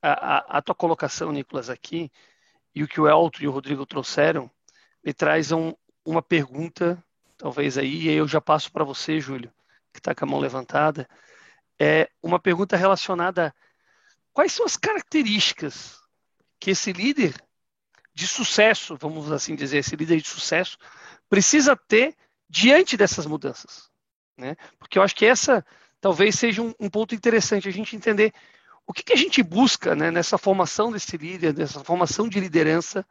[0.00, 2.10] a, a, a, tua colocação, Nicolas, aqui,
[2.74, 4.50] e o que o Elton e o Rodrigo trouxeram,
[5.04, 5.74] me traz um,
[6.04, 7.02] uma pergunta,
[7.36, 9.52] talvez aí, e aí eu já passo para você, Júlio,
[9.92, 11.08] que está com a mão levantada.
[11.78, 13.54] É uma pergunta relacionada a
[14.32, 15.98] quais são as características
[16.58, 17.34] que esse líder
[18.16, 20.78] de sucesso, vamos assim dizer, esse líder de sucesso,
[21.28, 22.16] precisa ter
[22.48, 23.90] diante dessas mudanças.
[24.38, 24.56] Né?
[24.78, 25.62] Porque eu acho que essa
[26.00, 28.32] talvez seja um, um ponto interessante a gente entender
[28.86, 33.04] o que, que a gente busca né, nessa formação desse líder, nessa formação de liderança,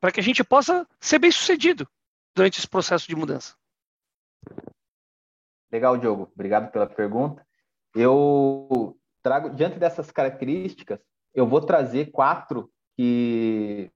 [0.00, 1.88] para que a gente possa ser bem sucedido
[2.32, 3.56] durante esse processo de mudança.
[5.72, 6.30] Legal, Diogo.
[6.32, 7.44] Obrigado pela pergunta.
[7.92, 11.00] Eu trago, diante dessas características,
[11.34, 13.90] eu vou trazer quatro que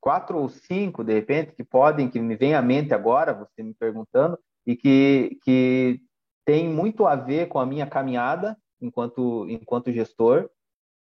[0.00, 3.74] quatro ou cinco, de repente, que podem, que me vem à mente agora, você me
[3.74, 6.00] perguntando, e que, que
[6.44, 10.48] tem muito a ver com a minha caminhada enquanto, enquanto gestor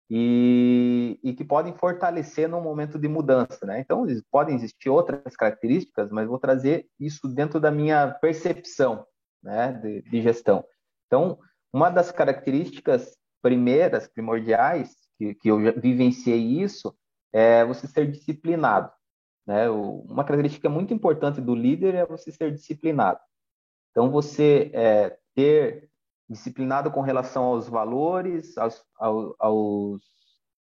[0.09, 3.65] e, e que podem fortalecer no momento de mudança.
[3.65, 3.79] Né?
[3.79, 9.05] Então, podem existir outras características, mas vou trazer isso dentro da minha percepção
[9.43, 10.65] né, de, de gestão.
[11.05, 11.37] Então,
[11.71, 16.95] uma das características primeiras, primordiais, que, que eu vivenciei isso,
[17.31, 18.91] é você ser disciplinado.
[19.45, 19.69] Né?
[19.69, 23.19] Uma característica muito importante do líder é você ser disciplinado.
[23.91, 25.89] Então, você é, ter
[26.29, 28.83] disciplinado com relação aos valores, aos,
[29.39, 30.01] aos,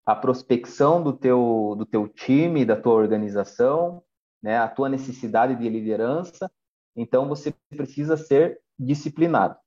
[0.06, 4.02] a prospecção do teu, do teu time, da tua organização,
[4.42, 4.58] né?
[4.58, 6.50] a tua necessidade de liderança.
[6.96, 9.58] Então, você precisa ser disciplinado.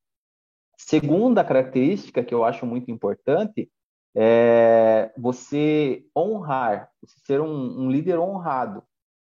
[0.78, 3.70] Segunda característica que eu acho muito importante
[4.14, 8.82] é você honrar, você ser um, um líder honrado,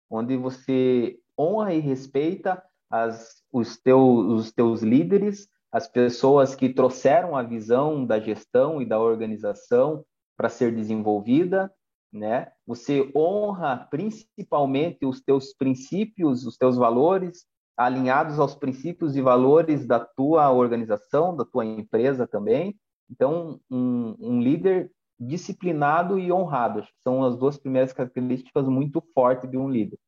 [0.10, 7.36] onde você honra e respeita as, os, teus, os teus líderes, as pessoas que trouxeram
[7.36, 10.04] a visão da gestão e da organização
[10.36, 11.72] para ser desenvolvida,
[12.12, 12.52] né?
[12.66, 17.46] Você honra principalmente os teus princípios, os teus valores,
[17.78, 22.76] alinhados aos princípios e valores da tua organização, da tua empresa também.
[23.10, 29.04] Então, um, um líder disciplinado e honrado, acho que são as duas primeiras características muito
[29.14, 30.00] fortes de um líder.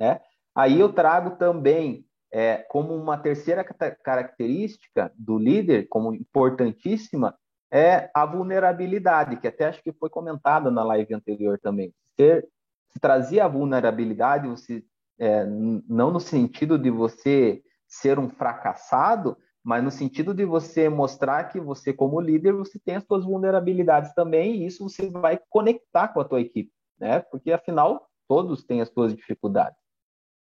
[0.00, 0.20] Né?
[0.54, 7.36] Aí eu trago também é, como uma terceira característica do líder, como importantíssima,
[7.70, 11.92] é a vulnerabilidade, que até acho que foi comentada na live anterior também.
[12.16, 12.48] Ser,
[12.88, 14.82] se trazia a vulnerabilidade, você,
[15.18, 21.44] é, não no sentido de você ser um fracassado, mas no sentido de você mostrar
[21.44, 26.08] que você, como líder, você tem as suas vulnerabilidades também, e isso você vai conectar
[26.08, 27.20] com a tua equipe, né?
[27.20, 29.78] Porque, afinal, todos têm as suas dificuldades.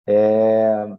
[0.07, 0.97] É,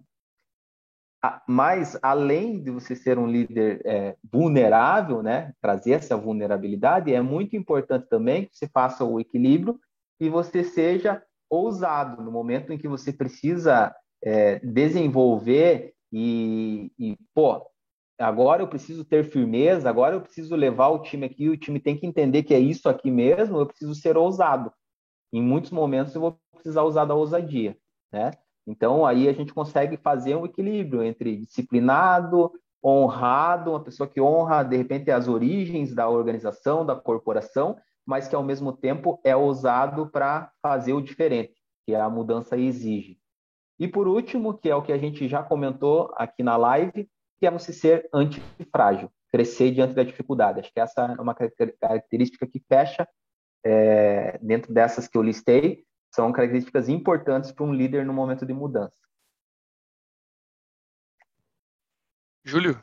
[1.48, 7.56] mas além de você ser um líder é, vulnerável, né, trazer essa vulnerabilidade, é muito
[7.56, 9.80] importante também que você faça o equilíbrio
[10.20, 17.66] e você seja ousado no momento em que você precisa é, desenvolver e, e, pô,
[18.20, 21.98] agora eu preciso ter firmeza, agora eu preciso levar o time aqui, o time tem
[21.98, 24.72] que entender que é isso aqui mesmo, eu preciso ser ousado.
[25.32, 27.78] Em muitos momentos eu vou precisar usar da ousadia,
[28.12, 28.32] né?
[28.68, 32.52] Então, aí a gente consegue fazer um equilíbrio entre disciplinado,
[32.84, 38.36] honrado, uma pessoa que honra, de repente, as origens da organização, da corporação, mas que,
[38.36, 41.56] ao mesmo tempo, é ousado para fazer o diferente,
[41.86, 43.18] que a mudança exige.
[43.80, 47.10] E, por último, que é o que a gente já comentou aqui na live,
[47.40, 50.60] que é você ser antifrágil, crescer diante da dificuldade.
[50.60, 53.08] Acho que essa é uma característica que fecha
[53.64, 58.54] é, dentro dessas que eu listei, são características importantes para um líder no momento de
[58.54, 58.98] mudança.
[62.44, 62.82] Júlio?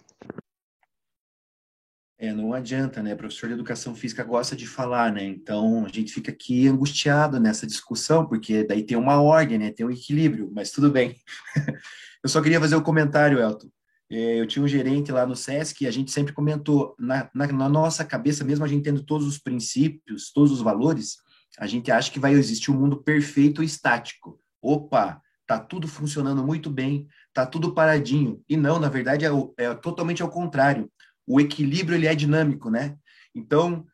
[2.19, 3.13] É, não adianta, né?
[3.13, 5.23] O professor de educação física gosta de falar, né?
[5.25, 9.71] Então a gente fica aqui angustiado nessa discussão, porque daí tem uma ordem, né?
[9.71, 11.17] Tem um equilíbrio, mas tudo bem.
[12.23, 13.69] eu só queria fazer um comentário, Elton.
[14.11, 17.47] É, eu tinha um gerente lá no SESC e a gente sempre comentou, na, na,
[17.49, 21.17] na nossa cabeça, mesmo a gente tendo todos os princípios, todos os valores,
[21.59, 24.39] a gente acha que vai existir um mundo perfeito e estático.
[24.63, 28.43] Opa, tá tudo funcionando muito bem, tá tudo paradinho.
[28.49, 30.91] E não, na verdade é, é totalmente ao contrário.
[31.27, 32.97] O equilíbrio ele é dinâmico, né?
[33.35, 33.87] Então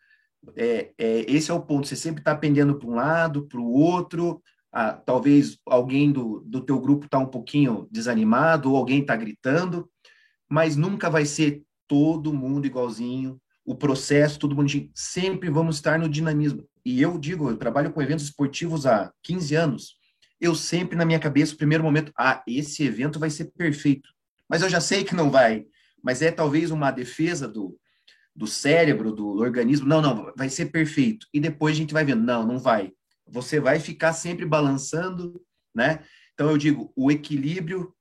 [0.57, 1.87] é, é, esse é o ponto.
[1.87, 4.43] Você sempre está pendendo para um lado, para o outro.
[4.73, 9.89] Ah, talvez alguém do, do teu grupo está um pouquinho desanimado, ou alguém está gritando,
[10.53, 13.41] mas nunca vai ser todo mundo igualzinho.
[13.65, 18.03] O processo, todo mundo sempre vamos estar no dinamismo e eu digo, eu trabalho com
[18.03, 19.97] eventos esportivos há 15 anos,
[20.39, 24.11] eu sempre na minha cabeça, o primeiro momento, ah, esse evento vai ser perfeito.
[24.47, 25.65] Mas eu já sei que não vai.
[26.03, 27.79] Mas é talvez uma defesa do,
[28.37, 29.87] do cérebro, do organismo.
[29.87, 31.27] Não, não, vai ser perfeito.
[31.33, 32.93] E depois a gente vai vendo, não, não vai.
[33.27, 35.41] Você vai ficar sempre balançando,
[35.75, 36.01] né?
[36.35, 37.95] Então eu digo, o equilíbrio,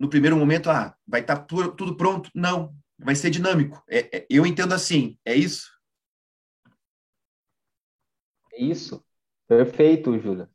[0.00, 2.30] no primeiro momento, ah, vai estar tá tudo pronto.
[2.34, 3.84] Não, vai ser dinâmico.
[3.86, 5.70] É, é, eu entendo assim, é isso?
[8.56, 9.04] Isso.
[9.46, 10.48] Perfeito, Júlia.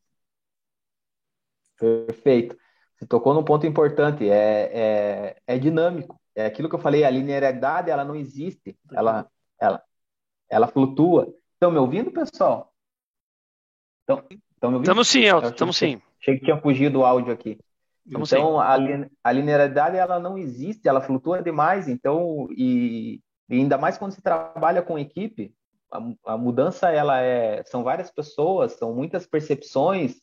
[1.77, 2.57] Perfeito.
[2.95, 4.27] Você tocou num ponto importante.
[4.27, 6.19] É, é, é dinâmico.
[6.33, 8.75] É aquilo que eu falei, a linearidade, ela não existe.
[8.91, 9.83] Ela, ela,
[10.49, 11.31] ela flutua.
[11.53, 12.73] Estão me ouvindo, pessoal?
[14.01, 14.81] Estão, estão me ouvindo?
[14.81, 15.49] Estamos sim, Elton.
[15.49, 16.01] Estamos sim.
[16.19, 17.59] Achei que tinha fugido o áudio aqui.
[18.07, 18.77] Então, a,
[19.23, 20.87] a linearidade, ela não existe.
[20.87, 21.87] Ela flutua demais.
[21.87, 25.53] Então, e, e ainda mais quando se trabalha com equipe,
[25.91, 30.21] a, a mudança ela é são várias pessoas, são muitas percepções,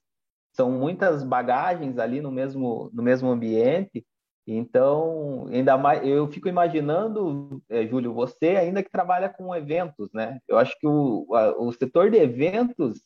[0.53, 4.07] são muitas bagagens ali no mesmo no mesmo ambiente.
[4.47, 10.41] Então, ainda mais, eu fico imaginando, é, Júlio, você ainda que trabalha com eventos, né?
[10.49, 13.01] Eu acho que o, a, o setor de eventos,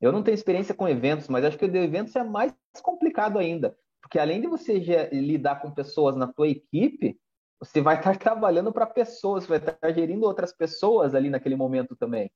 [0.00, 3.38] eu não tenho experiência com eventos, mas acho que o de eventos é mais complicado
[3.38, 4.78] ainda, porque além de você
[5.10, 7.18] lidar com pessoas na tua equipe,
[7.58, 12.30] você vai estar trabalhando para pessoas, vai estar gerindo outras pessoas ali naquele momento também.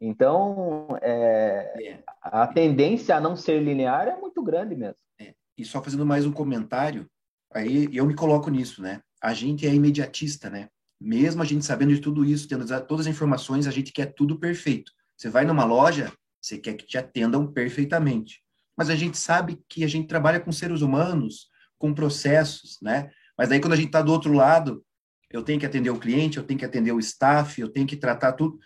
[0.00, 2.02] Então, é, é.
[2.20, 4.96] a tendência a não ser linear é muito grande mesmo.
[5.20, 5.32] É.
[5.56, 7.08] E só fazendo mais um comentário,
[7.52, 9.00] aí eu me coloco nisso, né?
[9.22, 10.68] A gente é imediatista, né?
[11.00, 14.40] Mesmo a gente sabendo de tudo isso, tendo todas as informações, a gente quer tudo
[14.40, 14.90] perfeito.
[15.16, 18.42] Você vai numa loja, você quer que te atendam perfeitamente.
[18.76, 23.10] Mas a gente sabe que a gente trabalha com seres humanos, com processos, né?
[23.36, 24.84] Mas aí quando a gente está do outro lado,
[25.30, 27.96] eu tenho que atender o cliente, eu tenho que atender o staff, eu tenho que
[27.96, 28.58] tratar tudo.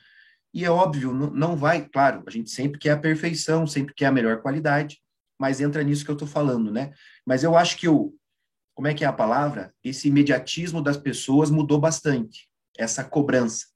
[0.52, 4.12] E é óbvio, não, vai, claro, a gente sempre quer a perfeição, sempre quer a
[4.12, 5.00] melhor qualidade,
[5.38, 6.92] mas entra nisso que eu estou falando, né?
[7.26, 8.14] Mas eu acho que o,
[8.74, 9.74] como é que é a palavra?
[9.84, 13.66] Esse imediatismo das pessoas mudou bastante, essa cobrança.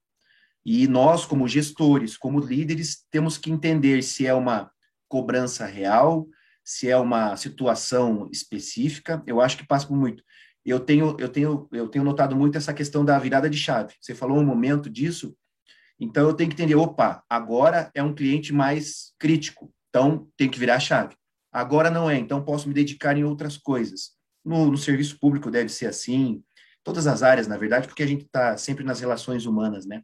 [0.64, 4.70] E nós, como gestores, como líderes, temos que entender se é uma
[5.10, 6.28] cobrança real,
[6.64, 9.22] se é uma situação específica.
[9.26, 10.22] Eu acho que passa por muito.
[10.64, 13.94] eu tenho, eu tenho, eu tenho notado muito essa questão da virada de chave.
[14.00, 15.36] Você falou um momento disso,
[15.98, 20.58] então eu tenho que entender, opa, agora é um cliente mais crítico, então tem que
[20.58, 21.16] virar a chave.
[21.52, 24.12] Agora não é, então posso me dedicar em outras coisas.
[24.44, 26.42] No, no serviço público deve ser assim,
[26.84, 30.02] todas as áreas, na verdade, porque a gente está sempre nas relações humanas, né?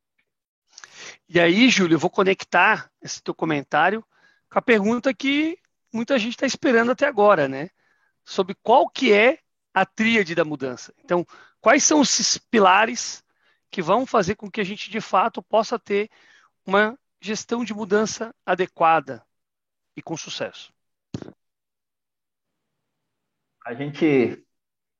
[1.28, 4.08] E aí, Júlio, eu vou conectar esse teu comentário com
[4.56, 5.58] a pergunta que
[5.92, 7.68] muita gente está esperando até agora, né?
[8.24, 9.38] Sobre qual que é
[9.74, 10.94] a tríade da mudança.
[11.04, 11.26] Então,
[11.60, 13.22] quais são esses pilares
[13.70, 16.08] que vão fazer com que a gente, de fato, possa ter
[16.64, 19.22] uma gestão de mudança adequada
[19.94, 20.72] e com sucesso?
[23.62, 24.42] A gente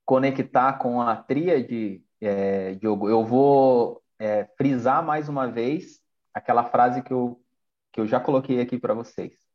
[0.05, 6.03] conectar com a tríade, é, Diogo, eu vou é, frisar mais uma vez
[6.35, 7.43] aquela frase que eu,
[7.91, 9.46] que eu já coloquei aqui para vocês.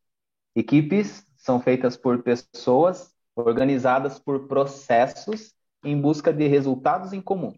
[0.56, 5.54] Equipes são feitas por pessoas organizadas por processos
[5.84, 7.56] em busca de resultados em comum.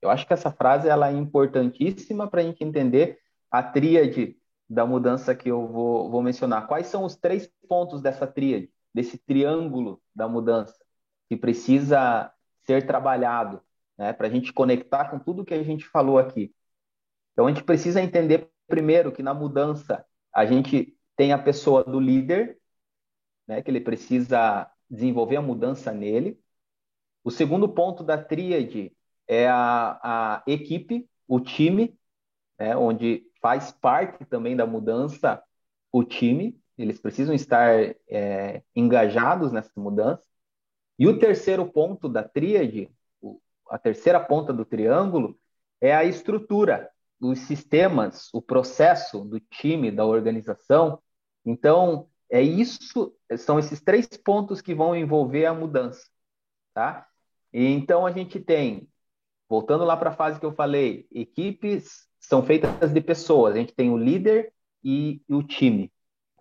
[0.00, 3.18] Eu acho que essa frase ela é importantíssima para a gente entender
[3.50, 4.36] a tríade
[4.68, 6.66] da mudança que eu vou, vou mencionar.
[6.66, 10.76] Quais são os três pontos dessa tríade, desse triângulo da mudança
[11.28, 12.30] que precisa
[12.64, 13.62] ser trabalhado,
[13.96, 16.54] né, para a gente conectar com tudo que a gente falou aqui.
[17.32, 21.98] Então a gente precisa entender primeiro que na mudança a gente tem a pessoa do
[21.98, 22.58] líder,
[23.46, 26.38] né, que ele precisa desenvolver a mudança nele.
[27.24, 28.92] O segundo ponto da tríade
[29.26, 31.98] é a, a equipe, o time,
[32.58, 35.42] né, onde faz parte também da mudança
[35.92, 37.72] o time, eles precisam estar
[38.08, 40.22] é, engajados nessa mudança.
[40.98, 42.90] E o terceiro ponto da tríade,
[43.70, 45.38] a terceira ponta do triângulo,
[45.80, 46.90] é a estrutura,
[47.20, 51.02] os sistemas, o processo do time, da organização.
[51.46, 56.04] Então, é isso, são esses três pontos que vão envolver a mudança,
[56.74, 57.08] tá?
[57.52, 58.88] E então a gente tem,
[59.48, 63.54] voltando lá para a fase que eu falei, equipes são feitas de pessoas.
[63.54, 64.52] A gente tem o líder
[64.82, 65.92] e, o time,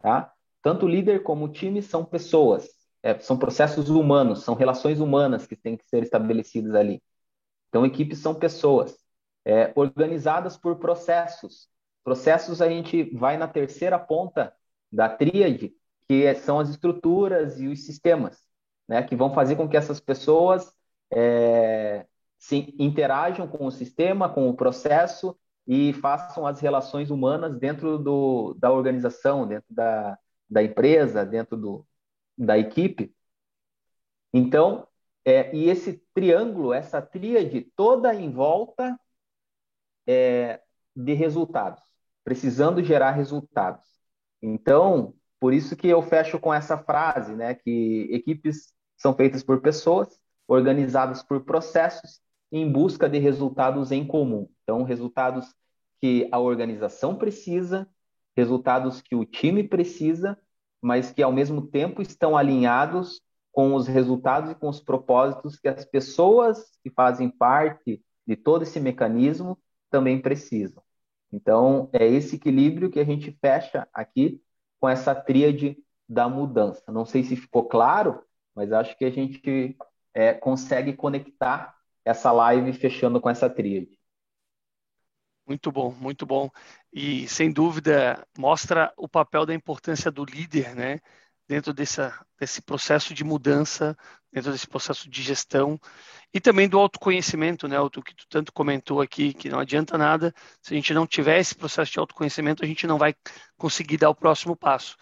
[0.02, 0.34] tá?
[0.64, 2.68] Tanto o líder como o time são pessoas,
[3.03, 7.03] é, são processos humanos, são relações humanas que têm que ser estabelecidas ali.
[7.69, 8.98] Então, equipes são pessoas
[9.45, 11.69] é, organizadas por processos.
[12.03, 14.52] Processos a gente vai na terceira ponta
[14.91, 15.74] da tríade,
[16.07, 18.40] que é, são as estruturas e os sistemas,
[18.88, 20.72] né, que vão fazer com que essas pessoas
[21.12, 22.06] é,
[22.38, 25.38] se interajam com o sistema, com o processo
[25.68, 30.18] e façam as relações humanas dentro do, da organização, dentro da,
[30.49, 31.88] da empresa, dentro do,
[32.38, 33.16] da equipe.
[34.34, 34.88] Então,
[35.24, 38.99] é, e esse triângulo, essa tríade toda em volta
[40.07, 40.62] é,
[40.95, 41.82] de resultados,
[42.24, 43.94] precisando gerar resultados.
[44.41, 49.62] Então, por isso que eu fecho com essa frase, né, que equipes são feitas por
[49.62, 52.22] pessoas, organizadas por processos,
[52.52, 54.48] em busca de resultados em comum.
[54.64, 55.53] Então, resultados
[55.99, 57.88] que a organização precisa,
[58.36, 60.38] resultados que o time precisa,
[60.82, 63.22] mas que ao mesmo tempo estão alinhados
[63.52, 68.64] com os resultados e com os propósitos que as pessoas que fazem parte de todo
[68.64, 69.57] esse mecanismo
[69.90, 70.85] também precisam.
[71.36, 74.41] Então, é esse equilíbrio que a gente fecha aqui
[74.80, 76.90] com essa tríade da mudança.
[76.91, 78.24] Não sei se ficou claro,
[78.56, 79.78] mas acho que a gente
[80.14, 81.76] é, consegue conectar
[82.06, 83.99] essa live fechando com essa tríade.
[85.45, 86.49] Muito bom, muito bom.
[86.91, 91.02] E sem dúvida mostra o papel da importância do líder, né?
[91.47, 93.95] Dentro dessa, desse processo de mudança,
[94.31, 95.80] dentro desse processo de gestão
[96.34, 97.80] e também do autoconhecimento, né?
[97.80, 101.39] O que tu tanto comentou aqui, que não adianta nada se a gente não tiver
[101.39, 103.15] esse processo de autoconhecimento, a gente não vai
[103.57, 104.97] conseguir dar o próximo passo.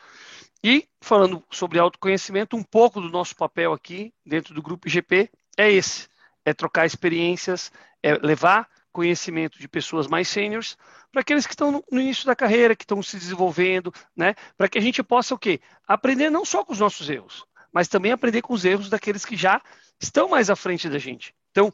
[0.64, 5.72] E falando sobre autoconhecimento, um pouco do nosso papel aqui dentro do grupo IGP é
[5.72, 6.08] esse:
[6.46, 7.72] é trocar experiências,
[8.02, 10.78] é levar conhecimento de pessoas mais sêniores
[11.12, 14.36] para aqueles que estão no, início da carreira, que estão se desenvolvendo, né?
[14.56, 15.60] Para que a gente possa o quê?
[15.86, 19.36] Aprender não só com os nossos erros, mas também aprender com os erros daqueles que
[19.36, 19.62] já
[20.00, 21.36] estão mais à frente da gente.
[21.52, 21.74] Então,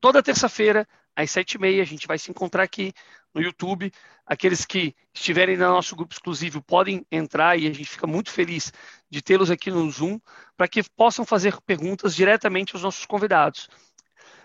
[0.00, 2.92] toda terça-feira, às sete e meia, a gente vai se encontrar aqui
[3.34, 3.92] no YouTube.
[4.26, 8.72] Aqueles que estiverem no nosso grupo exclusivo podem entrar e a gente fica muito feliz
[9.10, 10.18] de tê-los aqui no Zoom
[10.56, 13.68] para que possam fazer perguntas diretamente aos nossos convidados.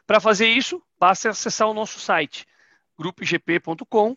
[0.08, 2.48] Para fazer isso, basta acessar o nosso site,
[2.98, 4.16] grupogp.com,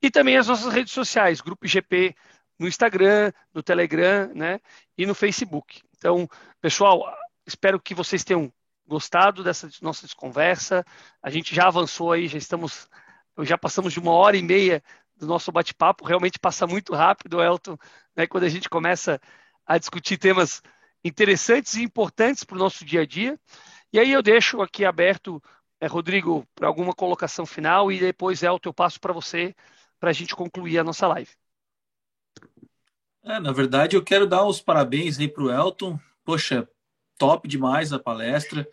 [0.00, 2.14] e também as nossas redes sociais, Grupo IGP
[2.58, 4.60] no Instagram, no Telegram né,
[4.96, 5.82] e no Facebook.
[5.96, 6.28] Então,
[6.60, 7.12] pessoal,
[7.44, 8.52] espero que vocês tenham
[8.86, 10.84] gostado dessa nossa conversa.
[11.20, 12.88] A gente já avançou aí, já estamos,
[13.40, 14.82] já passamos de uma hora e meia
[15.16, 16.04] do nosso bate-papo.
[16.04, 17.76] Realmente passa muito rápido, Elton,
[18.14, 19.20] né, quando a gente começa
[19.66, 20.62] a discutir temas
[21.04, 23.38] interessantes e importantes para o nosso dia a dia.
[23.92, 25.42] E aí eu deixo aqui aberto,
[25.78, 29.54] é, Rodrigo, para alguma colocação final e depois, Elton, eu passo para você
[30.00, 31.30] para a gente concluir a nossa live.
[33.22, 35.98] É, na verdade, eu quero dar os parabéns aí para o Elton.
[36.24, 36.68] Poxa,
[37.18, 38.66] top demais a palestra.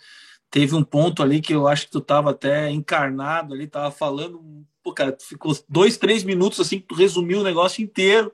[0.49, 4.65] Teve um ponto ali que eu acho que tu estava até encarnado ali, estava falando,
[4.81, 8.33] pô, cara, ficou dois, três minutos assim, tu resumiu o negócio inteiro,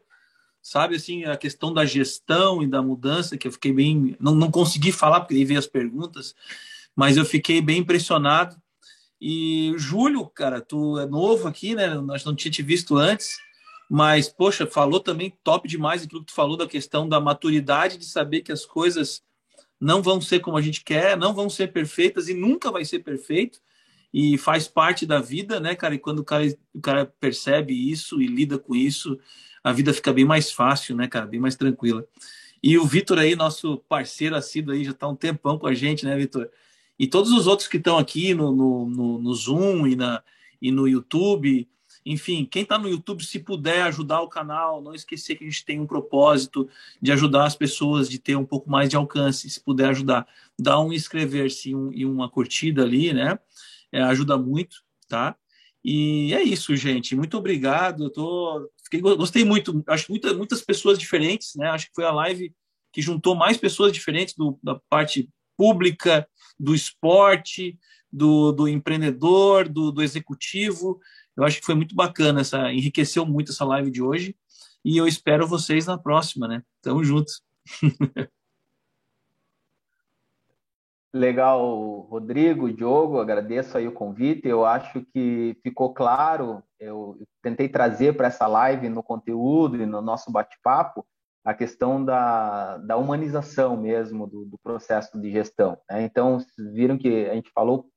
[0.61, 4.49] sabe, assim, a questão da gestão e da mudança, que eu fiquei bem, não, não
[4.49, 6.33] consegui falar porque aí veio as perguntas,
[6.95, 8.55] mas eu fiquei bem impressionado.
[9.19, 11.95] E Júlio, cara, tu é novo aqui, né?
[11.95, 13.37] Nós não tinha te visto antes,
[13.89, 18.05] mas poxa, falou também top demais aquilo que tu falou da questão da maturidade de
[18.05, 19.23] saber que as coisas
[19.79, 22.99] não vão ser como a gente quer, não vão ser perfeitas e nunca vai ser
[22.99, 23.59] perfeito
[24.13, 25.95] e faz parte da vida, né, cara?
[25.95, 26.43] E quando o cara,
[26.73, 29.19] o cara percebe isso e lida com isso,
[29.63, 31.25] a vida fica bem mais fácil, né, cara?
[31.25, 32.07] Bem mais tranquila.
[32.63, 36.05] E o Vitor aí, nosso parceiro assíduo aí, já está um tempão com a gente,
[36.05, 36.49] né, Vitor?
[36.97, 40.23] E todos os outros que estão aqui no, no, no, no Zoom e, na,
[40.61, 41.67] e no YouTube,
[42.05, 45.65] enfim, quem está no YouTube, se puder ajudar o canal, não esquecer que a gente
[45.65, 46.69] tem um propósito
[47.01, 50.27] de ajudar as pessoas, de ter um pouco mais de alcance, se puder ajudar,
[50.57, 53.39] dá um inscrever-se um, e uma curtida ali, né?
[53.91, 55.35] É, ajuda muito, tá?
[55.83, 57.15] E é isso, gente.
[57.15, 58.05] Muito obrigado.
[58.05, 59.83] Eu tô, fiquei, gostei muito.
[59.87, 61.69] Acho muita, muitas pessoas diferentes, né?
[61.69, 62.53] Acho que foi a live
[62.91, 66.27] que juntou mais pessoas diferentes do, da parte pública,
[66.59, 67.77] do esporte,
[68.11, 70.99] do, do empreendedor, do, do executivo.
[71.35, 74.35] Eu acho que foi muito bacana, essa, enriqueceu muito essa live de hoje.
[74.83, 76.63] E eu espero vocês na próxima, né?
[76.81, 77.31] Tamo junto.
[81.13, 84.47] Legal, Rodrigo, Diogo, agradeço aí o convite.
[84.47, 90.01] Eu acho que ficou claro, eu tentei trazer para essa live no conteúdo e no
[90.01, 91.05] nosso bate-papo
[91.45, 95.77] a questão da, da humanização mesmo do, do processo de gestão.
[95.87, 96.01] Né?
[96.01, 96.39] Então,
[96.73, 97.87] viram que a gente falou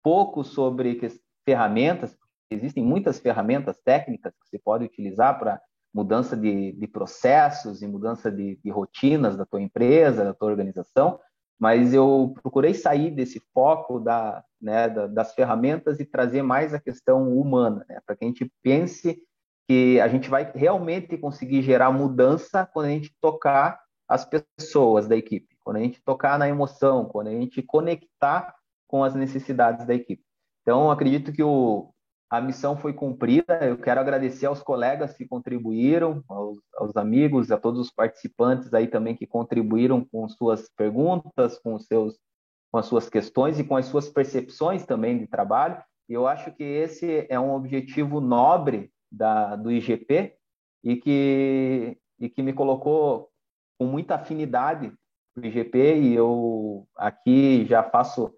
[0.00, 1.00] pouco sobre
[1.44, 2.16] ferramentas,
[2.48, 5.60] existem muitas ferramentas técnicas que você pode utilizar para
[5.92, 11.18] mudança de, de, processos e mudança de, de, rotinas da tua empresa, da tua organização,
[11.58, 16.80] mas eu procurei sair desse foco da, né, da, das ferramentas e trazer mais a
[16.80, 19.22] questão humana, né, para que a gente pense
[19.68, 25.16] que a gente vai realmente conseguir gerar mudança quando a gente tocar as pessoas da
[25.16, 28.54] equipe, quando a gente tocar na emoção, quando a gente conectar
[28.86, 30.22] com as necessidades da equipe.
[30.62, 31.94] Então, acredito que o,
[32.30, 33.58] a missão foi cumprida.
[33.64, 38.86] Eu quero agradecer aos colegas que contribuíram, aos, aos, amigos, a todos os participantes aí
[38.86, 42.18] também que contribuíram com suas perguntas, com seus,
[42.70, 45.82] com as suas questões e com as suas percepções também de trabalho.
[46.08, 50.36] E eu acho que esse é um objetivo nobre da, do IGP
[50.82, 53.30] e que, e que me colocou
[53.78, 54.92] com muita afinidade
[55.34, 58.32] para o IGP e eu aqui já faço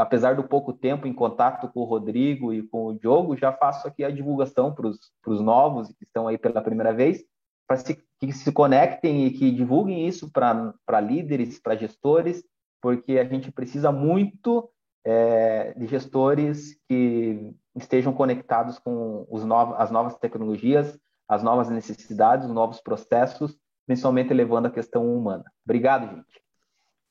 [0.00, 3.86] apesar do pouco tempo em contato com o Rodrigo e com o Diogo, já faço
[3.86, 7.22] aqui a divulgação para os novos que estão aí pela primeira vez,
[7.68, 7.76] para
[8.18, 12.42] que se conectem e que divulguem isso para líderes, para gestores,
[12.80, 14.70] porque a gente precisa muito
[15.04, 20.98] é, de gestores que estejam conectados com os novos, as novas tecnologias,
[21.28, 23.56] as novas necessidades, os novos processos,
[23.86, 25.44] principalmente levando a questão humana.
[25.64, 26.42] Obrigado, gente.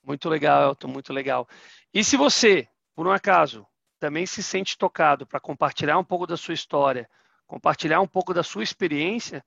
[0.04, 1.48] Muito legal, Elton, muito legal.
[1.94, 2.68] E se você
[3.00, 3.66] por um acaso,
[3.98, 7.10] também se sente tocado para compartilhar um pouco da sua história,
[7.48, 9.42] compartilhar um pouco da sua experiência,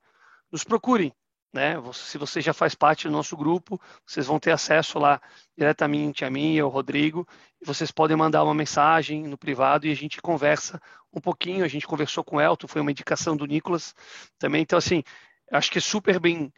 [0.51, 1.13] nos procurem.
[1.53, 1.75] Né?
[1.93, 5.21] Se você já faz parte do nosso grupo, vocês vão ter acesso lá
[5.55, 7.27] diretamente a mim e ao Rodrigo,
[7.61, 10.81] e vocês podem mandar uma mensagem no privado e a gente conversa
[11.13, 11.63] um pouquinho.
[11.63, 13.93] A gente conversou com o Elton, foi uma indicação do Nicolas
[14.39, 14.63] também.
[14.63, 15.03] Então, assim,
[15.51, 16.51] acho que é super bem,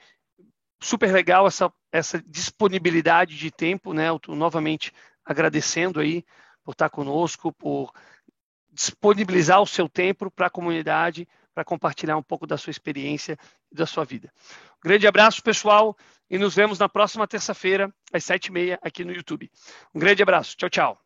[0.81, 4.07] super legal essa, essa disponibilidade de tempo, né?
[4.07, 4.93] Elton, novamente
[5.25, 6.23] agradecendo aí
[6.63, 7.91] por estar conosco, por
[8.71, 13.39] disponibilizar o seu tempo para a comunidade, para compartilhar um pouco da sua experiência
[13.71, 14.29] e da sua vida.
[14.83, 15.97] Um grande abraço, pessoal,
[16.29, 19.49] e nos vemos na próxima terça-feira, às sete e meia, aqui no YouTube.
[19.93, 20.57] Um grande abraço.
[20.57, 21.04] Tchau, tchau.